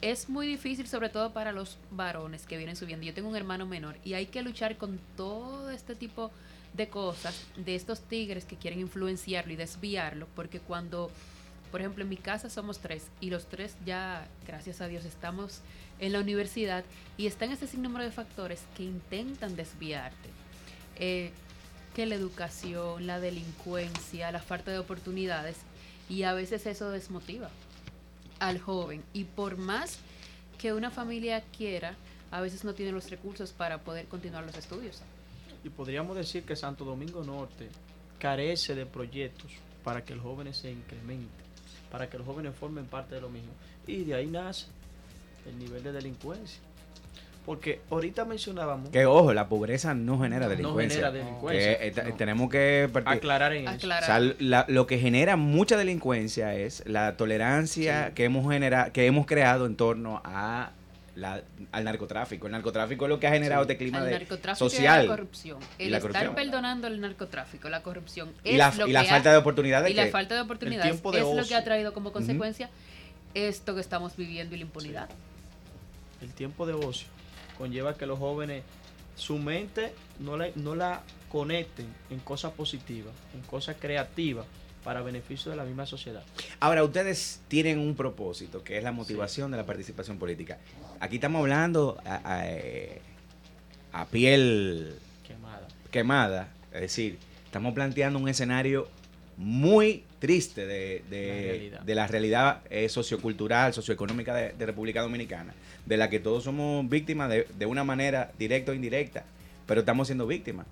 Es 0.00 0.28
muy 0.28 0.46
difícil, 0.46 0.86
sobre 0.86 1.08
todo 1.08 1.32
para 1.32 1.50
los 1.50 1.78
varones 1.90 2.46
que 2.46 2.56
vienen 2.56 2.76
subiendo. 2.76 3.04
Yo 3.04 3.14
tengo 3.14 3.28
un 3.28 3.36
hermano 3.36 3.66
menor 3.66 3.96
y 4.04 4.14
hay 4.14 4.26
que 4.26 4.42
luchar 4.42 4.76
con 4.76 5.00
todo 5.16 5.70
este 5.70 5.96
tipo 5.96 6.30
de 6.74 6.88
cosas, 6.88 7.34
de 7.56 7.74
estos 7.74 8.00
tigres 8.02 8.44
que 8.44 8.54
quieren 8.56 8.78
influenciarlo 8.78 9.52
y 9.52 9.56
desviarlo, 9.56 10.28
porque 10.36 10.60
cuando, 10.60 11.10
por 11.70 11.80
ejemplo, 11.80 12.02
en 12.02 12.08
mi 12.08 12.16
casa 12.16 12.50
somos 12.50 12.78
tres 12.78 13.06
y 13.20 13.30
los 13.30 13.46
tres 13.46 13.76
ya, 13.84 14.26
gracias 14.46 14.80
a 14.80 14.88
Dios, 14.88 15.04
estamos 15.04 15.60
en 16.00 16.12
la 16.12 16.20
universidad 16.20 16.84
y 17.16 17.26
están 17.26 17.50
ese 17.50 17.66
sinnúmero 17.66 18.04
de 18.04 18.10
factores 18.10 18.62
que 18.76 18.84
intentan 18.84 19.56
desviarte. 19.56 20.28
Eh, 20.96 21.30
que 21.94 22.06
la 22.06 22.14
educación, 22.14 23.06
la 23.08 23.18
delincuencia, 23.18 24.30
la 24.30 24.40
falta 24.40 24.70
de 24.70 24.78
oportunidades 24.78 25.56
y 26.08 26.22
a 26.22 26.32
veces 26.32 26.64
eso 26.66 26.90
desmotiva 26.90 27.50
al 28.38 28.60
joven 28.60 29.02
y 29.12 29.24
por 29.24 29.56
más 29.56 29.98
que 30.58 30.72
una 30.72 30.90
familia 30.90 31.42
quiera, 31.56 31.96
a 32.30 32.40
veces 32.40 32.64
no 32.64 32.74
tiene 32.74 32.92
los 32.92 33.10
recursos 33.10 33.52
para 33.52 33.78
poder 33.78 34.06
continuar 34.06 34.44
los 34.44 34.56
estudios. 34.56 35.02
Y 35.64 35.70
podríamos 35.70 36.16
decir 36.16 36.44
que 36.44 36.54
Santo 36.54 36.84
Domingo 36.84 37.24
Norte 37.24 37.68
carece 38.18 38.74
de 38.74 38.86
proyectos 38.86 39.50
para 39.82 40.04
que 40.04 40.14
los 40.14 40.22
jóvenes 40.22 40.58
se 40.58 40.70
incrementen, 40.70 41.46
para 41.90 42.08
que 42.08 42.18
los 42.18 42.26
jóvenes 42.26 42.52
formen 42.58 42.84
parte 42.86 43.14
de 43.14 43.20
lo 43.20 43.28
mismo. 43.30 43.50
Y 43.86 44.04
de 44.04 44.14
ahí 44.14 44.26
nace 44.26 44.66
el 45.48 45.58
nivel 45.58 45.82
de 45.82 45.92
delincuencia. 45.92 46.60
Porque 47.46 47.80
ahorita 47.90 48.26
mencionábamos 48.26 48.90
Que 48.90 49.06
ojo, 49.06 49.32
la 49.32 49.48
pobreza 49.48 49.94
no 49.94 50.18
genera 50.20 50.44
No 50.44 50.50
delincuencia. 50.50 50.96
genera 51.08 51.10
delincuencia. 51.12 51.78
Que, 51.78 51.86
eh, 51.88 51.92
No. 52.10 52.14
Tenemos 52.16 52.50
que 52.50 52.90
partir- 52.92 53.12
aclarar 53.14 53.52
en 53.54 53.62
eso. 53.62 53.70
O 53.72 53.74
Aclarar. 53.76 54.04
sea, 54.04 54.34
la- 54.38 54.66
lo 54.68 54.86
que 54.86 54.98
genera 54.98 55.36
mucha 55.36 55.78
delincuencia 55.78 56.54
es 56.54 56.82
la 56.86 57.16
tolerancia 57.16 58.08
Sí. 58.08 58.14
que 58.14 58.24
hemos 58.24 58.52
genera, 58.52 58.90
que 58.92 59.06
hemos 59.06 59.24
creado 59.24 59.64
en 59.64 59.76
torno 59.76 60.20
a 60.26 60.72
la- 61.18 61.42
al 61.72 61.84
narcotráfico. 61.84 62.46
El 62.46 62.52
narcotráfico 62.52 63.04
es 63.04 63.08
lo 63.08 63.18
que 63.20 63.26
ha 63.26 63.30
generado 63.32 63.64
Sí. 63.64 63.72
este 63.72 63.76
clima 63.78 64.02
de 64.04 64.26
social 64.54 65.04
y 65.04 65.08
la 65.08 65.12
corrupción. 65.16 65.58
y 65.78 65.84
El 65.84 65.90
la 65.90 65.96
estar 65.98 66.10
corrupción. 66.12 66.34
perdonando 66.34 66.86
el 66.86 67.00
narcotráfico, 67.00 67.68
la 67.68 67.82
corrupción, 67.82 68.32
y 68.44 68.50
es 68.50 68.58
la, 68.58 68.72
lo 68.74 68.86
y 68.88 68.92
la 68.92 69.02
que 69.02 69.08
falta 69.08 69.28
ha- 69.30 69.32
de 69.32 69.38
oportunidades 69.38 69.90
y 69.90 69.94
la 69.94 70.06
falta 70.08 70.34
de 70.34 70.40
oportunidades 70.42 71.02
de 71.02 71.18
es 71.18 71.36
lo 71.36 71.44
que 71.46 71.54
ha 71.54 71.64
traído 71.64 71.92
como 71.92 72.12
consecuencia 72.12 72.70
esto 73.34 73.74
que 73.74 73.80
estamos 73.80 74.16
viviendo 74.16 74.54
y 74.54 74.58
la 74.58 74.64
impunidad. 74.64 75.08
el 76.22 76.32
tiempo 76.32 76.66
de 76.66 76.72
ocio 76.72 77.06
conlleva 77.56 77.94
que 77.94 78.06
los 78.06 78.18
jóvenes 78.18 78.62
su 79.16 79.38
mente 79.38 79.92
no 80.20 80.36
la, 80.36 80.48
no 80.56 80.74
la 80.74 81.02
conecten 81.28 81.86
en 82.10 82.18
cosas 82.20 82.52
positivas, 82.52 83.12
en 83.34 83.40
cosas 83.42 83.76
creativas 83.78 84.46
para 84.84 85.02
beneficio 85.02 85.50
de 85.50 85.56
la 85.56 85.64
misma 85.64 85.86
sociedad. 85.86 86.22
Ahora, 86.60 86.82
ustedes 86.84 87.40
tienen 87.48 87.78
un 87.78 87.94
propósito, 87.94 88.62
que 88.64 88.78
es 88.78 88.84
la 88.84 88.92
motivación 88.92 89.50
de 89.50 89.56
la 89.56 89.66
participación 89.66 90.18
política. 90.18 90.58
Aquí 91.00 91.16
estamos 91.16 91.40
hablando 91.40 91.98
a, 92.04 92.20
a, 92.36 92.48
eh, 92.50 93.00
a 93.92 94.06
piel, 94.06 94.94
Quemada. 95.26 95.68
quemada. 95.90 96.48
Es 96.72 96.80
decir, 96.82 97.18
estamos 97.44 97.74
planteando 97.74 98.18
un 98.18 98.28
escenario 98.28 98.88
muy 99.36 100.04
triste 100.18 100.66
de, 100.66 101.04
de- 101.08 101.26
La 101.28 101.34
realidad. 101.52 101.80
de 101.82 101.94
la 101.94 102.06
realidad 102.08 102.60
eh, 102.70 102.88
sociocultural, 102.88 103.72
socioeconómica 103.72 104.34
de, 104.34 104.52
de 104.52 104.66
República 104.66 105.00
Dominicana, 105.02 105.54
de 105.86 105.96
la 105.96 106.10
que 106.10 106.18
todos 106.18 106.44
somos 106.44 106.88
víctimas 106.88 107.30
de, 107.30 107.46
de 107.56 107.66
una 107.66 107.84
manera 107.84 108.32
directa 108.38 108.72
o 108.72 108.74
indirecta, 108.74 109.24
pero 109.66 109.80
estamos 109.80 110.08
siendo 110.08 110.26
víctimas. 110.26 110.66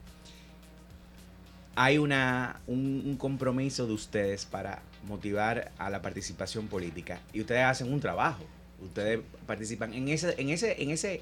Hay 1.76 1.98
una, 1.98 2.60
un, 2.66 3.16
compromiso 3.16 3.86
de 3.86 3.92
ustedes 3.92 4.44
para 4.44 4.82
motivar 5.06 5.70
a 5.78 5.90
la 5.90 6.02
participación 6.02 6.66
política 6.66 7.20
y 7.32 7.40
ustedes 7.40 7.64
hacen 7.64 7.92
un 7.92 8.00
trabajo. 8.00 8.44
Ustedes 8.80 9.20
participan 9.46 9.94
en 9.94 10.08
ese, 10.08 10.34
en 10.38 10.50
ese, 10.50 10.82
en 10.82 10.90
ese 10.90 11.20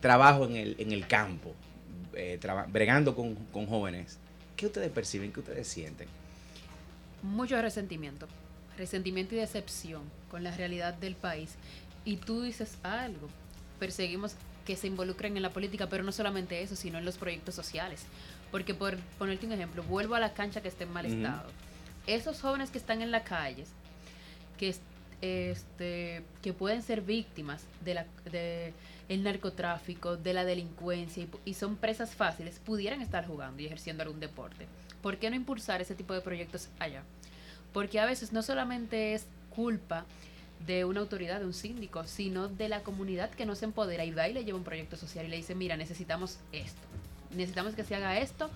trabajo 0.00 0.46
en 0.46 0.56
el, 0.56 0.76
en 0.78 0.92
el 0.92 1.06
campo, 1.06 1.54
eh, 2.14 2.40
bregando 2.68 3.14
con, 3.14 3.34
con 3.52 3.66
jóvenes. 3.66 4.18
¿Qué 4.56 4.66
ustedes 4.66 4.90
perciben? 4.90 5.32
¿Qué 5.32 5.40
ustedes 5.40 5.68
sienten? 5.68 6.08
mucho 7.22 7.60
resentimiento, 7.60 8.26
resentimiento 8.76 9.34
y 9.34 9.38
decepción 9.38 10.02
con 10.30 10.44
la 10.44 10.56
realidad 10.56 10.94
del 10.94 11.14
país. 11.14 11.54
Y 12.04 12.16
tú 12.16 12.42
dices 12.42 12.78
algo, 12.82 13.28
perseguimos 13.78 14.34
que 14.64 14.76
se 14.76 14.86
involucren 14.86 15.36
en 15.36 15.42
la 15.42 15.50
política, 15.50 15.88
pero 15.88 16.04
no 16.04 16.12
solamente 16.12 16.62
eso, 16.62 16.76
sino 16.76 16.98
en 16.98 17.04
los 17.04 17.16
proyectos 17.16 17.54
sociales. 17.54 18.04
Porque 18.50 18.74
por 18.74 18.96
ponerte 19.18 19.46
un 19.46 19.52
ejemplo, 19.52 19.82
vuelvo 19.82 20.14
a 20.14 20.20
la 20.20 20.32
cancha 20.32 20.60
que 20.62 20.68
está 20.68 20.84
en 20.84 20.92
mal 20.92 21.04
estado. 21.06 21.50
Esos 22.06 22.40
jóvenes 22.40 22.70
que 22.70 22.78
están 22.78 23.02
en 23.02 23.10
las 23.10 23.22
calles, 23.24 23.68
que 24.58 24.70
es- 24.70 24.80
este 25.20 26.22
que 26.42 26.52
pueden 26.52 26.82
ser 26.82 27.02
víctimas 27.02 27.64
de 27.84 27.94
la 27.94 28.06
de 28.30 28.72
el 29.08 29.22
narcotráfico, 29.24 30.16
de 30.16 30.32
la 30.32 30.44
delincuencia 30.44 31.24
y, 31.24 31.28
y 31.44 31.54
son 31.54 31.76
presas 31.76 32.14
fáciles, 32.14 32.58
pudieran 32.64 33.00
estar 33.02 33.26
jugando 33.26 33.60
y 33.62 33.66
ejerciendo 33.66 34.02
algún 34.02 34.20
deporte. 34.20 34.66
¿Por 35.02 35.16
qué 35.18 35.28
no 35.30 35.36
impulsar 35.36 35.80
ese 35.80 35.94
tipo 35.94 36.14
de 36.14 36.20
proyectos 36.20 36.68
allá? 36.78 37.02
Porque 37.72 37.98
a 38.00 38.06
veces 38.06 38.32
no 38.32 38.42
solamente 38.42 39.14
es 39.14 39.26
culpa 39.50 40.04
de 40.66 40.84
una 40.84 41.00
autoridad, 41.00 41.40
de 41.40 41.46
un 41.46 41.54
síndico, 41.54 42.04
sino 42.04 42.48
de 42.48 42.68
la 42.68 42.82
comunidad 42.82 43.30
que 43.30 43.46
no 43.46 43.54
se 43.54 43.64
empodera 43.64 44.04
y 44.04 44.10
va 44.10 44.28
y 44.28 44.32
le 44.34 44.44
lleva 44.44 44.58
un 44.58 44.64
proyecto 44.64 44.96
social 44.96 45.24
y 45.26 45.28
le 45.28 45.36
dice, 45.36 45.54
mira, 45.54 45.76
necesitamos 45.76 46.38
esto, 46.52 46.80
necesitamos 47.34 47.74
que 47.74 47.84
se 47.84 47.94
haga 47.94 48.18
esto 48.18 48.50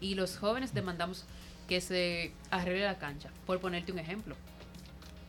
y 0.00 0.14
los 0.14 0.36
jóvenes 0.36 0.74
demandamos 0.74 1.24
que 1.68 1.80
se 1.80 2.32
arregle 2.50 2.84
la 2.84 2.98
cancha, 2.98 3.30
por 3.46 3.58
ponerte 3.60 3.92
un 3.92 3.98
ejemplo. 3.98 4.36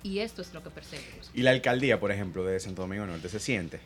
Y 0.04 0.20
esto 0.20 0.42
es 0.42 0.54
lo 0.54 0.62
que 0.62 0.70
perseguimos. 0.70 1.32
Y 1.34 1.42
la 1.42 1.52
alcaldía, 1.52 2.00
por 2.00 2.12
ejemplo, 2.12 2.44
de 2.44 2.60
Santo 2.60 2.84
Domingo 2.84 3.06
Norte, 3.06 3.28
¿se 3.30 3.40
siente? 3.40 3.80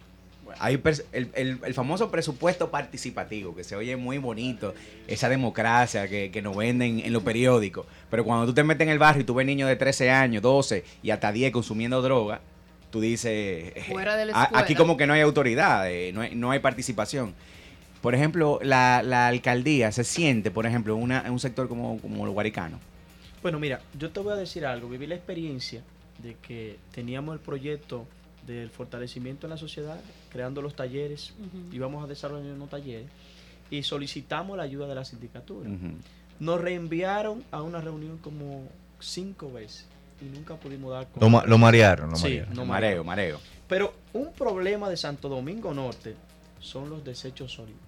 Hay 0.58 0.82
el, 1.14 1.30
el- 1.36 1.60
el 1.64 1.74
famoso 1.76 2.10
presupuesto 2.10 2.72
participativo, 2.72 3.56
que 3.56 3.64
se 3.64 3.76
oye 3.76 3.96
muy 3.96 4.18
bonito, 4.18 4.74
esa 5.08 5.30
democracia 5.30 6.08
que, 6.08 6.32
que 6.32 6.42
nos 6.42 6.58
venden 6.58 7.00
en 7.02 7.14
los 7.14 7.22
periódicos. 7.22 7.86
Pero 8.10 8.26
cuando 8.26 8.48
tú 8.48 8.54
te 8.56 8.64
metes 8.64 8.82
en 8.88 8.90
el 8.92 8.98
barrio 8.98 9.22
y 9.22 9.26
tú 9.26 9.36
ves 9.36 9.46
niños 9.46 9.70
de 9.70 9.76
13 9.76 10.10
años, 10.10 10.42
12 10.42 10.84
y 11.04 11.12
hasta 11.12 11.32
10 11.32 11.52
consumiendo 11.54 12.02
droga, 12.02 12.42
tú 12.90 13.00
dices, 13.00 13.74
Fuera 13.92 14.18
de 14.18 14.26
la 14.26 14.50
aquí 14.56 14.74
como 14.74 14.98
que 14.98 15.06
no 15.06 15.14
hay 15.14 15.22
autoridad, 15.22 15.88
eh, 15.90 16.12
no, 16.14 16.22
hay, 16.22 16.34
no 16.34 16.50
hay 16.50 16.60
participación. 16.60 17.36
Por 18.02 18.16
ejemplo, 18.16 18.60
la, 18.64 19.02
la 19.04 19.28
alcaldía 19.28 19.91
se 19.91 20.04
siente, 20.04 20.52
por 20.52 20.66
ejemplo, 20.66 20.95
una, 20.95 21.22
en 21.26 21.32
un 21.34 21.39
sector 21.39 21.68
como, 21.68 22.00
como 22.00 22.26
el 22.26 22.32
guaricano. 22.32 22.80
Bueno, 23.41 23.60
mira, 23.60 23.82
yo 23.97 24.10
te 24.12 24.20
voy 24.20 24.34
a 24.34 24.36
decir 24.36 24.66
algo. 24.66 24.88
Viví 24.89 25.08
la 25.08 25.16
experiencia 25.16 25.82
de 26.24 26.36
que 26.41 26.78
teníamos 26.93 27.34
el 27.34 27.39
proyecto 27.39 28.06
del 28.47 28.70
fortalecimiento 28.70 29.45
en 29.47 29.52
la 29.52 29.58
sociedad, 29.58 30.00
creando 30.32 30.62
los 30.62 30.76
talleres, 30.76 31.34
íbamos 31.72 32.04
a 32.04 32.08
desarrollar 32.08 32.52
unos 32.54 32.70
talleres 32.70 33.08
y 33.70 33.84
solicitamos 33.84 34.58
la 34.58 34.64
ayuda 34.64 34.88
de 34.88 34.95
la 34.95 35.06
sindicatura. 35.06 35.70
Nos 36.39 36.60
reenviaron 36.62 37.43
a 37.52 37.62
una 37.62 37.80
reunión 37.82 38.18
como 38.18 38.64
cinco 39.00 39.52
veces 39.52 39.86
y 40.22 40.26
nunca 40.36 40.56
pudimos 40.56 40.91
dar 40.91 41.08
con 41.10 41.22
Lo, 41.22 41.30
ma- 41.30 41.43
lo 41.45 41.58
marearon, 41.58 42.10
lo 42.12 42.16
Sí, 42.16 42.24
marearon. 42.24 42.54
no 42.56 42.66
mareo, 42.66 43.04
mareo. 43.04 43.39
Pero 43.68 43.93
un 44.14 44.34
problema 44.34 44.89
de 44.89 44.97
Santo 44.97 45.30
Domingo 45.30 45.74
Norte 45.74 46.16
son 46.60 46.89
los 46.89 47.04
desechos 47.04 47.52
sólidos. 47.54 47.80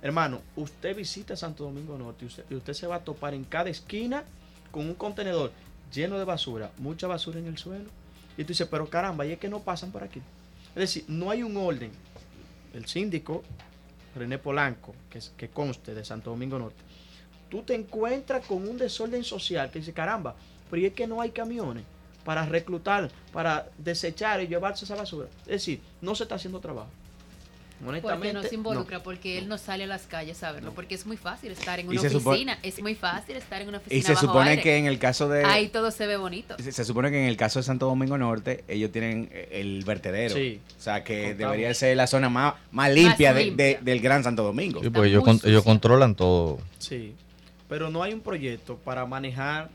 Hermano, 0.00 0.40
usted 0.56 0.94
visita 0.94 1.36
Santo 1.36 1.64
Domingo 1.64 1.98
Norte 1.98 2.26
y 2.48 2.54
usted, 2.54 2.72
se 2.72 2.86
va 2.86 2.96
a 2.96 3.04
topar 3.04 3.34
en 3.34 3.44
cada 3.44 3.68
esquina 3.68 4.22
con 4.70 4.86
un 4.86 4.94
contenedor 4.94 5.50
lleno 5.92 6.18
de 6.18 6.24
basura, 6.24 6.70
mucha 6.78 7.06
basura 7.06 7.38
en 7.38 7.46
el 7.46 7.58
suelo. 7.58 7.90
Y 8.36 8.44
tú 8.44 8.48
dices, 8.48 8.68
pero 8.70 8.88
caramba, 8.88 9.26
y 9.26 9.32
es 9.32 9.38
que 9.38 9.48
no 9.48 9.60
pasan 9.60 9.90
por 9.90 10.04
aquí. 10.04 10.20
Es 10.70 10.80
decir, 10.80 11.04
no 11.08 11.30
hay 11.30 11.42
un 11.42 11.56
orden. 11.56 11.90
El 12.72 12.86
síndico, 12.86 13.42
René 14.14 14.38
Polanco, 14.38 14.94
que, 15.10 15.20
que 15.36 15.48
conste 15.48 15.94
de 15.94 16.04
Santo 16.04 16.30
Domingo 16.30 16.58
Norte, 16.58 16.80
tú 17.50 17.62
te 17.62 17.74
encuentras 17.74 18.46
con 18.46 18.68
un 18.68 18.78
desorden 18.78 19.24
social 19.24 19.70
que 19.70 19.80
dice, 19.80 19.92
caramba, 19.92 20.36
pero 20.70 20.82
y 20.82 20.86
es 20.86 20.92
que 20.92 21.08
no 21.08 21.20
hay 21.20 21.30
camiones 21.30 21.82
para 22.24 22.44
reclutar, 22.46 23.10
para 23.32 23.68
desechar 23.78 24.40
y 24.42 24.46
llevarse 24.46 24.84
esa 24.84 24.94
basura. 24.94 25.28
Es 25.40 25.46
decir, 25.46 25.80
no 26.00 26.14
se 26.14 26.24
está 26.24 26.36
haciendo 26.36 26.60
trabajo. 26.60 26.90
Honestamente, 27.86 28.02
Porque 28.28 28.32
no 28.32 28.42
se 28.42 28.54
involucra, 28.56 28.96
no. 28.98 29.02
porque 29.04 29.38
él 29.38 29.48
no 29.48 29.56
sale 29.56 29.84
a 29.84 29.86
las 29.86 30.02
calles 30.06 30.42
a 30.42 30.50
verlo, 30.50 30.72
porque 30.74 30.96
es 30.96 31.06
muy 31.06 31.16
fácil 31.16 31.52
estar 31.52 31.78
en 31.78 31.88
una 31.88 32.00
supone- 32.02 32.26
oficina, 32.28 32.58
es 32.64 32.82
muy 32.82 32.96
fácil 32.96 33.36
estar 33.36 33.62
en 33.62 33.68
una 33.68 33.78
oficina 33.78 33.98
Y 33.98 34.02
se 34.02 34.14
bajo 34.14 34.26
supone 34.26 34.50
aire. 34.50 34.62
que 34.62 34.76
en 34.78 34.86
el 34.86 34.98
caso 34.98 35.28
de... 35.28 35.44
ahí 35.44 35.68
todo 35.68 35.92
se 35.92 36.06
ve 36.08 36.16
bonito. 36.16 36.56
Se, 36.58 36.72
se 36.72 36.84
supone 36.84 37.10
que 37.12 37.18
en 37.22 37.28
el 37.28 37.36
caso 37.36 37.60
de 37.60 37.62
Santo 37.62 37.86
Domingo 37.86 38.18
Norte, 38.18 38.64
ellos 38.66 38.90
tienen 38.90 39.28
eh, 39.32 39.48
el 39.52 39.84
vertedero. 39.84 40.34
Sí. 40.34 40.60
O 40.76 40.80
sea, 40.82 41.04
que 41.04 41.28
Contamos. 41.28 41.38
debería 41.52 41.72
ser 41.74 41.96
la 41.96 42.08
zona 42.08 42.28
más, 42.28 42.54
más 42.72 42.90
limpia, 42.92 43.32
de- 43.32 43.44
limpia. 43.44 43.66
de- 43.66 43.78
del 43.82 44.00
Gran 44.00 44.24
Santo 44.24 44.42
Domingo. 44.42 44.82
Sí, 44.82 44.90
porque 44.90 45.08
ellos, 45.10 45.22
con- 45.22 45.40
ellos 45.44 45.62
controlan 45.62 46.16
todo. 46.16 46.58
Sí, 46.78 47.14
pero 47.68 47.90
no 47.90 48.02
hay 48.02 48.12
un 48.12 48.20
proyecto 48.22 48.76
para 48.76 49.06
manejar, 49.06 49.70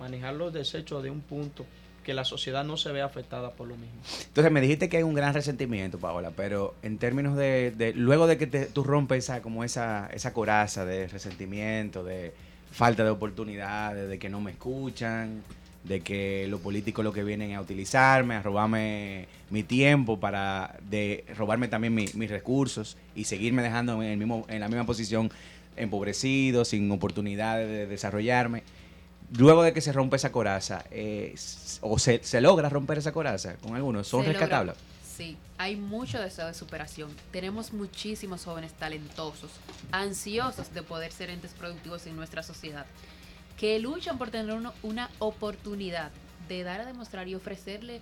manejar 0.00 0.34
los 0.34 0.52
desechos 0.52 1.02
de 1.02 1.10
un 1.10 1.20
punto 1.20 1.66
que 2.04 2.14
la 2.14 2.24
sociedad 2.24 2.62
no 2.64 2.76
se 2.76 2.92
vea 2.92 3.04
afectada 3.06 3.50
por 3.52 3.66
lo 3.66 3.74
mismo. 3.76 4.00
Entonces 4.28 4.52
me 4.52 4.60
dijiste 4.60 4.88
que 4.88 4.98
hay 4.98 5.02
un 5.02 5.14
gran 5.14 5.34
resentimiento, 5.34 5.98
Paola, 5.98 6.30
pero 6.36 6.74
en 6.82 6.98
términos 6.98 7.36
de, 7.36 7.72
de- 7.76 7.92
luego 7.94 8.28
de 8.28 8.38
que 8.38 8.46
te- 8.46 8.66
tú 8.66 8.84
rompes 8.84 9.24
esa, 9.24 9.42
como 9.42 9.64
esa, 9.64 10.08
esa 10.12 10.32
coraza 10.32 10.84
de 10.84 11.08
resentimiento, 11.08 12.04
de 12.04 12.32
falta 12.70 13.02
de 13.02 13.10
oportunidades, 13.10 14.08
de 14.08 14.18
que 14.18 14.28
no 14.28 14.40
me 14.40 14.52
escuchan, 14.52 15.42
de 15.84 16.00
que 16.00 16.46
los 16.48 16.60
políticos 16.60 17.04
lo 17.04 17.12
que 17.12 17.22
vienen 17.24 17.54
a 17.54 17.60
utilizarme, 17.60 18.36
a 18.36 18.42
robarme 18.42 19.26
mi 19.50 19.62
tiempo 19.64 20.18
para 20.18 20.76
de 20.88 21.24
robarme 21.36 21.68
también 21.68 21.94
mi- 21.94 22.08
mis 22.14 22.30
recursos 22.30 22.96
y 23.14 23.24
seguirme 23.24 23.62
dejando 23.62 24.02
en, 24.02 24.08
el 24.10 24.16
mismo, 24.18 24.46
en 24.48 24.60
la 24.60 24.68
misma 24.68 24.86
posición 24.86 25.30
empobrecido, 25.76 26.64
sin 26.64 26.90
oportunidades 26.90 27.68
de 27.68 27.86
desarrollarme. 27.86 28.62
Luego 29.36 29.62
de 29.62 29.72
que 29.72 29.80
se 29.80 29.92
rompe 29.92 30.16
esa 30.16 30.30
coraza, 30.30 30.84
eh, 30.90 31.34
o 31.80 31.98
se, 31.98 32.22
se 32.22 32.40
logra 32.40 32.68
romper 32.68 32.98
esa 32.98 33.12
coraza 33.12 33.56
con 33.56 33.74
algunos, 33.74 34.06
son 34.06 34.20
Se 34.22 34.26
logra. 34.28 34.40
rescatables. 34.40 34.76
Sí, 35.16 35.36
hay 35.58 35.76
mucho 35.76 36.20
deseo 36.20 36.46
de 36.46 36.54
superación. 36.54 37.10
Tenemos 37.30 37.72
muchísimos 37.72 38.44
jóvenes 38.44 38.72
talentosos, 38.74 39.50
ansiosos 39.92 40.72
de 40.74 40.82
poder 40.82 41.12
ser 41.12 41.30
entes 41.30 41.52
productivos 41.52 42.06
en 42.06 42.16
nuestra 42.16 42.42
sociedad, 42.42 42.84
que 43.58 43.78
luchan 43.78 44.18
por 44.18 44.30
tener 44.30 44.54
uno- 44.54 44.72
una 44.82 45.10
oportunidad 45.20 46.10
de 46.48 46.62
dar 46.64 46.80
a 46.80 46.84
demostrar 46.84 47.28
y 47.28 47.34
ofrecerle 47.34 48.00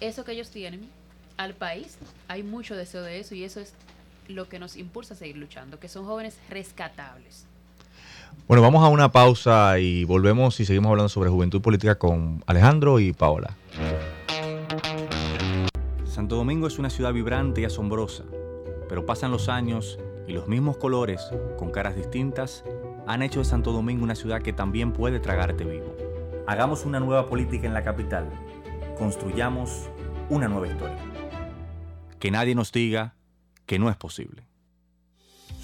eso 0.00 0.24
que 0.24 0.32
ellos 0.32 0.50
tienen 0.50 0.88
al 1.36 1.54
país. 1.54 1.96
Hay 2.28 2.42
mucho 2.42 2.76
deseo 2.76 3.02
de 3.02 3.18
eso 3.20 3.34
y 3.34 3.44
eso 3.44 3.60
es 3.60 3.72
lo 4.28 4.48
que 4.48 4.58
nos 4.60 4.76
impulsa 4.76 5.14
a 5.14 5.16
seguir 5.16 5.36
luchando, 5.36 5.78
que 5.80 5.88
son 5.88 6.06
jóvenes 6.06 6.36
rescatables. 6.48 7.44
Bueno, 8.48 8.62
vamos 8.62 8.84
a 8.84 8.88
una 8.88 9.10
pausa 9.10 9.78
y 9.78 10.04
volvemos 10.04 10.60
y 10.60 10.64
seguimos 10.64 10.90
hablando 10.90 11.08
sobre 11.08 11.30
juventud 11.30 11.62
política 11.62 11.98
con 11.98 12.42
Alejandro 12.46 13.00
y 13.00 13.12
Paola. 13.12 13.56
Santo 16.04 16.36
Domingo 16.36 16.66
es 16.66 16.78
una 16.78 16.90
ciudad 16.90 17.12
vibrante 17.12 17.62
y 17.62 17.64
asombrosa, 17.64 18.24
pero 18.88 19.06
pasan 19.06 19.30
los 19.30 19.48
años 19.48 19.98
y 20.26 20.32
los 20.32 20.48
mismos 20.48 20.76
colores, 20.76 21.30
con 21.58 21.70
caras 21.70 21.96
distintas, 21.96 22.64
han 23.06 23.22
hecho 23.22 23.40
de 23.40 23.44
Santo 23.44 23.72
Domingo 23.72 24.04
una 24.04 24.14
ciudad 24.14 24.42
que 24.42 24.52
también 24.52 24.92
puede 24.92 25.18
tragarte 25.18 25.64
vivo. 25.64 25.96
Hagamos 26.46 26.84
una 26.84 27.00
nueva 27.00 27.26
política 27.26 27.66
en 27.66 27.74
la 27.74 27.82
capital. 27.82 28.28
Construyamos 28.98 29.88
una 30.28 30.48
nueva 30.48 30.68
historia. 30.68 30.98
Que 32.18 32.30
nadie 32.30 32.54
nos 32.54 32.70
diga 32.72 33.14
que 33.66 33.78
no 33.78 33.90
es 33.90 33.96
posible. 33.96 34.46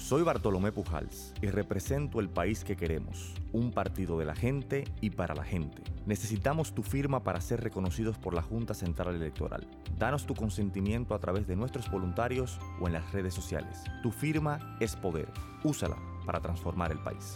Soy 0.09 0.23
Bartolomé 0.23 0.71
Pujals 0.71 1.35
y 1.39 1.49
represento 1.49 2.19
el 2.19 2.29
país 2.29 2.63
que 2.63 2.75
queremos, 2.75 3.35
un 3.51 3.71
partido 3.71 4.17
de 4.17 4.25
la 4.25 4.33
gente 4.33 4.85
y 5.01 5.11
para 5.11 5.35
la 5.35 5.43
gente. 5.43 5.83
Necesitamos 6.07 6.73
tu 6.73 6.81
firma 6.81 7.21
para 7.21 7.39
ser 7.41 7.61
reconocidos 7.61 8.17
por 8.17 8.33
la 8.33 8.41
Junta 8.41 8.73
Central 8.73 9.13
Electoral. 9.13 9.67
Danos 9.99 10.25
tu 10.25 10.33
consentimiento 10.33 11.13
a 11.13 11.19
través 11.19 11.45
de 11.45 11.55
nuestros 11.55 11.91
voluntarios 11.91 12.57
o 12.81 12.87
en 12.87 12.93
las 12.93 13.11
redes 13.11 13.35
sociales. 13.35 13.83
Tu 14.01 14.09
firma 14.09 14.77
es 14.79 14.95
poder. 14.95 15.29
Úsala 15.63 15.97
para 16.25 16.39
transformar 16.39 16.91
el 16.91 17.03
país. 17.03 17.35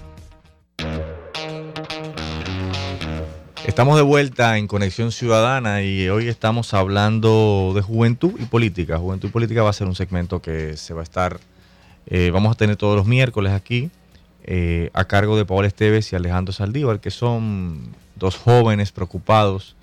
Estamos 3.65 3.95
de 3.95 4.01
vuelta 4.01 4.57
en 4.57 4.67
Conexión 4.67 5.11
Ciudadana 5.11 5.83
y 5.83 6.09
hoy 6.09 6.27
estamos 6.27 6.73
hablando 6.73 7.73
de 7.75 7.81
juventud 7.81 8.33
y 8.39 8.45
política. 8.45 8.97
Juventud 8.97 9.29
y 9.29 9.31
política 9.31 9.61
va 9.61 9.69
a 9.69 9.73
ser 9.73 9.87
un 9.87 9.93
segmento 9.93 10.41
que 10.41 10.75
se 10.77 10.95
va 10.95 11.01
a 11.01 11.03
estar, 11.03 11.39
eh, 12.07 12.31
vamos 12.31 12.51
a 12.51 12.55
tener 12.55 12.75
todos 12.75 12.95
los 12.95 13.05
miércoles 13.05 13.53
aquí, 13.53 13.91
eh, 14.43 14.89
a 14.93 15.05
cargo 15.05 15.37
de 15.37 15.45
Paola 15.45 15.67
Esteves 15.67 16.11
y 16.11 16.15
Alejandro 16.15 16.51
Saldívar, 16.51 16.99
que 16.99 17.11
son 17.11 17.93
dos 18.15 18.35
jóvenes 18.35 18.91
preocupados 18.91 19.75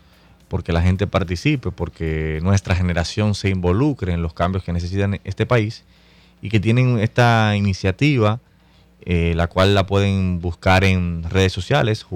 porque 0.49 0.73
la 0.73 0.83
gente 0.83 1.07
participe, 1.07 1.71
porque 1.71 2.41
nuestra 2.43 2.75
generación 2.75 3.37
se 3.37 3.49
involucre 3.49 4.13
en 4.13 4.23
los 4.23 4.35
cambios 4.35 4.65
que 4.65 4.73
necesitan 4.73 5.21
este 5.23 5.47
país 5.47 5.85
y 6.43 6.49
que 6.49 6.59
tienen 6.59 6.99
esta 6.99 7.55
iniciativa 7.55 8.41
eh, 9.05 9.33
la 9.37 9.47
cual 9.47 9.75
la 9.75 9.87
pueden 9.87 10.41
buscar 10.41 10.85
en 10.85 11.25
redes 11.29 11.53
sociales, 11.53 12.07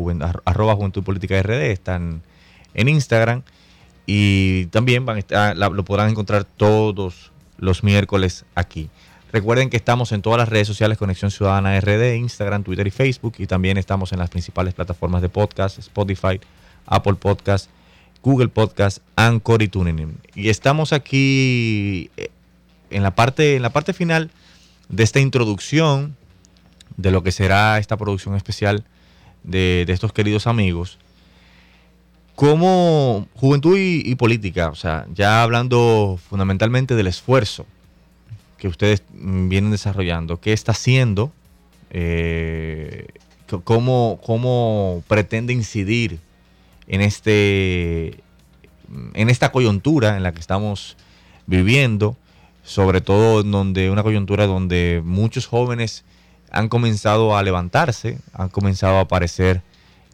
arroba 0.45 0.75
Juventud 0.75 1.03
Política 1.03 1.41
RD, 1.43 1.71
están 1.71 2.23
en 2.75 2.89
Instagram 2.89 3.43
y 4.07 4.67
también 4.67 5.07
van 5.07 5.25
lo 5.57 5.85
podrán 5.85 6.11
encontrar 6.11 6.45
todos 6.45 7.33
los 7.59 7.85
miércoles 7.85 8.45
aquí. 8.55 8.91
Recuerden 9.33 9.71
que 9.71 9.79
estamos 9.79 10.13
en 10.13 10.21
todas 10.21 10.39
las 10.39 10.49
redes 10.51 10.67
sociales 10.67 10.99
Conexión 10.99 11.31
Ciudadana 11.31 11.81
RD, 11.81 12.17
Instagram, 12.17 12.65
Twitter 12.65 12.87
y 12.87 12.91
Facebook 12.91 13.35
y 13.39 13.47
también 13.47 13.79
estamos 13.79 14.13
en 14.13 14.19
las 14.19 14.29
principales 14.29 14.75
plataformas 14.75 15.23
de 15.23 15.31
podcast, 15.31 15.79
Spotify, 15.79 16.39
Apple 16.85 17.15
Podcast, 17.15 17.71
Google 18.23 18.49
Podcast, 18.49 18.99
Anchor 19.17 19.63
y 19.63 19.69
TuneIn. 19.69 20.19
Y 20.35 20.51
estamos 20.51 20.93
aquí 20.93 22.11
eh, 22.19 22.29
en 22.91 23.03
la 23.03 23.15
parte, 23.15 23.57
en 23.57 23.63
la 23.63 23.71
parte 23.71 23.95
final 23.95 24.31
de 24.91 25.03
esta 25.03 25.21
introducción 25.21 26.17
de 27.03 27.11
lo 27.11 27.23
que 27.23 27.33
será 27.33 27.79
esta 27.79 27.97
producción 27.97 28.37
especial 28.37 28.85
de, 29.43 29.85
estos 29.89 30.13
queridos 30.13 30.47
amigos. 30.47 30.99
Como 32.37 33.29
juventud 33.35 33.77
y, 33.77 34.15
política, 34.15 34.69
o 34.69 34.75
sea, 34.75 35.07
ya 35.13 35.43
hablando 35.43 36.19
fundamentalmente 36.31 36.95
del 36.95 37.09
esfuerzo 37.09 37.67
que 38.57 38.69
ustedes 38.69 39.03
vienen 39.13 39.73
desarrollando, 39.73 40.41
qué 40.41 40.53
está 40.53 40.73
haciendo, 40.73 41.33
eh, 41.91 43.09
cómo, 43.65 44.21
cómo 44.25 45.03
pretende 45.09 45.53
incidir 45.53 46.21
en, 46.87 47.01
este, 47.01 48.21
en 49.15 49.29
esta 49.29 49.51
coyuntura 49.51 50.17
en 50.17 50.23
la 50.23 50.33
que 50.33 50.41
estamos 50.41 50.97
viviendo, 51.47 52.17
sobre 52.63 53.01
todo 53.01 53.41
en 53.41 53.51
donde 53.51 53.91
una 53.91 54.05
coyuntura 54.05 54.47
donde 54.47 55.03
muchos 55.05 55.47
jóvenes 55.47 56.05
han 56.53 56.69
comenzado 56.69 57.37
a 57.37 57.43
levantarse, 57.43 58.19
han 58.35 58.51
comenzado 58.51 58.99
a 58.99 59.01
aparecer 59.01 59.63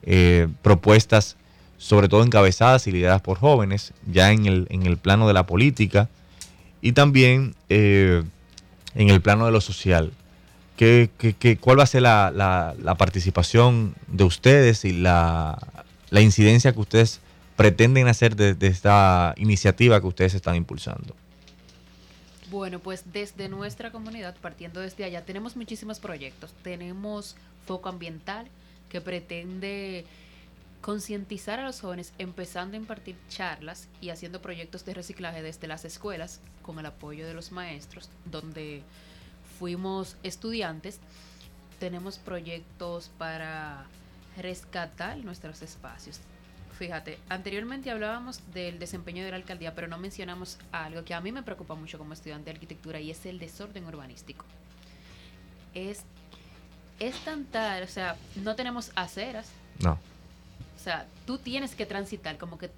eh, 0.05 0.47
propuestas, 0.63 1.37
sobre 1.77 2.09
todo 2.09 2.23
encabezadas 2.23 2.87
y 2.87 2.93
lideradas 2.93 3.21
por 3.21 3.39
jóvenes, 3.39 3.93
ya 4.11 4.31
en 4.33 4.47
el, 4.47 4.67
en 4.71 4.87
el 4.87 4.97
plano 4.97 5.27
de 5.27 5.35
la 5.35 5.47
política 5.47 6.09
y 6.81 6.93
también 6.93 7.55
eh, 7.69 8.23
en 8.95 9.11
el 9.11 9.21
plano 9.21 9.47
de 9.47 9.53
lo 9.53 9.61
social. 9.61 10.13
¿Qué, 10.77 11.11
cuál 11.61 11.81
va 11.81 11.83
a 11.83 11.87
ser 11.87 12.03
la, 12.03 12.95
participación 12.97 13.97
de 14.07 14.23
ustedes 14.23 14.85
y 14.85 14.93
la, 14.93 15.59
incidencia 16.13 16.73
que 16.73 16.79
ustedes 16.79 17.21
pretenden 17.57 18.07
hacer 18.07 18.37
de 18.37 18.67
esta 18.69 19.35
iniciativa 19.39 20.01
que 20.01 20.07
ustedes 20.07 20.35
están 20.35 20.55
impulsando? 20.55 21.17
Bueno, 22.51 22.79
pues 22.79 23.05
desde 23.13 23.49
nuestra 23.49 23.93
comunidad, 23.93 24.35
partiendo 24.41 24.81
desde 24.81 25.05
allá, 25.05 25.25
tenemos 25.25 25.55
muchísimos 25.55 26.01
proyectos. 26.01 26.55
Tenemos 26.63 27.37
Foco 27.67 27.91
Ambiental, 27.91 28.47
que 28.89 29.03
pretende 29.03 30.07
concientizar 30.81 31.59
a 31.59 31.65
los 31.65 31.81
jóvenes 31.81 32.15
empezando 32.19 32.77
a 32.77 32.81
impartir 32.81 33.17
charlas 33.29 33.89
y 34.01 34.11
haciendo 34.11 34.41
proyectos 34.41 34.87
de 34.87 34.95
reciclaje 34.95 35.43
desde 35.43 35.67
las 35.67 35.85
escuelas 35.85 36.41
con 36.63 36.79
el 36.79 36.87
apoyo 36.87 37.27
de 37.27 37.35
los 37.35 37.53
maestros, 37.53 38.09
donde 38.25 38.83
fuimos 39.59 40.17
estudiantes. 40.23 41.01
Tenemos 41.79 42.19
proyectos 42.19 43.11
para 43.19 43.85
rescatar 44.39 45.19
nuestros 45.19 45.61
espacios 45.61 46.21
fíjate, 46.79 47.19
anteriormente 47.29 47.91
hablábamos 47.91 48.41
del 48.55 48.79
desempeño 48.79 49.25
de 49.25 49.31
la 49.31 49.37
alcaldía, 49.37 49.75
pero 49.75 49.89
no 49.89 49.99
mencionamos 49.99 50.59
algo 50.71 51.05
que 51.05 51.13
a 51.13 51.21
mí 51.21 51.33
me 51.33 51.43
preocupa 51.43 51.75
mucho 51.75 51.99
como 51.99 52.13
estudiante 52.13 52.47
de 52.47 52.53
arquitectura 52.53 53.01
y 53.01 53.11
es 53.11 53.27
el 53.27 53.39
desorden 53.39 53.85
urbanístico. 53.85 54.45
Es, 55.75 56.05
es 57.01 57.17
tan 57.25 57.45
tal, 57.45 57.83
o 57.83 57.89
sea, 57.89 58.17
no 58.37 58.55
tenemos 58.55 58.93
aceras. 58.95 59.51
No. 59.81 59.93
O 59.93 60.81
sea, 60.81 61.07
tú 61.27 61.39
tienes 61.39 61.75
que 61.75 61.85
transitar 61.85 62.39
como 62.39 62.59
que 62.59 62.71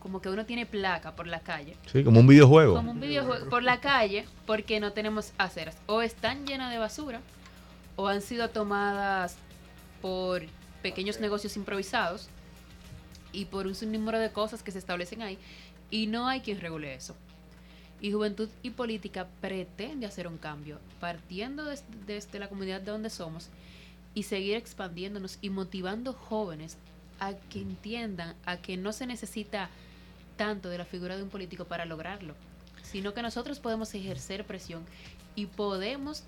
como 0.00 0.20
que 0.20 0.28
uno 0.28 0.46
tiene 0.46 0.66
placa 0.66 1.16
por 1.16 1.26
la 1.26 1.40
calle. 1.40 1.76
Sí, 1.90 2.04
como 2.04 2.20
un 2.20 2.28
videojuego. 2.28 2.76
Como 2.76 2.92
un 2.92 3.00
videojuego 3.00 3.48
por 3.48 3.64
la 3.64 3.80
calle 3.80 4.24
porque 4.46 4.78
no 4.78 4.92
tenemos 4.92 5.32
aceras. 5.36 5.76
O 5.86 6.00
están 6.00 6.46
llenas 6.46 6.70
de 6.70 6.78
basura 6.78 7.20
o 7.96 8.06
han 8.06 8.22
sido 8.22 8.50
tomadas 8.50 9.36
por 10.00 10.42
pequeños 10.80 11.18
negocios 11.18 11.56
improvisados 11.56 12.28
y 13.36 13.44
por 13.44 13.66
un 13.66 13.74
sinnúmero 13.74 14.18
de 14.18 14.32
cosas 14.32 14.62
que 14.62 14.72
se 14.72 14.78
establecen 14.78 15.20
ahí 15.20 15.38
y 15.90 16.06
no 16.06 16.26
hay 16.26 16.40
quien 16.40 16.58
regule 16.58 16.94
eso. 16.94 17.14
Y 18.00 18.10
Juventud 18.12 18.48
y 18.62 18.70
Política 18.70 19.28
pretende 19.40 20.06
hacer 20.06 20.26
un 20.26 20.38
cambio 20.38 20.78
partiendo 21.00 21.64
desde, 21.66 22.38
la 22.38 22.48
comunidad 22.48 22.80
de 22.80 22.90
donde 22.90 23.10
somos 23.10 23.48
y 24.14 24.22
seguir 24.22 24.56
expandiéndonos 24.56 25.38
y 25.42 25.50
motivando 25.50 26.14
jóvenes 26.14 26.78
a 27.20 27.34
que 27.34 27.60
entiendan 27.60 28.34
a 28.46 28.56
que 28.56 28.78
no 28.78 28.92
se 28.92 29.06
necesita 29.06 29.68
tanto 30.38 30.70
de 30.70 30.78
la 30.78 30.84
figura 30.86 31.16
de 31.16 31.22
un 31.22 31.28
político 31.28 31.66
para 31.66 31.84
lograrlo, 31.84 32.34
sino 32.82 33.12
que 33.12 33.22
nosotros 33.22 33.60
podemos 33.60 33.94
ejercer 33.94 34.46
presión 34.46 34.82
y 35.34 35.46
podemos 35.46 36.24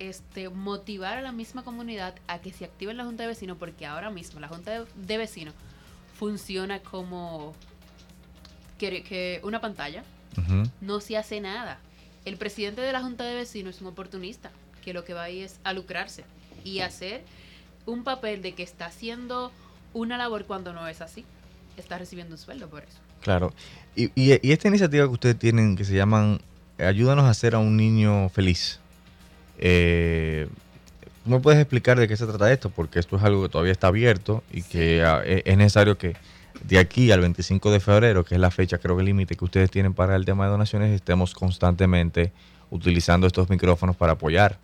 este, 0.00 0.48
motivar 0.48 1.18
a 1.18 1.22
la 1.22 1.32
misma 1.32 1.62
comunidad 1.62 2.16
a 2.26 2.40
que 2.40 2.52
se 2.52 2.64
active 2.64 2.90
en 2.90 2.96
la 2.96 3.04
Junta 3.04 3.22
de 3.22 3.28
Vecinos, 3.28 3.58
porque 3.58 3.86
ahora 3.86 4.10
mismo 4.10 4.40
la 4.40 4.48
Junta 4.48 4.84
de 4.94 5.18
Vecinos 5.18 5.54
funciona 6.18 6.80
como 6.80 7.54
que, 8.78 9.40
una 9.42 9.60
pantalla. 9.60 10.04
No 10.80 11.00
se 11.00 11.16
hace 11.16 11.40
nada. 11.40 11.78
El 12.26 12.36
presidente 12.36 12.82
de 12.82 12.92
la 12.92 13.00
Junta 13.00 13.24
de 13.24 13.34
Vecinos 13.34 13.76
es 13.76 13.80
un 13.80 13.88
oportunista 13.88 14.50
que 14.84 14.92
lo 14.92 15.04
que 15.04 15.14
va 15.14 15.22
ahí 15.22 15.40
es 15.40 15.58
a 15.64 15.72
lucrarse 15.72 16.24
y 16.62 16.80
hacer 16.80 17.22
un 17.86 18.04
papel 18.04 18.42
de 18.42 18.52
que 18.52 18.62
está 18.62 18.86
haciendo 18.86 19.50
una 19.94 20.18
labor 20.18 20.44
cuando 20.44 20.72
no 20.72 20.86
es 20.88 21.00
así. 21.00 21.24
Está 21.76 21.98
recibiendo 21.98 22.34
un 22.34 22.38
sueldo 22.38 22.68
por 22.68 22.82
eso. 22.82 22.98
Claro. 23.22 23.52
Y, 23.94 24.10
y, 24.14 24.52
esta 24.52 24.68
iniciativa 24.68 25.06
que 25.06 25.12
ustedes 25.12 25.38
tienen, 25.38 25.74
que 25.74 25.84
se 25.84 25.94
llaman 25.94 26.40
Ayúdanos 26.78 27.24
a 27.24 27.30
hacer 27.30 27.54
a 27.54 27.58
un 27.58 27.76
niño 27.76 28.28
feliz. 28.28 28.80
Eh, 29.58 30.48
¿Me 31.26 31.40
puedes 31.40 31.60
explicar 31.60 31.98
de 31.98 32.06
qué 32.06 32.16
se 32.16 32.24
trata 32.24 32.52
esto? 32.52 32.70
Porque 32.70 33.00
esto 33.00 33.16
es 33.16 33.22
algo 33.24 33.42
que 33.42 33.48
todavía 33.48 33.72
está 33.72 33.88
abierto 33.88 34.44
y 34.52 34.62
que 34.62 35.02
ah, 35.02 35.22
e, 35.24 35.42
es 35.44 35.56
necesario 35.56 35.98
que 35.98 36.14
de 36.62 36.78
aquí 36.78 37.10
al 37.10 37.20
25 37.20 37.72
de 37.72 37.80
febrero, 37.80 38.24
que 38.24 38.36
es 38.36 38.40
la 38.40 38.52
fecha 38.52 38.78
creo 38.78 38.96
que 38.96 39.02
límite 39.02 39.34
que 39.34 39.44
ustedes 39.44 39.70
tienen 39.70 39.92
para 39.92 40.14
el 40.14 40.24
tema 40.24 40.44
de 40.44 40.52
donaciones, 40.52 40.94
estemos 40.94 41.34
constantemente 41.34 42.32
utilizando 42.70 43.26
estos 43.26 43.50
micrófonos 43.50 43.96
para 43.96 44.12
apoyar 44.12 44.58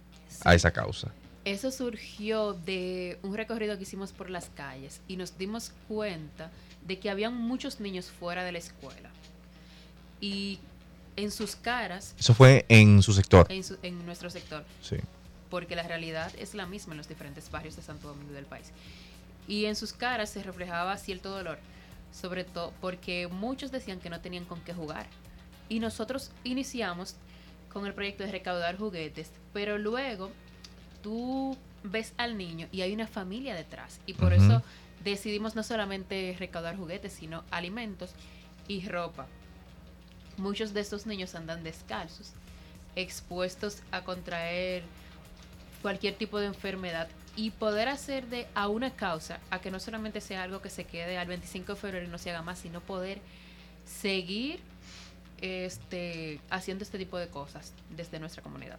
a 0.45 0.55
esa 0.55 0.71
causa. 0.71 1.13
Eso 1.45 1.73
surgió 1.73 2.53
de 2.53 3.19
un 3.23 3.37
recorrido 3.37 3.77
que 3.77 3.83
hicimos 3.83 4.13
por 4.13 4.31
las 4.31 4.49
calles 4.55 5.01
y 5.09 5.17
nos 5.17 5.37
dimos 5.37 5.73
cuenta 5.89 6.53
de 6.87 7.01
que 7.01 7.11
habían 7.11 7.35
muchos 7.35 7.81
niños 7.81 8.09
fuera 8.09 8.45
de 8.45 8.53
la 8.53 8.59
escuela. 8.59 9.11
Y 10.21 10.61
en 11.17 11.33
sus 11.33 11.57
caras... 11.57 12.15
Eso 12.17 12.35
fue 12.35 12.65
en 12.69 13.03
su 13.03 13.13
sector. 13.13 13.49
En, 13.49 13.65
en 13.83 14.07
nuestro 14.07 14.31
sector. 14.31 14.65
Sí 14.81 14.99
porque 15.53 15.77
la 15.77 15.83
realidad 15.83 16.33
es 16.39 16.55
la 16.55 16.65
misma 16.65 16.95
en 16.95 16.97
los 16.97 17.09
diferentes 17.09 17.51
barrios 17.51 17.77
de 17.77 17.83
Santo 17.83 18.09
Domingo 18.09 18.33
del 18.33 18.47
país. 18.47 18.73
Y 19.47 19.67
en 19.67 19.77
sus 19.77 19.93
caras 19.93 20.31
se 20.31 20.43
reflejaba 20.43 20.97
cierto 20.97 21.29
dolor, 21.29 21.59
sobre 22.11 22.45
todo 22.45 22.73
porque 22.81 23.29
muchos 23.29 23.71
decían 23.71 24.01
que 24.01 24.09
no 24.09 24.23
tenían 24.23 24.47
con 24.47 24.63
qué 24.63 24.73
jugar. 24.73 25.07
Y 25.69 25.79
nosotros 25.79 26.31
iniciamos 26.43 27.17
con 27.71 27.85
el 27.85 27.93
proyecto 27.93 28.25
de 28.25 28.33
recaudar 28.33 28.79
juguetes, 28.79 29.31
pero 29.53 29.77
luego 29.77 30.31
tú 31.03 31.55
ves 31.83 32.15
al 32.17 32.39
niño 32.39 32.67
y 32.73 32.81
hay 32.81 32.95
una 32.95 33.07
familia 33.07 33.55
detrás. 33.55 34.01
Y 34.07 34.15
por 34.15 34.33
eso 34.33 34.63
decidimos 35.05 35.55
no 35.55 35.63
solamente 35.63 36.35
recaudar 36.39 36.79
juguetes, 36.79 37.13
sino 37.13 37.45
alimentos 37.51 38.15
y 38.69 38.89
ropa. 38.89 39.27
Muchos 40.39 40.73
de 40.73 40.81
estos 40.81 41.05
niños 41.05 41.35
andan 41.35 41.63
descalzos, 41.63 42.33
expuestos 42.97 43.83
a 43.91 44.03
contraer 44.03 44.85
cualquier 45.83 46.15
tipo 46.15 46.39
de 46.41 46.47
enfermedad 46.47 47.09
y 47.37 47.51
poder 47.51 47.89
hacer 47.89 48.27
de 48.29 48.47
a 48.55 48.69
una 48.69 48.91
causa 48.91 49.39
a 49.51 49.59
que 49.61 49.71
no 49.71 49.81
solamente 49.81 50.21
sea 50.21 50.43
algo 50.43 50.63
que 50.63 50.71
se 50.71 50.85
quede 50.85 51.19
al 51.19 51.27
25 51.29 51.75
de 51.75 51.81
febrero 51.81 52.07
y 52.07 52.09
no 52.09 52.19
se 52.19 52.31
haga 52.31 52.43
más, 52.43 52.59
sino 52.59 52.81
poder 52.81 53.19
seguir 53.85 54.61
este 55.41 56.41
haciendo 56.51 56.85
este 56.85 56.99
tipo 56.99 57.19
de 57.19 57.29
cosas 57.29 57.73
desde 57.97 58.19
nuestra 58.21 58.43
comunidad. 58.43 58.79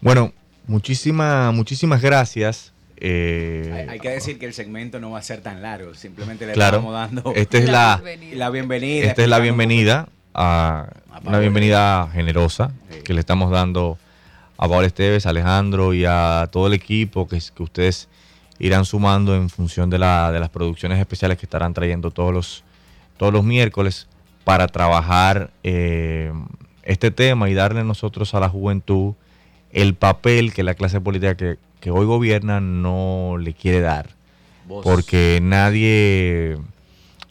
Bueno, 0.00 0.32
muchísima, 0.66 1.52
muchísimas 1.52 2.02
gracias. 2.02 2.72
Eh, 2.96 3.70
Hay, 3.74 3.88
hay 3.94 4.00
que 4.00 4.10
decir 4.10 4.38
que 4.38 4.46
el 4.46 4.54
segmento 4.54 5.00
no 5.00 5.10
va 5.10 5.18
a 5.18 5.22
ser 5.22 5.40
tan 5.40 5.62
largo, 5.62 5.94
simplemente 5.94 6.46
le 6.46 6.52
Claro. 6.52 6.78
estamos 6.78 6.94
dando 6.94 7.32
Esta 7.34 7.58
es 7.58 7.68
la, 7.68 7.96
bienvenida. 8.02 8.36
la 8.36 8.50
bienvenida. 8.50 9.06
esta 9.06 9.22
es 9.22 9.28
la 9.28 9.38
bienvenida 9.40 10.08
a 10.32 10.88
A 11.12 11.20
una 11.28 11.38
bienvenida 11.38 12.08
generosa 12.12 12.72
Sí. 12.90 13.02
que 13.02 13.14
le 13.14 13.20
estamos 13.20 13.50
dando 13.50 13.98
a 14.56 14.68
Paola 14.68 14.86
Esteves, 14.86 15.26
a 15.26 15.30
Alejandro 15.30 15.94
y 15.94 16.04
a 16.04 16.48
todo 16.50 16.66
el 16.66 16.74
equipo 16.74 17.26
que, 17.28 17.40
que 17.54 17.62
ustedes 17.62 18.08
irán 18.58 18.84
sumando 18.84 19.34
en 19.34 19.50
función 19.50 19.90
de, 19.90 19.98
la, 19.98 20.30
de 20.32 20.40
las 20.40 20.48
producciones 20.48 20.98
especiales 20.98 21.38
que 21.38 21.46
estarán 21.46 21.74
trayendo 21.74 22.10
todos 22.10 22.32
los, 22.32 22.64
todos 23.16 23.32
los 23.32 23.44
miércoles 23.44 24.06
para 24.44 24.68
trabajar 24.68 25.50
eh, 25.62 26.32
este 26.82 27.10
tema 27.10 27.48
y 27.50 27.54
darle 27.54 27.82
nosotros 27.84 28.34
a 28.34 28.40
la 28.40 28.48
juventud 28.48 29.14
el 29.72 29.94
papel 29.94 30.52
que 30.52 30.62
la 30.62 30.74
clase 30.74 31.00
política 31.00 31.36
que, 31.36 31.58
que 31.80 31.90
hoy 31.90 32.06
gobierna 32.06 32.60
no 32.60 33.36
le 33.38 33.54
quiere 33.54 33.80
dar. 33.80 34.10
Porque 34.82 35.40
nadie 35.42 36.56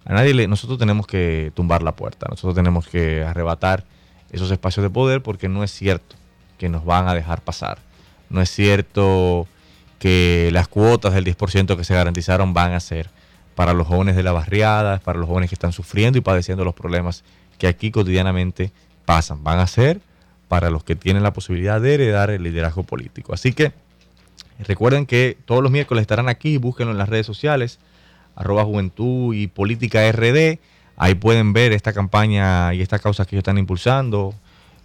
a 0.06 0.14
nadie 0.14 0.34
le, 0.34 0.48
nosotros 0.48 0.78
tenemos 0.78 1.08
que 1.08 1.52
tumbar 1.56 1.82
la 1.82 1.96
puerta, 1.96 2.28
nosotros 2.30 2.54
tenemos 2.54 2.88
que 2.88 3.24
arrebatar 3.24 3.86
esos 4.32 4.52
espacios 4.52 4.84
de 4.84 4.90
poder 4.90 5.24
porque 5.24 5.48
no 5.48 5.64
es 5.64 5.72
cierto 5.72 6.16
que 6.64 6.70
nos 6.70 6.86
van 6.86 7.10
a 7.10 7.14
dejar 7.14 7.42
pasar. 7.42 7.80
No 8.30 8.40
es 8.42 8.50
cierto 8.50 9.50
que 10.00 10.50
las 10.54 10.70
cuotas 10.70 11.14
del 11.14 11.26
10% 11.26 11.76
que 11.76 11.84
se 11.84 11.94
garantizaron 11.94 12.54
van 12.54 12.72
a 12.72 12.80
ser 12.80 13.10
para 13.54 13.74
los 13.74 13.86
jóvenes 13.86 14.16
de 14.16 14.24
la 14.24 14.32
barriada, 14.32 15.00
para 15.00 15.20
los 15.20 15.28
jóvenes 15.28 15.50
que 15.50 15.56
están 15.56 15.74
sufriendo 15.74 16.18
y 16.18 16.22
padeciendo 16.22 16.64
los 16.64 16.74
problemas 16.74 17.26
que 17.58 17.68
aquí 17.68 17.92
cotidianamente 17.92 18.72
pasan. 19.04 19.44
Van 19.44 19.60
a 19.60 19.68
ser 19.68 20.00
para 20.48 20.70
los 20.70 20.86
que 20.86 20.96
tienen 20.96 21.22
la 21.22 21.34
posibilidad 21.34 21.82
de 21.82 21.96
heredar 21.96 22.30
el 22.30 22.44
liderazgo 22.44 22.84
político. 22.84 23.34
Así 23.34 23.52
que 23.52 23.74
recuerden 24.60 25.06
que 25.06 25.38
todos 25.44 25.62
los 25.62 25.70
miércoles 25.70 26.04
estarán 26.04 26.30
aquí, 26.30 26.56
búsquenlo 26.56 26.94
en 26.94 26.98
las 26.98 27.10
redes 27.10 27.26
sociales, 27.26 27.78
arroba 28.38 28.64
juventud 28.64 29.36
y 29.36 29.48
política 29.48 30.10
RD. 30.10 30.60
Ahí 30.96 31.16
pueden 31.16 31.52
ver 31.52 31.74
esta 31.74 31.92
campaña 31.92 32.74
y 32.74 32.82
estas 32.82 33.02
causas 33.02 33.28
que 33.28 33.36
ellos 33.36 33.42
están 33.42 33.58
impulsando, 33.58 34.34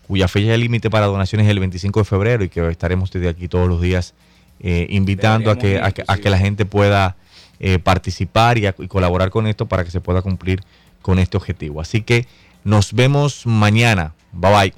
cuya 0.09 0.27
fecha 0.27 0.51
de 0.51 0.59
límite 0.59 0.89
para 0.89 1.07
donaciones 1.07 1.47
es 1.47 1.51
el 1.51 1.61
25 1.61 2.01
de 2.01 2.05
febrero 2.05 2.43
y 2.43 2.49
que 2.49 2.67
estaremos 2.69 3.13
desde 3.13 3.29
aquí 3.29 3.47
todos 3.47 3.69
los 3.69 3.81
días 3.81 4.15
eh, 4.59 4.87
invitando 4.89 5.51
a 5.51 5.59
que, 5.59 5.79
a 5.79 6.31
la 6.31 6.39
gente 6.39 6.65
pueda 6.65 7.17
eh, 7.61 7.79
participar 7.79 8.57
y 8.57 8.89
colaborar 8.89 9.29
con 9.29 9.47
esto 9.47 9.67
para 9.67 9.85
que 9.85 9.91
se 9.91 10.01
pueda 10.01 10.23
cumplir 10.23 10.61
con 11.03 11.19
este 11.19 11.37
objetivo. 11.37 11.83
Así 11.83 12.01
que 12.01 12.27
nos 12.65 12.95
vemos 12.95 13.47
mañana. 13.47 14.15
Bye 14.33 14.53
bye. 14.53 14.75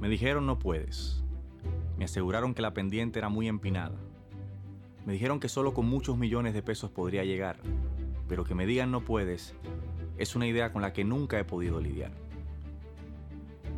Me 0.00 0.08
dijeron 0.08 0.46
no 0.46 0.58
puedes. 0.58 1.22
Me 1.98 2.06
aseguraron 2.06 2.54
que 2.54 2.62
la 2.62 2.72
pendiente 2.72 3.18
era 3.18 3.28
muy 3.28 3.46
empinada. 3.46 3.98
Me 5.04 5.12
dijeron 5.12 5.38
que 5.38 5.50
solo 5.50 5.74
con 5.74 5.86
muchos 5.86 6.16
millones 6.16 6.54
de 6.54 6.62
pesos 6.62 6.90
podría 6.90 7.24
llegar, 7.24 7.58
pero 8.26 8.44
que 8.44 8.54
me 8.54 8.64
digan 8.64 8.90
no 8.90 9.02
puedes 9.02 9.54
es 10.20 10.36
una 10.36 10.46
idea 10.46 10.70
con 10.70 10.82
la 10.82 10.92
que 10.92 11.02
nunca 11.02 11.38
he 11.38 11.44
podido 11.44 11.80
lidiar. 11.80 12.12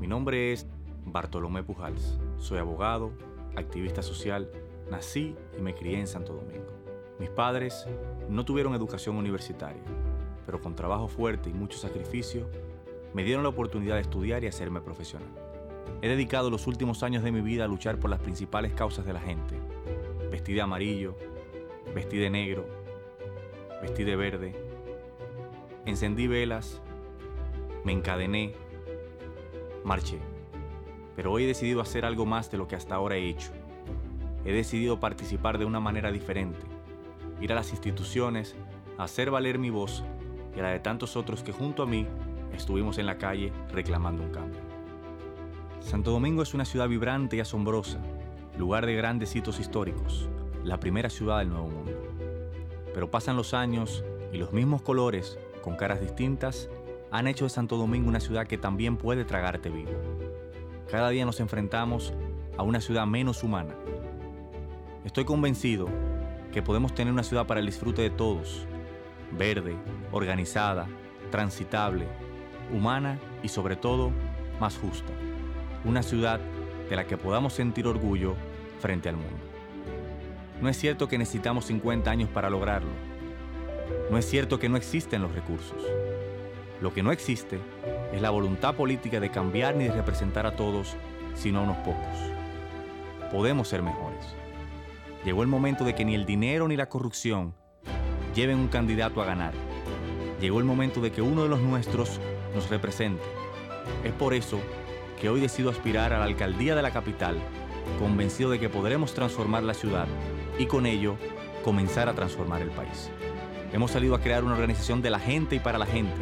Mi 0.01 0.09
nombre 0.09 0.53
es 0.53 0.67
Bartolomé 1.05 1.63
Pujals. 1.63 2.19
Soy 2.37 2.59
abogado, 2.59 3.13
activista 3.55 4.03
social, 4.03 4.51
nací 4.91 5.37
y 5.57 5.63
me 5.63 5.73
crié 5.73 6.01
en 6.01 6.09
Santo 6.09 6.35
Domingo. 6.35 6.67
Mis 7.21 7.31
padres 7.31 7.87
no 8.29 8.45
tuvieron 8.45 8.75
educación 8.75 9.17
universitaria, 9.17 9.83
pero 10.45 10.61
con 10.61 10.75
trabajo 10.75 11.07
fuerte 11.07 11.49
y 11.49 11.53
mucho 11.53 11.79
sacrificio 11.79 12.51
me 13.15 13.23
dieron 13.23 13.45
la 13.45 13.51
oportunidad 13.51 13.95
de 13.95 14.01
estudiar 14.01 14.43
y 14.43 14.49
hacerme 14.49 14.81
profesional. 14.81 15.29
He 16.03 16.09
dedicado 16.09 16.51
los 16.51 16.67
últimos 16.67 17.05
años 17.05 17.23
de 17.23 17.31
mi 17.31 17.41
vida 17.41 17.67
a 17.67 17.69
luchar 17.69 18.01
por 18.01 18.11
las 18.11 18.19
principales 18.19 18.73
causas 18.73 19.07
de 19.07 19.13
la 19.13 19.21
gente. 19.21 19.55
Vestí 20.29 20.55
de 20.55 20.63
amarillo, 20.63 21.17
vestí 21.95 22.17
de 22.17 22.31
negro, 22.31 22.67
vestí 23.81 24.03
de 24.03 24.17
verde, 24.17 24.57
encendí 25.87 26.27
velas, 26.27 26.81
me 27.85 27.93
encadené, 27.93 28.55
marché. 29.85 30.19
Pero 31.17 31.33
hoy 31.33 31.45
he 31.45 31.47
decidido 31.47 31.81
hacer 31.81 32.05
algo 32.05 32.25
más 32.27 32.51
de 32.51 32.59
lo 32.59 32.69
que 32.69 32.77
hasta 32.77 32.95
ahora 32.95 33.17
he 33.17 33.29
hecho. 33.29 33.51
He 34.45 34.53
decidido 34.53 35.01
participar 35.01 35.59
de 35.59 35.65
una 35.65 35.81
manera 35.81 36.11
diferente, 36.11 36.61
ir 37.41 37.53
a 37.53 37.55
las 37.55 37.71
instituciones, 37.71 38.57
hacer 38.99 39.31
valer 39.31 39.59
mi 39.59 39.71
voz 39.71 40.05
y 40.57 40.61
la 40.61 40.71
de 40.71 40.81
tantos 40.81 41.17
otros 41.17 41.43
que 41.43 41.53
junto 41.53 41.83
a 41.83 41.87
mí 41.87 42.07
estuvimos 42.55 42.99
en 42.99 43.07
la 43.07 43.19
calle 43.19 43.53
reclamando 43.73 44.23
un 44.23 44.31
cambio. 44.31 44.61
Santo 45.81 46.11
Domingo 46.13 46.43
es 46.43 46.55
una 46.55 46.65
ciudad 46.65 46.89
vibrante 46.89 47.37
y 47.37 47.41
asombrosa, 47.41 47.99
lugar 48.57 48.87
de 48.87 48.95
grandes 48.95 49.35
hitos 49.35 49.59
históricos, 49.59 50.29
la 50.65 50.79
primera 50.79 51.11
ciudad 51.11 51.39
del 51.41 51.49
Nuevo 51.49 51.69
Mundo. 51.69 51.93
Pero 52.95 53.11
pasan 53.11 53.37
los 53.37 53.55
años 53.55 54.05
y 54.33 54.39
los 54.39 54.53
mismos 54.53 54.83
colores, 54.83 55.39
con 55.63 55.77
caras 55.77 56.01
distintas, 56.01 56.69
han 57.11 57.27
hecho 57.27 57.45
de 57.45 57.51
Santo 57.51 57.77
Domingo 57.77 58.09
una 58.09 58.21
ciudad 58.21 58.47
que 58.47 58.59
también 58.59 58.97
puede 58.97 59.25
tragarte 59.25 59.71
vivo. 59.71 59.93
Cada 60.91 61.09
día 61.09 61.25
nos 61.25 61.41
enfrentamos 61.41 62.13
a 62.59 62.63
una 62.63 62.81
ciudad 62.81 63.07
menos 63.07 63.43
humana. 63.43 63.75
Estoy 65.05 65.25
convencido 65.25 65.89
que 66.53 66.63
podemos 66.63 66.95
tener 66.95 67.13
una 67.13 67.23
ciudad 67.23 67.47
para 67.47 67.61
el 67.61 67.67
disfrute 67.67 68.03
de 68.03 68.11
todos, 68.11 68.67
verde, 69.39 69.75
organizada, 70.11 70.87
transitable, 71.31 72.07
humana 72.73 73.19
y 73.43 73.49
sobre 73.49 73.77
todo 73.77 74.11
más 74.61 74.77
justa. 74.77 75.13
Una 75.85 76.03
ciudad 76.03 76.41
de 76.91 76.97
la 76.97 77.07
que 77.07 77.17
podamos 77.17 77.55
sentir 77.55 77.87
orgullo 77.87 78.35
frente 78.81 79.09
al 79.09 79.17
mundo. 79.17 79.41
No 80.61 80.69
es 80.69 80.77
cierto 80.77 81.09
que 81.09 81.19
necesitamos 81.19 81.65
50 81.67 82.11
años 82.11 82.29
para 82.29 82.51
lograrlo. 82.51 83.12
No 84.11 84.19
es 84.19 84.29
cierto 84.29 84.59
que 84.59 84.69
no 84.69 84.77
existen 84.77 85.23
los 85.23 85.33
recursos. 85.33 85.83
Lo 86.81 86.93
que 86.93 87.03
no 87.03 87.13
existe 87.13 87.59
es 88.13 88.21
la 88.21 88.31
voluntad 88.31 88.75
política 88.75 89.21
de 89.21 89.31
cambiar 89.31 89.77
ni 89.77 89.85
de 89.85 89.93
representar 89.93 90.47
a 90.47 90.57
todos, 90.57 90.97
sino 91.35 91.61
a 91.61 91.63
unos 91.63 91.79
pocos. 91.79 92.17
Podemos 93.31 93.69
ser 93.69 93.83
mejores. 93.83 94.27
Llegó 95.25 95.43
el 95.43 95.49
momento 95.49 95.85
de 95.85 95.95
que 95.95 96.05
ni 96.05 96.15
el 96.15 96.27
dinero 96.27 96.67
ni 96.67 96.77
la 96.77 96.89
corrupción 96.89 97.55
lleven 98.35 98.59
un 98.59 98.69
candidato 98.69 99.23
a 99.23 99.25
ganar. 99.25 99.53
Llegó 100.41 100.59
el 100.59 100.65
momento 100.65 101.01
de 101.01 101.13
que 101.13 101.23
uno 101.23 101.45
de 101.45 101.49
los 101.49 101.61
nuestros 101.61 102.19
nos 102.55 102.69
represente. 102.69 103.23
Es 104.05 104.13
por 104.13 104.35
eso 104.35 104.59
que 105.21 105.29
hoy 105.29 105.41
decido 105.41 105.71
aspirar 105.71 106.13
a 106.13 106.19
la 106.19 106.25
alcaldía 106.25 106.75
de 106.75 106.83
la 106.83 106.91
capital, 106.91 107.37
convencido 108.01 108.51
de 108.51 108.59
que 108.59 108.69
podremos 108.69 109.15
transformar 109.15 109.63
la 109.63 109.75
ciudad 109.75 110.09
y 110.59 110.67
con 110.67 110.85
ello 110.85 111.17
comenzar 111.65 112.09
a 112.09 112.15
transformar 112.15 112.61
el 112.61 112.71
país. 112.71 113.09
Hemos 113.73 113.93
salido 113.93 114.15
a 114.15 114.21
crear 114.21 114.45
una 114.45 114.53
organización 114.53 115.01
de 115.01 115.09
la 115.09 115.19
gente 115.19 115.57
y 115.57 115.59
para 115.59 115.79
la 115.79 115.87
gente. 115.87 116.13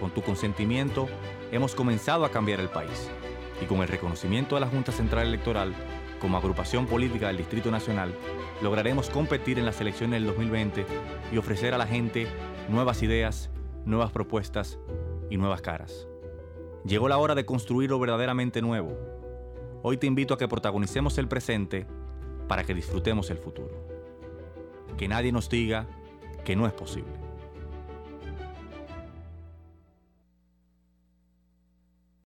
Con 0.00 0.10
tu 0.10 0.22
consentimiento, 0.22 1.08
hemos 1.52 1.72
comenzado 1.72 2.24
a 2.24 2.30
cambiar 2.30 2.58
el 2.58 2.68
país. 2.68 3.08
Y 3.62 3.66
con 3.66 3.80
el 3.80 3.86
reconocimiento 3.86 4.56
de 4.56 4.60
la 4.60 4.66
Junta 4.66 4.90
Central 4.90 5.28
Electoral, 5.28 5.72
como 6.20 6.36
agrupación 6.36 6.86
política 6.86 7.28
del 7.28 7.36
Distrito 7.36 7.70
Nacional, 7.70 8.12
lograremos 8.60 9.08
competir 9.08 9.60
en 9.60 9.66
las 9.66 9.80
elecciones 9.80 10.20
del 10.20 10.26
2020 10.26 10.84
y 11.32 11.38
ofrecer 11.38 11.74
a 11.74 11.78
la 11.78 11.86
gente 11.86 12.26
nuevas 12.68 13.04
ideas, 13.04 13.50
nuevas 13.84 14.10
propuestas 14.10 14.80
y 15.30 15.36
nuevas 15.36 15.60
caras. 15.60 16.08
Llegó 16.84 17.08
la 17.08 17.18
hora 17.18 17.36
de 17.36 17.46
construir 17.46 17.90
lo 17.90 18.00
verdaderamente 18.00 18.62
nuevo. 18.62 18.98
Hoy 19.82 19.96
te 19.96 20.08
invito 20.08 20.34
a 20.34 20.38
que 20.38 20.48
protagonicemos 20.48 21.18
el 21.18 21.28
presente 21.28 21.86
para 22.48 22.64
que 22.64 22.74
disfrutemos 22.74 23.30
el 23.30 23.38
futuro. 23.38 23.86
Que 24.96 25.06
nadie 25.06 25.30
nos 25.30 25.48
diga 25.48 25.86
que 26.44 26.54
no 26.54 26.66
es 26.66 26.72
posible. 26.72 27.23